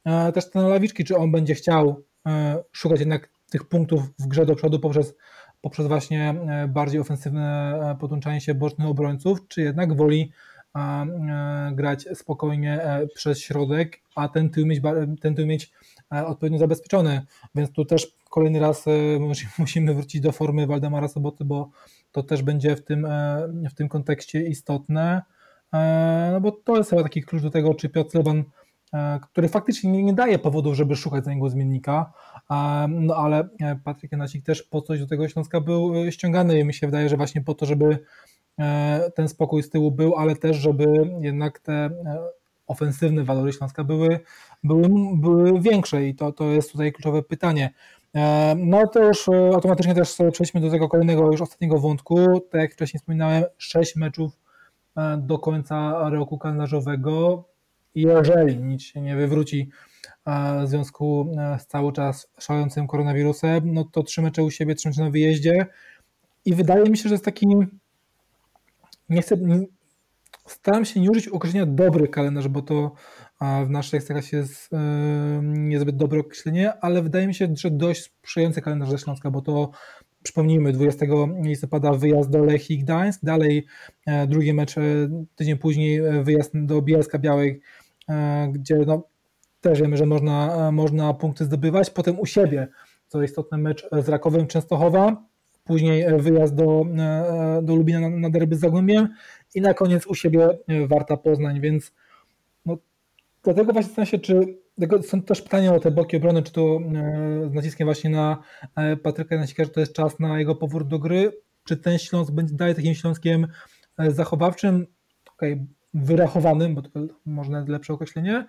e, 0.06 0.32
też 0.32 0.54
na 0.54 0.68
Lawiczki, 0.68 1.04
czy 1.04 1.18
on 1.18 1.32
będzie 1.32 1.56
chciał 1.56 2.04
e, 2.28 2.64
szukać 2.72 3.00
jednak 3.00 3.30
tych 3.50 3.64
punktów 3.64 4.02
w 4.20 4.28
grze 4.28 4.46
do 4.46 4.56
przodu 4.56 4.80
poprzez, 4.80 5.16
poprzez 5.62 5.88
właśnie 5.88 6.36
bardziej 6.68 7.02
ofensywne 7.02 7.98
podłączanie 8.00 8.42
się 8.42 8.54
bocznych 8.54 8.88
obrońców, 8.88 9.48
czy 9.48 9.62
jednak 9.62 9.96
woli 9.96 10.32
grać 11.72 12.06
spokojnie 12.14 12.82
przez 13.16 13.40
środek, 13.40 14.00
a 14.16 14.28
ten 14.28 14.50
tył 14.50 14.66
mieć, 14.66 14.82
ten 15.22 15.36
tył 15.36 15.48
mieć 15.48 15.72
odpowiednio 16.10 16.60
zabezpieczony. 16.60 17.22
Więc 17.56 17.72
tu 17.72 17.86
też 17.86 18.16
kolejny 18.30 18.60
raz 18.60 18.86
musimy 19.58 19.94
wrócić 19.94 20.22
do 20.22 20.32
formy 20.32 20.68
Waldemara 20.68 21.08
Soboty, 21.08 21.46
bo 21.46 21.70
to 22.12 22.24
też 22.24 22.44
będzie 22.44 22.76
w 22.76 22.82
tym, 22.82 23.08
w 23.70 23.74
tym 23.74 23.90
kontekście 23.90 24.42
istotne. 24.42 25.22
E, 25.74 26.30
no 26.34 26.42
bo 26.42 26.52
to 26.52 26.78
jest 26.78 26.90
chyba 26.90 27.04
taki 27.04 27.24
klucz 27.24 27.42
do 27.42 27.50
tego, 27.50 27.74
czy 27.74 27.90
Piotr 27.90 28.18
Leban, 28.18 28.44
e, 28.94 29.20
który 29.24 29.48
faktycznie 29.48 30.04
nie, 30.04 30.14
daje 30.14 30.40
powodów, 30.40 30.76
żeby 30.76 30.96
szukać 30.96 31.26
za 31.26 31.34
niego 31.34 31.50
zmiennika, 31.50 32.14
e, 32.52 32.88
no 32.90 33.16
ale 33.16 33.50
Patryk 33.84 34.12
Janacik 34.12 34.46
też 34.46 34.64
po 34.64 34.82
coś 34.82 35.00
do 35.00 35.08
tego 35.08 35.28
Śląska 35.28 35.62
był 35.62 36.12
ściągany 36.12 36.60
i 36.60 36.66
mi 36.66 36.74
się 36.74 36.88
wydaje, 36.88 37.10
że 37.10 37.18
właśnie 37.18 37.42
po 37.42 37.54
to, 37.54 37.66
żeby 37.66 38.00
ten 39.16 39.30
spokój 39.30 39.64
z 39.64 39.70
tyłu 39.70 39.92
był, 39.92 40.16
ale 40.16 40.36
też, 40.36 40.58
żeby 40.58 40.86
jednak 41.22 41.60
te 41.60 41.90
ofensywne 42.68 43.24
walory 43.24 43.54
Śląska 43.54 43.84
były, 43.84 44.20
były, 44.64 44.90
były 45.16 45.62
większe 45.62 46.08
i 46.08 46.16
to, 46.16 46.32
to 46.32 46.44
jest 46.44 46.72
tutaj 46.72 46.94
kluczowe 46.94 47.24
pytanie. 47.24 47.70
No 48.58 48.88
to 48.88 49.04
już 49.04 49.30
automatycznie 49.30 49.96
też 49.96 50.18
przejdźmy 50.32 50.62
do 50.62 50.70
tego 50.70 50.90
kolejnego, 50.90 51.32
już 51.32 51.42
ostatniego 51.42 51.80
wątku. 51.80 52.40
Tak 52.52 52.62
jak 52.62 52.74
wcześniej 52.74 53.00
wspominałem, 53.00 53.44
sześć 53.58 53.96
meczów 53.96 54.40
E, 55.00 55.18
do 55.18 55.40
końca 55.40 56.10
roku 56.10 56.38
kalendarzowego. 56.38 57.44
Jeżeli 57.96 58.58
nic 58.58 58.82
się 58.82 59.02
nie 59.02 59.16
wywróci 59.16 59.70
e, 60.26 60.64
w 60.66 60.70
związku 60.70 61.32
e, 61.38 61.60
z 61.60 61.68
cały 61.68 61.94
czas 61.94 62.28
szalejącym 62.40 62.88
koronawirusem, 62.88 63.74
no 63.74 63.84
to 63.84 64.04
trzy 64.04 64.22
mecze 64.22 64.44
u 64.44 64.52
siebie, 64.52 64.76
trzy 64.76 64.90
mecze 64.90 65.04
na 65.04 65.10
wyjeździe 65.10 65.66
i 66.46 66.56
wydaje 66.56 66.90
mi 66.90 66.98
się, 66.98 67.10
że 67.10 67.16
jest 67.16 67.26
taki 67.26 67.48
nie 69.10 69.22
chcę, 69.22 69.38
staram 70.52 70.86
się 70.86 71.00
nie 71.00 71.12
użyć 71.12 71.28
określenia 71.28 71.66
dobry 71.66 72.08
kalendarz, 72.08 72.48
bo 72.48 72.62
to 72.62 72.92
w 73.66 73.70
naszej 73.70 73.98
ekstraklasie 73.98 74.38
jest 74.38 74.70
niezbyt 75.42 75.98
dobre 75.98 76.20
określenie, 76.20 76.74
ale 76.82 77.02
wydaje 77.02 77.28
mi 77.28 77.36
się, 77.36 77.48
że 77.58 77.72
dość 77.72 78.04
sprzyjający 78.04 78.62
kalendarz 78.62 78.90
ze 78.90 78.98
Śląska, 78.98 79.32
bo 79.32 79.42
to 79.42 79.72
Przypomnijmy, 80.24 80.72
20 80.72 81.06
listopada 81.44 81.94
wyjazd 81.94 82.30
do 82.30 82.44
Lechii 82.44 82.78
Gdańsk, 82.78 83.20
dalej 83.24 83.66
e, 84.06 84.28
drugi 84.28 84.54
mecz 84.54 84.78
e, 84.78 84.82
tydzień 85.36 85.58
później 85.58 85.98
e, 85.98 86.24
wyjazd 86.24 86.52
do 86.54 86.82
Bielska 86.82 87.20
Białej, 87.20 87.62
gdzie 88.52 88.76
no, 88.76 89.04
też 89.62 89.82
wiemy, 89.82 89.98
że 89.98 90.06
można, 90.06 90.72
można 90.72 91.14
punkty 91.14 91.46
zdobywać. 91.46 91.90
Potem 91.90 92.20
u 92.20 92.26
siebie, 92.26 92.68
co 93.08 93.24
istotne, 93.24 93.58
mecz 93.58 93.88
z 93.92 94.10
Rakowem 94.10 94.48
Częstochowa, 94.48 95.24
później 95.64 96.06
wyjazd 96.18 96.56
do, 96.56 96.86
do 97.64 97.76
Lubina 97.76 98.00
na, 98.00 98.10
na 98.10 98.30
derby 98.30 98.56
z 98.56 98.60
Zagłębiem 98.60 99.08
i 99.56 99.62
na 99.62 99.74
koniec 99.74 100.08
u 100.08 100.16
siebie 100.16 100.50
Warta 100.88 101.18
Poznań, 101.18 101.62
więc 101.62 101.92
no, 102.66 102.78
dlatego 103.44 103.74
właśnie 103.74 103.88
zastanawiam 103.88 104.12
się, 104.12 104.20
czy 104.20 104.60
są 105.02 105.22
też 105.22 105.42
pytania 105.42 105.74
o 105.74 105.80
te 105.80 105.92
boki 105.92 106.18
obrony, 106.18 106.44
czy 106.44 106.52
to 106.52 106.62
e, 106.62 107.50
z 107.50 107.54
naciskiem 107.54 107.86
właśnie 107.86 108.10
na 108.10 108.44
e, 108.76 108.98
Patryka 108.98 109.38
Nasika, 109.38 109.64
że 109.64 109.70
to 109.70 109.80
jest 109.80 109.94
czas 109.94 110.20
na 110.20 110.40
jego 110.40 110.56
powrót 110.56 110.88
do 110.88 111.00
gry, 111.00 111.32
czy 111.64 111.78
ten 111.78 111.98
Śląsk 111.98 112.32
będzie 112.32 112.56
dalej 112.56 112.76
takim 112.76 112.96
Śląskiem 112.96 113.48
e, 113.98 114.12
zachowawczym, 114.12 114.88
okay, 115.34 115.66
wyrachowanym, 115.94 116.76
bo 116.76 116.82
to 116.82 116.90
może 117.26 117.52
nawet 117.52 117.70
lepsze 117.70 117.94
określenie, 117.94 118.46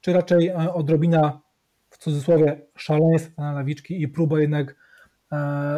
czy 0.00 0.12
raczej 0.12 0.52
odrobina 0.52 1.40
w 1.90 1.98
cudzysłowie 1.98 2.60
szaleństwa 2.76 3.42
na 3.42 3.52
lawiczki 3.52 4.02
i 4.02 4.08
próba 4.08 4.40
jednak 4.40 4.76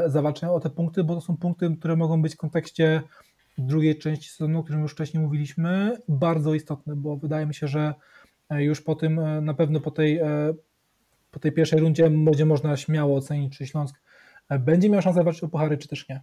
zawalczenia 0.07 0.53
o 0.53 0.61
te 0.61 0.71
punkty, 0.71 1.05
bo 1.05 1.15
to 1.15 1.21
są 1.21 1.37
punkty, 1.37 1.77
które 1.79 1.97
mogą 1.97 2.23
być 2.23 2.35
w 2.35 2.37
kontekście 2.37 3.03
drugiej 3.59 3.99
części 3.99 4.31
sezonu, 4.31 4.59
o 4.59 4.63
którym 4.63 4.83
już 4.83 4.93
wcześniej 4.93 5.23
mówiliśmy, 5.23 5.97
bardzo 6.09 6.55
istotne, 6.55 6.97
bo 6.97 7.17
wydaje 7.17 7.47
mi 7.47 7.55
się, 7.55 7.69
że 7.69 7.95
E, 8.51 8.65
już 8.65 8.81
po 8.81 8.95
tym, 8.95 9.19
e, 9.19 9.41
na 9.41 9.55
pewno 9.55 9.81
po 9.81 9.91
tej, 9.91 10.19
e, 10.19 10.55
po 11.31 11.41
tej 11.41 11.53
pierwszej 11.53 11.81
rundzie 11.81 12.11
będzie 12.11 12.47
można 12.47 12.77
śmiało 12.77 13.17
ocenić, 13.17 13.59
czy 13.59 13.67
Śląsk 13.67 14.01
będzie 14.51 14.91
miał 14.91 15.03
szansę 15.03 15.25
walczyć 15.25 15.45
o 15.45 15.49
puchary, 15.49 15.79
czy 15.79 15.89
też 15.89 16.09
nie. 16.09 16.23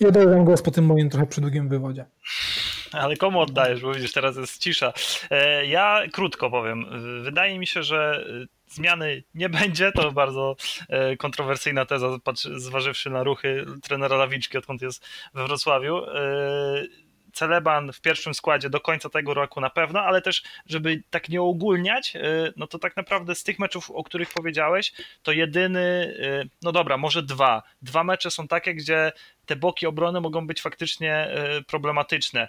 I 0.00 0.06
oddaję 0.06 0.44
głos 0.44 0.62
po 0.62 0.70
tym 0.70 0.86
moim 0.86 1.10
trochę 1.10 1.26
przydługim 1.26 1.68
wywodzie. 1.68 2.06
Ale 2.92 3.16
komu 3.16 3.40
oddajesz, 3.40 3.82
bo 3.82 3.94
widzisz, 3.94 4.12
teraz 4.12 4.36
jest 4.36 4.58
cisza. 4.58 4.92
Ja 5.66 6.02
krótko 6.12 6.50
powiem. 6.50 6.86
Wydaje 7.24 7.58
mi 7.58 7.66
się, 7.66 7.82
że 7.82 8.24
zmiany 8.68 9.22
nie 9.34 9.48
będzie. 9.48 9.92
To 9.92 10.12
bardzo 10.12 10.56
kontrowersyjna 11.18 11.86
teza, 11.86 12.18
zważywszy 12.56 13.10
na 13.10 13.22
ruchy 13.22 13.66
trenera 13.82 14.16
Lawiczki, 14.16 14.58
odkąd 14.58 14.82
jest 14.82 15.06
we 15.34 15.46
Wrocławiu. 15.46 16.02
Celeban 17.38 17.92
w 17.92 18.00
pierwszym 18.00 18.34
składzie 18.34 18.70
do 18.70 18.80
końca 18.80 19.08
tego 19.08 19.34
roku 19.34 19.60
na 19.60 19.70
pewno, 19.70 20.00
ale 20.00 20.22
też, 20.22 20.42
żeby 20.66 21.02
tak 21.10 21.28
nie 21.28 21.42
ogólniać, 21.42 22.16
y, 22.16 22.52
no 22.56 22.66
to 22.66 22.78
tak 22.78 22.96
naprawdę 22.96 23.34
z 23.34 23.44
tych 23.44 23.58
meczów, 23.58 23.90
o 23.90 24.04
których 24.04 24.30
powiedziałeś, 24.30 24.92
to 25.22 25.32
jedyny, 25.32 26.14
y, 26.44 26.48
no 26.62 26.72
dobra, 26.72 26.96
może 26.96 27.22
dwa. 27.22 27.62
Dwa 27.82 28.04
mecze 28.04 28.30
są 28.30 28.48
takie, 28.48 28.74
gdzie 28.74 29.12
te 29.46 29.56
boki 29.56 29.86
obrony 29.86 30.20
mogą 30.20 30.46
być 30.46 30.62
faktycznie 30.62 31.28
y, 31.58 31.62
problematyczne, 31.62 32.48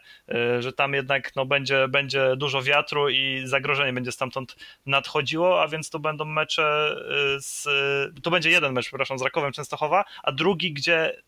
że 0.60 0.74
tam 0.74 0.94
jednak 0.94 1.36
no, 1.36 1.46
będzie, 1.46 1.88
będzie 1.88 2.36
dużo 2.38 2.62
wiatru 2.62 3.10
i 3.10 3.42
zagrożenie 3.46 3.94
będzie 3.94 4.12
stamtąd 4.12 4.56
nadchodziło, 4.86 5.62
a 5.62 5.68
więc 5.68 5.90
to 5.90 6.00
będą 6.00 6.26
mecze 6.26 6.96
z, 7.40 7.68
to 8.24 8.32
będzie 8.32 8.50
jeden 8.50 8.74
mecz, 8.74 8.86
przepraszam, 8.86 9.20
z 9.20 9.22
Rakowem 9.22 9.52
Częstochowa, 9.52 10.06
a 10.24 10.32
drugi, 10.32 10.74
gdzie 10.74 11.22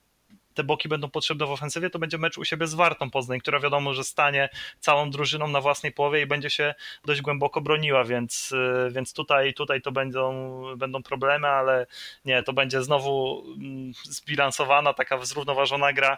te 0.54 0.64
boki 0.64 0.90
będą 0.90 1.10
potrzebne 1.10 1.46
w 1.46 1.52
ofensywie, 1.52 1.90
to 1.90 2.00
będzie 2.00 2.18
mecz 2.18 2.38
u 2.38 2.46
siebie 2.46 2.68
z 2.68 2.74
Wartą 2.74 3.10
Poznań, 3.10 3.40
która 3.40 3.60
wiadomo, 3.60 3.94
że 3.94 4.04
stanie 4.04 4.50
całą 4.80 5.10
drużyną 5.10 5.48
na 5.48 5.62
własnej 5.62 5.92
połowie 5.92 6.22
i 6.22 6.26
będzie 6.26 6.50
się 6.50 6.76
dość 7.06 7.22
głęboko 7.22 7.62
broniła, 7.62 8.04
więc, 8.04 8.52
y, 8.52 8.92
więc 8.92 9.14
tutaj, 9.14 9.54
tutaj 9.54 9.82
to 9.82 9.92
będą, 9.92 10.64
będą 10.78 11.04
problemy, 11.04 11.48
ale 11.48 11.88
nie, 12.26 12.44
to 12.44 12.54
będzie 12.54 12.84
znowu 12.84 13.44
mm, 13.58 13.94
zbilansowana, 14.04 14.94
taka 14.94 15.26
zrównoważona 15.26 15.94
gra. 15.94 16.18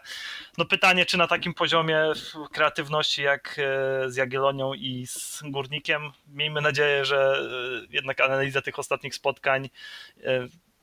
No 0.57 0.65
pytanie, 0.65 1.05
czy 1.05 1.17
na 1.17 1.27
takim 1.27 1.53
poziomie 1.53 2.03
kreatywności 2.51 3.21
jak 3.21 3.59
e, 3.59 4.09
z 4.09 4.15
Jagiellonią 4.15 4.73
i 4.73 5.07
z 5.07 5.41
Górnikiem, 5.45 6.11
miejmy 6.27 6.61
nadzieję, 6.61 7.05
że 7.05 7.37
e, 7.83 7.87
jednak 7.89 8.21
analiza 8.21 8.61
tych 8.61 8.79
ostatnich 8.79 9.15
spotkań 9.15 9.69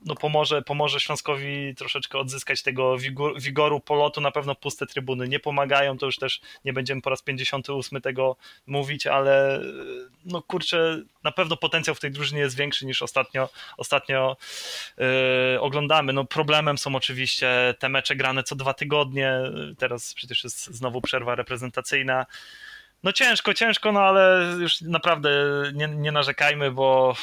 no 0.05 0.15
pomoże, 0.15 0.63
pomoże 0.63 1.01
Śląskowi 1.01 1.75
troszeczkę 1.75 2.19
odzyskać 2.19 2.63
tego 2.63 2.99
wigor, 2.99 3.41
wigoru 3.41 3.81
polotu. 3.81 4.21
Na 4.21 4.31
pewno 4.31 4.55
puste 4.55 4.87
trybuny 4.87 5.29
nie 5.29 5.41
pomagają, 5.41 5.99
to 5.99 6.07
już 6.07 6.17
też 6.17 6.41
nie 6.65 6.73
będziemy 6.73 7.03
po 7.03 7.11
raz 7.11 7.23
58 7.23 8.01
tego 8.01 8.37
mówić, 8.67 9.07
ale 9.07 9.61
no 10.25 10.43
kurczę, 10.43 11.03
na 11.25 11.33
pewno 11.33 11.57
potencjał 11.57 11.95
w 11.95 12.01
tej 12.01 12.11
drużynie 12.11 12.41
jest 12.41 12.57
większy 12.57 12.87
niż 12.87 13.03
ostatnio, 13.03 13.49
ostatnio 13.77 14.37
yy, 14.99 15.61
oglądamy. 15.61 16.13
No 16.13 16.25
problemem 16.25 16.79
są 16.79 16.97
oczywiście 16.97 17.75
te 17.79 17.89
mecze 17.89 18.17
grane 18.17 18.43
co 18.43 18.57
dwa 18.57 18.75
tygodnie, 18.75 19.33
teraz 19.79 20.15
przecież 20.15 20.45
jest 20.45 20.67
znowu 20.67 21.01
przerwa 21.01 21.35
reprezentacyjna. 21.35 22.27
No 23.03 23.13
ciężko, 23.13 23.55
ciężko, 23.55 23.93
no 23.93 24.01
ale 24.01 24.55
już 24.59 24.81
naprawdę 24.81 25.31
nie, 25.75 25.89
nie 25.89 26.13
narzekajmy, 26.13 26.71
bo 26.71 27.17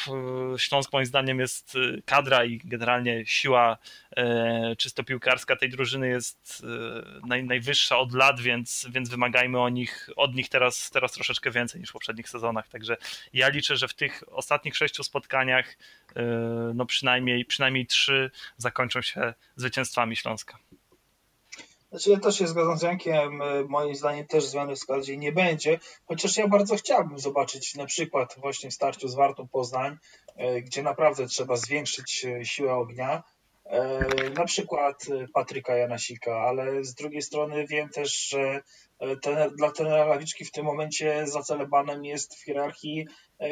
Śląsk 0.58 0.94
moim 0.94 1.06
zdaniem 1.06 1.40
jest 1.40 1.76
y, 1.76 2.02
kadra 2.06 2.46
i 2.46 2.58
generalnie 2.58 3.26
siła 3.26 3.78
e, 4.18 4.76
czysto 4.76 5.04
piłkarska 5.04 5.56
tej 5.56 5.70
drużyny 5.70 6.08
jest 6.08 6.64
e, 6.64 7.28
naj, 7.28 7.44
najwyższa 7.44 7.98
od 7.98 8.14
lat, 8.14 8.40
więc, 8.40 8.88
więc 8.90 9.10
wymagajmy 9.10 9.60
o 9.60 9.70
nich, 9.70 10.10
od 10.16 10.36
nich 10.36 10.50
teraz, 10.50 10.90
teraz 10.92 11.12
troszeczkę 11.12 11.52
więcej 11.52 11.82
niż 11.82 11.90
w 11.90 11.94
poprzednich 11.94 12.30
sezonach. 12.30 12.68
Także 12.68 12.98
ja 13.34 13.50
liczę, 13.50 13.76
że 13.78 13.88
w 13.88 13.94
tych 13.94 14.24
ostatnich 14.32 14.78
sześciu 14.78 15.04
spotkaniach 15.04 15.78
e, 16.16 16.24
no 16.76 16.86
przynajmniej, 16.86 17.46
przynajmniej 17.46 17.86
trzy 17.86 18.32
zakończą 18.58 19.02
się 19.02 19.34
zwycięstwami 19.56 20.16
Śląska. 20.16 20.58
Znaczy 21.90 22.10
ja 22.10 22.20
też 22.20 22.38
się 22.38 22.48
zgadzam 22.48 22.78
z 22.78 22.82
Jankiem, 22.82 23.42
e, 23.42 23.64
moim 23.64 23.96
zdaniem 23.96 24.28
też 24.28 24.46
zmiany 24.46 24.76
w 24.76 24.80
składzie 24.80 25.18
nie 25.18 25.32
będzie, 25.32 25.80
chociaż 26.06 26.38
ja 26.38 26.48
bardzo 26.48 26.76
chciałbym 26.76 27.20
zobaczyć 27.20 27.76
na 27.76 27.86
przykład 27.86 28.36
właśnie 28.38 28.70
w 28.70 28.74
starciu 28.74 29.08
z 29.08 29.16
Wartą 29.16 29.48
Poznań, 29.48 29.98
e, 30.36 30.62
gdzie 30.62 30.84
naprawdę 30.84 31.28
trzeba 31.28 31.56
zwiększyć 31.56 32.26
e, 32.26 32.46
siłę 32.46 32.74
ognia, 32.74 33.24
na 34.36 34.46
przykład 34.46 35.06
Patryka 35.34 35.76
Janasika, 35.76 36.36
ale 36.36 36.84
z 36.84 36.94
drugiej 36.94 37.22
strony 37.22 37.68
wiem 37.68 37.90
też, 37.90 38.28
że 38.30 38.62
dla 39.58 39.72
trenera 39.72 40.06
Lawiczki 40.06 40.46
w 40.46 40.52
tym 40.52 40.66
momencie 40.66 41.28
zacelebanem 41.28 42.06
jest 42.06 42.36
w 42.36 42.44
hierarchii 42.46 43.08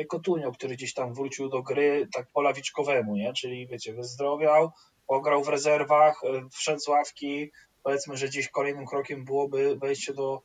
Kotunio, 0.09 0.51
który 0.51 0.75
gdzieś 0.75 0.93
tam 0.93 1.13
wrócił 1.13 1.49
do 1.49 1.61
gry 1.61 2.07
tak 2.13 2.27
po 2.33 2.41
lawiczkowemu, 2.41 3.15
nie? 3.15 3.33
czyli 3.33 3.67
wiecie, 3.67 3.93
wyzdrowiał, 3.93 4.71
pograł 5.07 5.43
w 5.43 5.49
rezerwach, 5.49 6.21
wszedł 6.51 6.79
z 6.79 6.87
ławki, 6.87 7.51
powiedzmy, 7.85 8.17
że 8.17 8.27
gdzieś 8.27 8.49
kolejnym 8.49 8.85
krokiem 8.85 9.25
byłoby 9.25 9.77
wejście 9.77 10.13
do, 10.13 10.41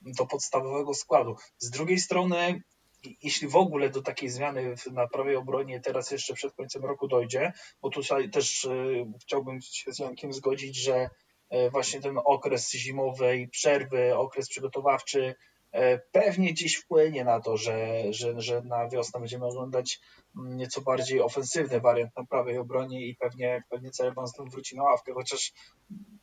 do 0.00 0.26
podstawowego 0.26 0.94
składu. 0.94 1.36
Z 1.58 1.70
drugiej 1.70 1.98
strony, 1.98 2.62
jeśli 3.22 3.48
w 3.48 3.56
ogóle 3.56 3.90
do 3.90 4.02
takiej 4.02 4.28
zmiany 4.28 4.74
na 4.92 5.08
prawej 5.08 5.36
obronie 5.36 5.80
teraz 5.80 6.10
jeszcze 6.10 6.34
przed 6.34 6.54
końcem 6.54 6.84
roku 6.84 7.08
dojdzie, 7.08 7.52
bo 7.82 7.90
tutaj 7.90 8.30
też 8.30 8.64
y, 8.64 9.06
chciałbym 9.22 9.60
się 9.60 9.92
z 9.92 9.98
Jankiem 9.98 10.32
zgodzić, 10.32 10.76
że 10.76 11.10
y, 11.54 11.70
właśnie 11.70 12.00
ten 12.00 12.18
okres 12.24 12.70
zimowej 12.70 13.48
przerwy, 13.48 14.16
okres 14.16 14.48
przygotowawczy 14.48 15.34
pewnie 16.12 16.52
gdzieś 16.52 16.76
wpłynie 16.76 17.24
na 17.24 17.40
to, 17.40 17.56
że, 17.56 18.02
że, 18.10 18.40
że 18.40 18.62
na 18.62 18.88
wiosnę 18.88 19.20
będziemy 19.20 19.46
oglądać 19.46 20.00
mm, 20.36 20.56
nieco 20.56 20.80
bardziej 20.80 21.20
ofensywny 21.20 21.80
wariant 21.80 22.16
na 22.16 22.24
prawej 22.24 22.58
obronie 22.58 23.06
i 23.06 23.16
pewnie, 23.16 23.62
pewnie 23.70 23.90
Cerebon 23.90 24.26
znów 24.26 24.50
wróci 24.50 24.76
na 24.76 24.82
ławkę, 24.82 25.12
chociaż 25.14 25.52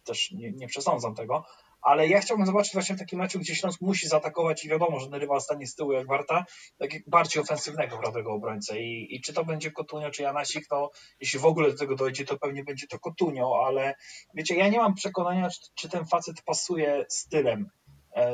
też 0.04 0.32
nie, 0.32 0.52
nie 0.52 0.68
przesądzam 0.68 1.16
tego, 1.16 1.46
ale 1.82 2.08
ja 2.08 2.22
chciałbym 2.22 2.46
zobaczyć 2.46 2.74
właśnie 2.74 2.96
w 2.96 3.00
takim 3.00 3.20
meczu, 3.20 3.40
gdzie 3.40 3.56
Śląsk 3.56 3.82
musi 3.82 4.08
zaatakować 4.08 4.66
i 4.66 4.70
wiadomo, 4.70 5.00
że 5.00 5.20
rywal 5.20 5.42
stanie 5.42 5.68
z 5.68 5.76
tyłu 5.76 5.92
jak 5.92 6.08
Warta, 6.08 6.46
tak 6.78 6.90
bardziej 7.08 7.42
ofensywnego 7.42 7.98
prawego 7.98 8.34
obrońcę. 8.34 8.80
I, 8.80 9.16
i 9.16 9.22
czy 9.22 9.34
to 9.34 9.46
będzie 9.46 9.72
Kotunio, 9.72 10.12
czy 10.12 10.24
Janasik, 10.24 10.68
to 10.68 10.92
jeśli 11.20 11.40
w 11.40 11.46
ogóle 11.46 11.72
do 11.72 11.78
tego 11.78 11.96
dojdzie, 11.96 12.26
to 12.26 12.38
pewnie 12.38 12.64
będzie 12.64 12.88
to 12.88 13.00
Kotunio, 13.00 13.64
ale 13.66 13.96
wiecie, 14.34 14.56
ja 14.56 14.68
nie 14.68 14.78
mam 14.78 14.94
przekonania, 14.94 15.50
czy, 15.50 15.60
czy 15.76 15.90
ten 15.90 16.06
facet 16.06 16.42
pasuje 16.46 17.06
stylem. 17.10 17.62
E, 17.62 17.81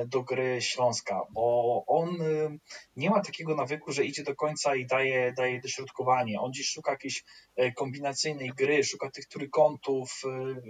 do 0.08 0.24
gry 0.24 0.62
Śląska, 0.62 1.22
bo 1.30 1.84
on 1.88 2.22
y, 2.22 2.60
nie 2.96 3.10
ma 3.10 3.22
takiego 3.22 3.56
nawyku, 3.56 3.92
że 3.92 4.06
idzie 4.06 4.24
do 4.24 4.36
końca 4.36 4.76
i 4.76 4.86
daje, 4.86 5.34
daje 5.38 5.62
dośrodkowanie. 5.62 6.42
On 6.42 6.54
dziś 6.54 6.70
szuka 6.70 6.92
jakiejś 6.92 7.24
e, 7.56 7.72
kombinacyjnej 7.72 8.50
gry, 8.50 8.84
szuka 8.84 9.12
tych 9.12 9.26
trójkątów, 9.26 10.22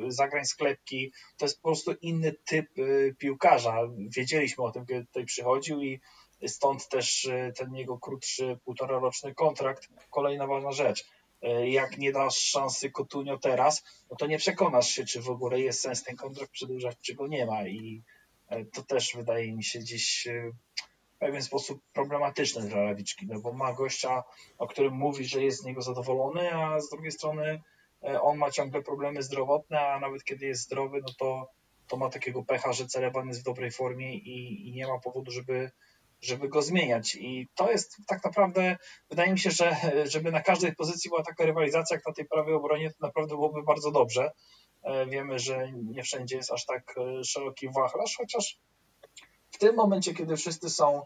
y, 0.08 0.12
zagrań 0.12 0.46
sklepki. 0.46 1.14
To 1.38 1.46
jest 1.46 1.62
po 1.62 1.70
prostu 1.70 1.94
inny 2.02 2.34
typ 2.46 2.78
y, 2.78 3.16
piłkarza. 3.20 3.78
Wiedzieliśmy 4.18 4.64
o 4.64 4.72
tym, 4.72 4.86
kiedy 4.86 5.06
tutaj 5.06 5.26
przychodził 5.26 5.82
i 5.82 6.00
stąd 6.48 6.90
też 6.90 7.30
ten 7.56 7.76
jego 7.76 7.98
krótszy, 7.98 8.60
półtora 8.66 9.00
roczny 9.00 9.36
kontrakt. 9.36 9.88
Kolejna 10.10 10.48
ważna 10.48 10.72
rzecz 10.72 11.06
e, 11.42 11.70
jak 11.70 11.98
nie 11.98 12.12
dasz 12.12 12.38
szansy 12.38 12.92
Kotunio 12.92 13.38
teraz, 13.38 13.84
no 14.12 14.18
to 14.18 14.28
nie 14.28 14.38
przekonasz 14.38 14.90
się, 14.90 15.06
czy 15.06 15.22
w 15.22 15.30
ogóle 15.30 15.60
jest 15.60 15.82
sens 15.82 16.04
ten 16.04 16.16
kontrakt 16.16 16.52
przedłużać, 16.52 16.98
czy 17.02 17.16
go 17.16 17.28
nie 17.28 17.46
ma. 17.46 17.68
I 17.68 18.04
E, 18.08 18.17
to 18.74 18.84
też 18.84 19.16
wydaje 19.16 19.54
mi 19.54 19.64
się 19.64 19.80
gdzieś 19.80 20.28
e, 20.28 20.52
w 21.16 21.20
pewien 21.20 21.42
sposób 21.42 21.82
problematyczne 21.94 22.62
dla 22.62 22.84
Lewiczki, 22.84 23.28
no 23.30 23.40
bo 23.40 23.54
ma 23.54 23.74
gościa, 23.74 24.24
o 24.58 24.68
którym 24.68 24.94
mówi, 24.94 25.26
że 25.26 25.44
jest 25.44 25.62
z 25.62 25.66
niego 25.66 25.82
zadowolony, 25.82 26.54
a 26.54 26.80
z 26.80 26.90
drugiej 26.90 27.12
strony 27.12 27.62
e, 28.04 28.22
on 28.22 28.38
ma 28.38 28.52
ciągle 28.52 28.82
problemy 28.82 29.24
zdrowotne, 29.24 29.82
a 29.82 30.00
nawet 30.00 30.24
kiedy 30.24 30.46
jest 30.46 30.62
zdrowy, 30.62 31.02
no 31.02 31.14
to, 31.20 31.50
to 31.88 31.98
ma 31.98 32.10
takiego 32.10 32.44
pecha, 32.44 32.74
że 32.74 32.88
Celeban 32.88 33.28
jest 33.28 33.42
w 33.42 33.46
dobrej 33.46 33.72
formie 33.72 34.16
i, 34.16 34.68
i 34.70 34.72
nie 34.72 34.88
ma 34.88 35.00
powodu, 35.00 35.32
żeby, 35.32 35.72
żeby 36.22 36.50
go 36.50 36.62
zmieniać. 36.62 37.16
I 37.16 37.48
to 37.56 37.72
jest 37.72 37.98
tak 38.08 38.24
naprawdę, 38.24 38.78
wydaje 39.10 39.32
mi 39.32 39.40
się, 39.40 39.52
że 39.52 39.76
żeby 40.14 40.32
na 40.32 40.42
każdej 40.42 40.76
pozycji 40.76 41.10
była 41.10 41.24
taka 41.24 41.46
rywalizacja, 41.46 41.96
jak 41.96 42.06
na 42.06 42.14
tej 42.14 42.26
prawej 42.26 42.54
obronie, 42.54 42.90
to 42.90 42.96
naprawdę 43.02 43.36
byłoby 43.36 43.64
bardzo 43.64 43.92
dobrze. 43.92 44.32
E, 44.88 45.06
wiemy, 45.06 45.40
że 45.40 45.72
nie 45.72 46.04
wszędzie 46.04 46.38
jest 46.38 46.52
aż 46.52 46.66
tak 46.66 46.96
e, 46.98 47.24
szeroki 47.24 47.70
wachlarz, 47.70 48.16
chociaż 48.18 48.60
w 49.52 49.58
tym 49.58 49.76
momencie, 49.76 50.14
kiedy 50.14 50.38
wszyscy 50.38 50.70
są 50.70 51.06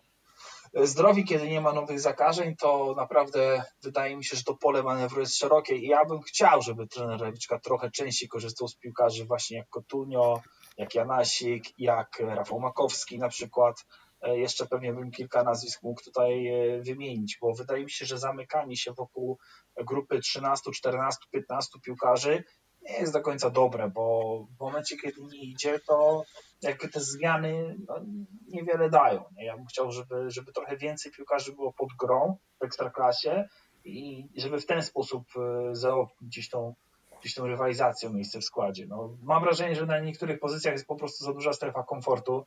e, 0.74 0.88
zdrowi, 0.88 1.26
kiedy 1.26 1.48
nie 1.48 1.62
ma 1.62 1.74
nowych 1.74 2.00
zakażeń, 2.00 2.56
to 2.56 2.94
naprawdę 2.98 3.64
wydaje 3.84 4.18
mi 4.18 4.26
się, 4.26 4.38
że 4.38 4.44
to 4.44 4.56
pole 4.56 4.84
manewru 4.84 5.20
jest 5.20 5.38
szerokie 5.38 5.76
i 5.76 5.88
ja 5.88 6.06
bym 6.06 6.22
chciał, 6.22 6.62
żeby 6.62 6.88
trener 6.88 7.22
Lewiczka 7.22 7.60
trochę 7.60 7.92
częściej 7.92 8.30
korzystał 8.30 8.68
z 8.68 8.76
piłkarzy 8.76 9.26
właśnie 9.26 9.58
jak 9.58 9.70
Kotunio, 9.70 10.42
jak 10.78 10.96
Janasik, 10.96 11.64
jak 11.80 12.20
Rafał 12.20 12.60
Makowski 12.60 13.20
na 13.20 13.30
przykład. 13.30 13.86
Jeszcze 14.24 14.66
pewnie 14.66 14.94
bym 14.94 15.12
kilka 15.12 15.44
nazwisk 15.44 15.84
mógł 15.84 16.04
tutaj 16.04 16.52
wymienić, 16.82 17.38
bo 17.42 17.54
wydaje 17.54 17.84
mi 17.84 17.92
się, 17.92 18.06
że 18.06 18.18
zamykanie 18.18 18.78
się 18.78 18.94
wokół 18.94 19.38
grupy 19.76 20.20
13, 20.20 20.72
14, 20.72 21.20
15 21.32 21.80
piłkarzy 21.80 22.44
nie 22.82 22.94
jest 23.00 23.14
do 23.14 23.22
końca 23.22 23.50
dobre, 23.50 23.90
bo 23.90 24.46
w 24.58 24.60
momencie, 24.60 24.98
kiedy 24.98 25.22
nie 25.22 25.44
idzie, 25.44 25.80
to 25.88 26.24
jakby 26.62 26.88
te 26.88 27.00
zmiany 27.00 27.78
no, 27.88 27.96
niewiele 28.48 28.90
dają. 28.90 29.24
Nie? 29.36 29.46
Ja 29.46 29.58
bym 29.58 29.66
chciał, 29.66 29.92
żeby, 29.92 30.32
żeby 30.32 30.54
trochę 30.54 30.78
więcej 30.78 31.12
piłkarzy 31.12 31.54
było 31.54 31.74
pod 31.74 31.90
grą 32.00 32.38
w 32.60 32.64
ekstraklasie 32.64 33.48
i 33.86 34.30
żeby 34.36 34.60
w 34.60 34.66
ten 34.66 34.84
sposób 34.84 35.24
e, 35.38 35.76
zaopić 35.76 36.18
gdzieś 36.22 36.50
tą, 36.50 36.76
gdzieś 37.20 37.34
tą 37.34 37.48
rywalizacją 37.48 38.14
miejsce 38.14 38.40
w 38.40 38.44
składzie. 38.44 38.86
No, 38.88 39.18
mam 39.24 39.44
wrażenie, 39.44 39.76
że 39.76 39.86
na 39.86 40.00
niektórych 40.00 40.40
pozycjach 40.40 40.74
jest 40.74 40.88
po 40.88 40.96
prostu 40.96 41.26
za 41.26 41.34
duża 41.34 41.54
strefa 41.54 41.84
komfortu 41.84 42.46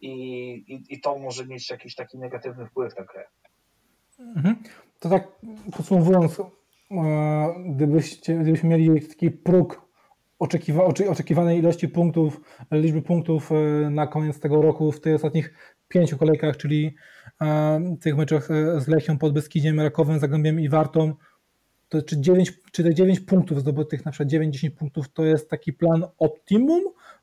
i, 0.00 0.10
i, 0.52 0.94
i 0.94 1.00
to 1.00 1.18
może 1.18 1.46
mieć 1.46 1.70
jakiś 1.70 1.94
taki 1.94 2.18
negatywny 2.18 2.66
wpływ 2.66 2.96
na 2.96 3.04
grę. 3.04 3.26
Mhm. 4.18 4.62
To 5.00 5.08
tak 5.08 5.28
podsumowując, 5.76 6.36
gdybyście, 7.66 8.38
gdybyśmy 8.38 8.68
mieli 8.68 9.08
taki 9.08 9.30
próg 9.30 9.88
oczekiwa, 10.38 10.84
oczekiwanej 10.84 11.58
ilości 11.58 11.88
punktów, 11.88 12.40
liczby 12.70 13.02
punktów 13.02 13.52
e, 13.52 13.90
na 13.90 14.06
koniec 14.06 14.40
tego 14.40 14.62
roku 14.62 14.92
w 14.92 15.00
tych 15.00 15.14
ostatnich 15.14 15.54
pięciu 15.88 16.18
kolejkach, 16.18 16.56
czyli 16.56 16.94
e, 17.40 17.96
tych 18.00 18.16
meczach 18.16 18.50
e, 18.50 18.80
z 18.80 18.88
Lechią, 18.88 19.18
Podbeskidziem, 19.18 19.80
Rakowem, 19.80 20.18
Zagłębiem 20.18 20.60
i 20.60 20.68
Wartą, 20.68 21.14
to 21.88 22.02
czy, 22.02 22.20
9, 22.20 22.52
czy 22.72 22.82
te 22.82 22.94
9 22.94 23.20
punktów 23.20 23.60
zdobytych, 23.60 24.04
na 24.04 24.10
przykład 24.10 24.32
9-10 24.32 24.70
punktów, 24.70 25.08
to 25.12 25.24
jest 25.24 25.50
taki 25.50 25.72
plan 25.72 26.04
optimum, 26.18 26.82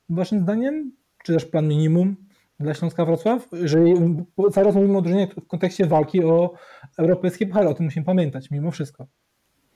waszym 0.09 0.41
zdaniem, 0.41 0.91
czy 1.24 1.34
też 1.34 1.45
plan 1.45 1.68
minimum 1.68 2.16
dla 2.59 2.74
Śląska 2.74 3.05
Wrocław? 3.05 3.47
Jeżeli 3.51 3.93
cały 4.51 4.66
czas 4.66 4.76
mówimy 4.76 4.97
o 4.97 5.01
drużynie 5.01 5.28
w 5.28 5.47
kontekście 5.47 5.86
walki 5.86 6.24
o 6.24 6.53
europejskie 6.97 7.47
puchary, 7.47 7.70
o 7.70 7.74
tym 7.74 7.86
musimy 7.86 8.05
pamiętać 8.05 8.51
mimo 8.51 8.72
wszystko. 8.72 9.07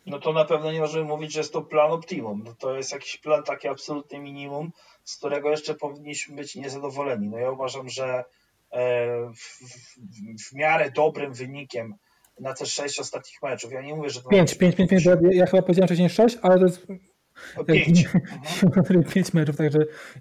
No 0.10 0.20
to 0.20 0.34
na 0.34 0.45
pewno 0.45 0.72
nie 0.72 0.80
możemy 0.80 1.05
mówić, 1.05 1.34
że 1.34 1.39
jest 1.39 1.53
to 1.53 1.62
plan 1.62 1.91
optimum. 1.91 2.43
No 2.45 2.55
to 2.60 2.76
jest 2.76 2.91
jakiś 2.91 3.18
plan 3.18 3.43
taki 3.43 3.68
absolutny 3.68 4.20
minimum, 4.20 4.72
z 5.03 5.18
którego 5.18 5.51
jeszcze 5.51 5.76
powinniśmy 5.76 6.36
być 6.36 6.55
niezadowoleni. 6.55 7.28
No 7.28 7.38
ja 7.38 7.51
uważam, 7.51 7.89
że 7.89 8.24
e, 8.72 8.84
w, 9.34 9.39
w, 9.39 10.49
w 10.49 10.53
miarę 10.53 10.91
dobrym 10.95 11.34
wynikiem 11.34 11.95
na 12.39 12.53
te 12.53 12.66
sześć 12.66 12.99
ostatnich 12.99 13.43
meczów. 13.43 13.72
Ja 13.72 13.82
nie 13.82 13.95
mówię, 13.95 14.10
że 14.10 14.22
to. 14.22 14.30
5, 14.30 14.55
5, 14.55 14.76
5, 14.76 14.89
5. 14.89 15.05
Ja 15.32 15.45
chyba 15.45 15.62
powiedziałem 15.62 15.88
wcześniej 15.88 16.10
6, 16.10 16.38
ale 16.41 16.60
to 16.60 16.66
jest. 16.66 16.88
Pięć. 17.68 18.05
Mhm. 18.64 19.03
5 19.03 19.34
meczów, 19.34 19.57
także 19.57 19.80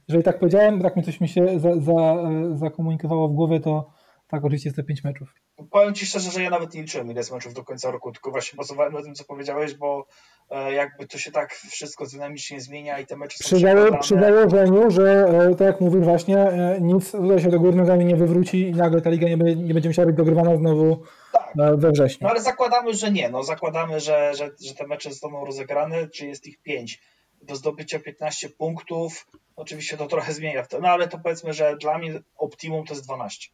jeżeli 0.09 0.25
tak 0.25 0.39
powiedziałem, 0.39 0.83
tak 0.83 0.97
mi 0.97 1.03
coś 1.03 1.21
mi 1.21 1.29
się 1.29 1.61
za, 1.61 1.81
za, 1.81 2.17
zakomunikowało 2.55 3.29
w 3.29 3.33
głowie, 3.33 3.61
to 3.61 3.91
tak, 4.29 4.45
oczywiście 4.45 4.69
jest 4.69 4.77
to 4.77 4.83
5 4.83 5.05
meczów. 5.05 5.35
Powiem 5.71 5.95
Ci 5.95 6.07
szczerze, 6.07 6.31
że 6.31 6.43
ja 6.43 6.51
nawet 6.51 6.75
nie 6.75 6.83
liczyłem 6.83 7.11
ile 7.11 7.21
jest 7.21 7.33
meczów 7.33 7.55
do 7.55 7.65
końca 7.65 7.91
roku, 7.91 8.13
tylko 8.13 8.31
właśnie 8.31 8.57
bazowałem 8.57 8.93
na 8.93 9.03
tym, 9.03 9.15
co 9.15 9.25
powiedziałeś, 9.25 9.75
bo 9.75 10.07
e, 10.51 10.73
jakby 10.73 11.07
to 11.07 11.19
się 11.19 11.33
tak 11.33 11.55
wszystko 11.55 12.07
dynamicznie 12.07 12.61
zmienia 12.61 12.99
i 12.99 13.07
te 13.07 13.17
mecze 13.17 13.39
przy, 13.45 13.61
są 13.61 13.99
Przy 14.01 14.15
założeniu, 14.15 14.91
że 14.91 15.27
e, 15.29 15.51
tak 15.51 15.67
jak 15.67 15.81
mówisz 15.81 16.05
właśnie, 16.05 16.39
e, 16.39 16.79
nic 16.81 17.11
tutaj 17.11 17.41
się 17.41 17.49
do 17.49 17.61
góry 17.61 17.77
nogami 17.77 18.05
nie 18.05 18.17
wywróci 18.17 18.69
i 18.69 18.73
nagle 18.73 19.01
ta 19.01 19.11
liga 19.11 19.29
nie, 19.29 19.37
będzie, 19.37 19.57
nie 19.57 19.75
będzie 19.75 19.89
musiała 19.89 20.07
być 20.07 20.17
dogrywana 20.17 20.57
znowu 20.57 21.03
tak. 21.33 21.77
we 21.77 21.91
wrześniu. 21.91 22.25
No 22.25 22.31
ale 22.31 22.41
zakładamy, 22.41 22.95
że 22.95 23.11
nie. 23.11 23.29
No, 23.31 23.43
zakładamy, 23.43 24.01
że, 24.01 24.35
że, 24.35 24.51
że 24.61 24.75
te 24.75 24.87
mecze 24.87 25.11
zostaną 25.11 25.45
rozegrane, 25.45 26.09
czy 26.09 26.27
jest 26.27 26.47
ich 26.47 26.63
5 26.63 27.01
do 27.43 27.57
zdobycia 27.57 27.99
15 27.99 28.49
punktów. 28.49 29.27
Oczywiście 29.57 29.97
to 29.97 30.07
trochę 30.07 30.33
zmienia, 30.33 30.67
no 30.81 30.89
ale 30.89 31.09
to 31.09 31.19
powiedzmy, 31.19 31.53
że 31.53 31.77
dla 31.77 31.99
mnie 31.99 32.21
optimum 32.37 32.87
to 32.87 32.95
jest 32.95 33.07
12. 33.07 33.49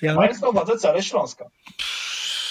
Hmm? 0.00 0.16
Mając 0.16 0.40
na 0.40 0.48
uwadze 0.48 0.76
cele 0.76 1.02
Śląska. 1.02 1.50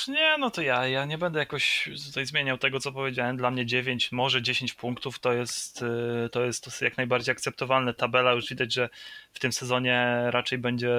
Nie, 0.07 0.38
no 0.39 0.51
to 0.51 0.61
ja, 0.61 0.88
ja 0.88 1.05
nie 1.05 1.17
będę 1.17 1.39
jakoś 1.39 1.89
tutaj 2.05 2.26
zmieniał 2.26 2.57
tego, 2.57 2.80
co 2.80 2.91
powiedziałem. 2.91 3.38
Dla 3.38 3.51
mnie 3.51 3.65
9, 3.65 4.11
może 4.11 4.41
10 4.41 4.74
punktów 4.74 5.19
to 5.19 5.34
jest, 5.34 5.82
y, 6.26 6.30
to 6.30 6.45
jest, 6.45 6.63
to 6.63 6.69
jest 6.69 6.82
jak 6.82 6.97
najbardziej 6.97 7.32
akceptowalne. 7.32 7.93
Tabela 7.93 8.32
już 8.32 8.49
widać, 8.49 8.74
że 8.74 8.89
w 9.34 9.39
tym 9.39 9.51
sezonie 9.51 10.24
raczej 10.26 10.57
będzie 10.57 10.95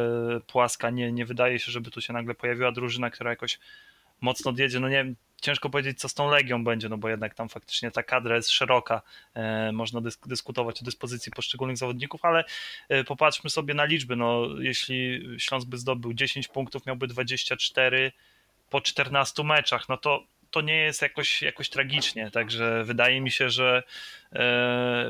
płaska. 0.46 0.90
Nie, 0.90 1.12
nie 1.12 1.26
wydaje 1.26 1.58
się, 1.58 1.72
żeby 1.72 1.90
tu 1.90 2.00
się 2.00 2.12
nagle 2.12 2.34
pojawiła 2.34 2.72
drużyna, 2.72 3.10
która 3.10 3.30
jakoś 3.30 3.58
mocno 4.20 4.50
odjedzie. 4.50 4.80
No 4.80 4.88
nie 4.88 4.96
wiem, 4.96 5.16
ciężko 5.44 5.70
powiedzieć, 5.70 6.00
co 6.00 6.08
z 6.08 6.14
tą 6.14 6.30
Legią 6.30 6.64
będzie, 6.64 6.88
no 6.88 6.98
bo 6.98 7.08
jednak 7.08 7.34
tam 7.34 7.48
faktycznie 7.48 7.90
ta 7.90 8.02
kadra 8.02 8.36
jest 8.36 8.50
szeroka, 8.50 9.02
e, 9.34 9.72
można 9.72 10.00
dysk 10.00 10.28
dyskutować 10.28 10.82
o 10.82 10.84
dyspozycji 10.84 11.32
poszczególnych 11.32 11.76
zawodników, 11.76 12.24
ale 12.24 12.44
e, 12.88 13.04
popatrzmy 13.04 13.50
sobie 13.50 13.74
na 13.74 13.84
liczby, 13.84 14.16
no 14.16 14.46
jeśli 14.58 15.28
Śląsk 15.38 15.68
by 15.68 15.78
zdobył 15.78 16.14
10 16.14 16.48
punktów, 16.48 16.86
miałby 16.86 17.06
24 17.06 18.12
po 18.70 18.80
14 18.80 19.44
meczach, 19.44 19.88
no 19.88 19.96
to 19.96 20.26
to 20.50 20.60
nie 20.60 20.76
jest 20.76 21.02
jakoś, 21.02 21.42
jakoś 21.42 21.68
tragicznie, 21.68 22.30
także 22.30 22.84
wydaje 22.84 23.20
mi 23.20 23.30
się, 23.30 23.50
że 23.50 23.82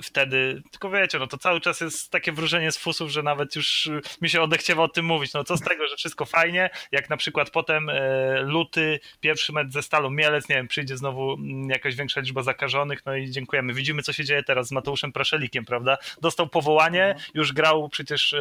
wtedy, 0.02 0.62
tylko 0.70 0.90
wiecie, 0.90 1.18
no 1.18 1.26
to 1.26 1.38
cały 1.38 1.60
czas 1.60 1.80
jest 1.80 2.10
takie 2.10 2.32
wróżenie 2.32 2.72
z 2.72 2.78
fusów, 2.78 3.10
że 3.10 3.22
nawet 3.22 3.56
już 3.56 3.90
mi 4.22 4.28
się 4.28 4.42
odechciewa 4.42 4.82
o 4.82 4.88
tym 4.88 5.04
mówić, 5.04 5.32
no 5.32 5.44
co 5.44 5.56
z 5.56 5.60
tego, 5.60 5.88
że 5.88 5.96
wszystko 5.96 6.24
fajnie, 6.24 6.70
jak 6.92 7.10
na 7.10 7.16
przykład 7.16 7.50
potem 7.50 7.90
e, 7.90 8.42
luty, 8.42 9.00
pierwszy 9.20 9.52
mecz 9.52 9.72
ze 9.72 9.82
Stalą 9.82 10.10
Mielec, 10.10 10.48
nie 10.48 10.56
wiem, 10.56 10.68
przyjdzie 10.68 10.96
znowu 10.96 11.32
mm, 11.32 11.70
jakaś 11.70 11.94
większa 11.94 12.20
liczba 12.20 12.42
zakażonych, 12.42 13.06
no 13.06 13.16
i 13.16 13.30
dziękujemy. 13.30 13.74
Widzimy, 13.74 14.02
co 14.02 14.12
się 14.12 14.24
dzieje 14.24 14.42
teraz 14.42 14.68
z 14.68 14.72
Mateuszem 14.72 15.12
Praszelikiem, 15.12 15.64
prawda? 15.64 15.98
Dostał 16.20 16.48
powołanie, 16.48 17.04
mhm. 17.04 17.30
już 17.34 17.52
grał 17.52 17.88
przecież 17.88 18.32
e, 18.32 18.38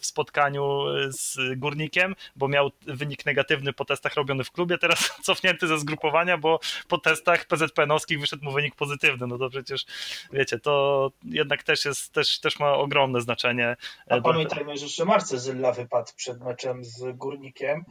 w 0.00 0.06
spotkaniu 0.06 0.84
z 1.08 1.38
Górnikiem, 1.56 2.14
bo 2.36 2.48
miał 2.48 2.70
wynik 2.82 3.26
negatywny 3.26 3.72
po 3.72 3.84
testach 3.84 4.14
robiony 4.14 4.44
w 4.44 4.50
klubie, 4.50 4.78
teraz 4.78 5.12
cofnięty 5.26 5.66
ze 5.66 5.78
zgrupowania, 5.78 6.38
bo 6.38 6.60
po 6.88 6.98
testach 6.98 7.46
PZPN-owskich 7.46 8.20
wyszedł 8.20 8.44
mu 8.44 8.52
wynik 8.52 8.74
pozytywny, 8.74 9.26
no 9.26 9.38
to 9.38 9.50
przecież 9.50 9.84
wiecie, 10.32 10.58
to 10.58 11.10
jednak 11.24 11.62
też 11.62 11.84
jest, 11.84 12.12
też, 12.12 12.40
też 12.40 12.58
ma 12.58 12.74
ogromne 12.74 13.20
znaczenie. 13.20 13.76
A 14.10 14.20
pamiętajmy, 14.20 14.76
że 14.76 14.84
jeszcze 14.84 15.04
Marce 15.04 15.38
Zylla 15.38 15.72
wypadł 15.72 16.12
przed 16.16 16.40
meczem 16.40 16.84
z 16.84 17.16
Górnikiem, 17.16 17.84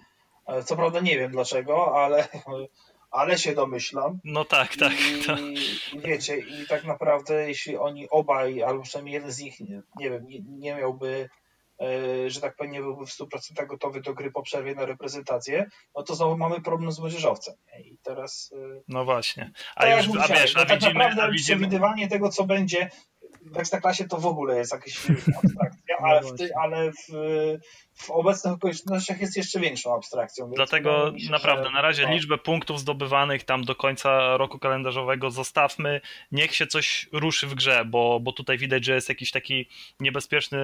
e, 0.48 0.64
co 0.64 0.76
prawda 0.76 1.00
nie 1.00 1.20
wiem 1.20 1.32
dlaczego, 1.32 2.04
ale 2.04 2.28
ale 3.12 3.38
się 3.38 3.56
domyślam. 3.56 4.20
No 4.24 4.46
tak, 4.46 4.76
tak. 4.76 4.94
I, 4.94 5.24
to... 5.24 5.36
wiecie, 6.08 6.38
i 6.38 6.68
tak 6.68 6.84
naprawdę 6.84 7.48
jeśli 7.48 7.78
oni 7.78 8.10
obaj, 8.10 8.64
albo 8.64 8.84
przynajmniej 8.84 9.14
jeden 9.14 9.32
z 9.32 9.40
nich, 9.40 9.60
nie, 9.60 9.82
nie 9.96 10.10
wiem, 10.10 10.28
nie, 10.28 10.40
nie 10.40 10.76
miałby 10.76 11.30
E, 11.30 11.43
że 12.28 12.42
tak 12.42 12.56
powiem, 12.56 12.72
nie 12.72 12.82
byłby 12.82 13.06
w 13.06 13.10
100% 13.10 13.68
gotowy 13.68 14.02
do 14.02 14.14
gry 14.14 14.32
po 14.32 14.42
przerwie 14.42 14.76
na 14.76 14.86
reprezentację, 14.86 15.70
no 15.96 16.04
to 16.04 16.16
znowu 16.16 16.38
mamy 16.38 16.62
problem 16.62 16.92
z 16.92 17.00
młodzieżowcem. 17.00 17.56
I 17.86 17.98
teraz. 18.04 18.54
E, 18.56 18.82
no 18.88 19.06
właśnie. 19.06 19.52
A 19.76 19.88
już, 19.88 20.08
a 20.20 20.28
wiesz, 20.28 20.56
a 20.56 20.60
no 20.60 20.66
tak 20.66 20.80
widzimy, 20.80 20.94
naprawdę 20.94 21.24
a 21.24 21.32
widzimy... 21.32 21.58
przewidywanie 21.58 22.08
tego, 22.08 22.30
co 22.30 22.44
będzie 22.44 22.90
w 23.46 23.58
Ekstraklasie 23.58 24.08
to 24.08 24.18
w 24.18 24.26
ogóle 24.26 24.58
jest 24.58 24.74
jakaś 24.74 25.10
abstrakcja, 25.44 25.98
no 26.02 26.08
ale, 26.08 26.22
w, 26.22 26.38
ty, 26.38 26.50
ale 26.62 26.92
w, 26.92 27.14
w 27.96 28.10
obecnych 28.12 28.54
okolicznościach 28.54 29.22
jest 29.22 29.38
jeszcze 29.38 29.60
większą 29.60 29.96
abstrakcją. 29.96 30.52
Dlatego 30.56 31.14
naprawdę, 31.30 31.70
na 31.70 31.82
razie 31.82 32.04
no. 32.04 32.14
liczbę 32.14 32.38
punktów 32.38 32.80
zdobywanych 32.80 33.44
tam 33.44 33.64
do 33.64 33.76
końca 33.76 34.38
roku 34.38 34.60
kalendarzowego 34.60 35.32
zostawmy, 35.32 36.02
niech 36.32 36.56
się 36.56 36.68
coś 36.68 37.10
ruszy 37.12 37.48
w 37.48 37.56
grze, 37.56 37.86
bo, 37.86 38.20
bo 38.20 38.32
tutaj 38.32 38.58
widać, 38.58 38.86
że 38.86 38.96
jest 38.96 39.10
jakiś 39.10 39.32
taki 39.32 39.70
niebezpieczny 40.00 40.60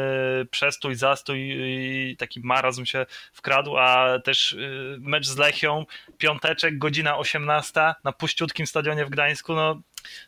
przestój, 0.51 0.95
zastój 0.95 1.39
i 1.39 2.15
taki 2.17 2.39
marazm 2.43 2.86
się 2.86 3.05
wkradł, 3.34 3.77
a 3.77 4.19
też 4.19 4.51
y, 4.51 4.97
mecz 4.99 5.27
z 5.27 5.38
Lechią, 5.38 5.86
piąteczek, 6.17 6.77
godzina 6.77 7.17
18 7.17 7.93
na 8.03 8.11
puściutkim 8.11 8.67
stadionie 8.67 9.05
w 9.05 9.09
Gdańsku, 9.09 9.53
no 9.53 9.82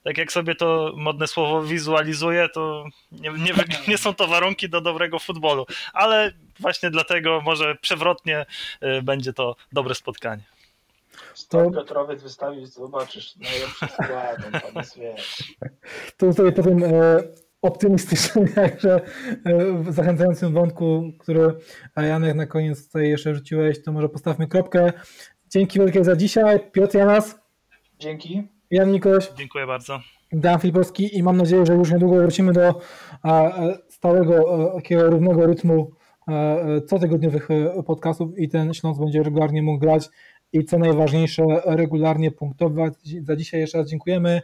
tak 0.03 0.17
jak 0.17 0.31
sobie 0.31 0.55
to 0.55 0.93
modne 0.95 1.27
słowo 1.27 1.63
wizualizuję, 1.63 2.49
to 2.49 2.85
nie, 3.11 3.29
nie, 3.29 3.53
nie, 3.87 3.97
są 3.97 4.13
to 4.13 4.27
warunki 4.27 4.69
do 4.69 4.81
dobrego 4.81 5.19
futbolu, 5.19 5.65
ale 5.93 6.33
właśnie 6.61 6.89
dlatego 6.89 7.41
może 7.41 7.75
przewrotnie 7.75 8.45
y, 8.83 9.01
będzie 9.01 9.33
to 9.33 9.55
dobre 9.71 9.95
spotkanie. 9.95 10.43
To 11.49 11.71
Piotrowiec 11.71 12.23
wystawić, 12.23 12.67
zobaczysz, 12.67 13.35
najlepszy 13.35 13.87
skład, 13.87 14.37
pan 14.73 14.83
To 16.17 16.33
sobie 16.33 16.51
powiem 16.51 16.83
e, 16.83 16.89
optymistycznym, 17.61 18.47
jakże 18.57 19.01
e, 19.45 19.93
zachęcającym 19.93 20.53
wątku, 20.53 21.11
który 21.19 21.53
Janek 21.95 22.35
na 22.35 22.45
koniec 22.45 22.87
tutaj 22.87 23.09
jeszcze 23.09 23.35
rzuciłeś, 23.35 23.83
to 23.83 23.91
może 23.91 24.09
postawmy 24.09 24.47
kropkę. 24.47 24.93
Dzięki 25.49 25.79
wielkie 25.79 26.03
za 26.03 26.15
dzisiaj. 26.15 26.71
Piotr 26.71 26.97
Janas. 26.97 27.39
Dzięki. 27.99 28.47
Jan 28.71 28.91
Nikoś. 28.91 29.31
Dziękuję 29.37 29.67
bardzo. 29.67 29.99
Dan 30.31 30.59
Filipowski 30.59 31.17
i 31.17 31.23
mam 31.23 31.37
nadzieję, 31.37 31.65
że 31.65 31.73
już 31.73 31.91
niedługo 31.91 32.15
wrócimy 32.15 32.53
do 32.53 32.81
stałego, 33.89 34.71
takiego 34.75 35.09
równego 35.09 35.45
rytmu 35.45 35.91
cotygodniowych 36.85 37.51
e, 37.51 37.83
podcastów 37.83 38.39
i 38.39 38.49
ten 38.49 38.73
Śląsk 38.73 38.99
będzie 38.99 39.23
regularnie 39.23 39.61
mógł 39.61 39.79
grać 39.79 40.09
i 40.53 40.65
co 40.65 40.79
najważniejsze 40.79 41.43
regularnie 41.65 42.31
punktować. 42.31 42.93
Za 43.23 43.35
dzisiaj 43.35 43.59
jeszcze 43.59 43.77
raz 43.77 43.89
dziękujemy. 43.89 44.41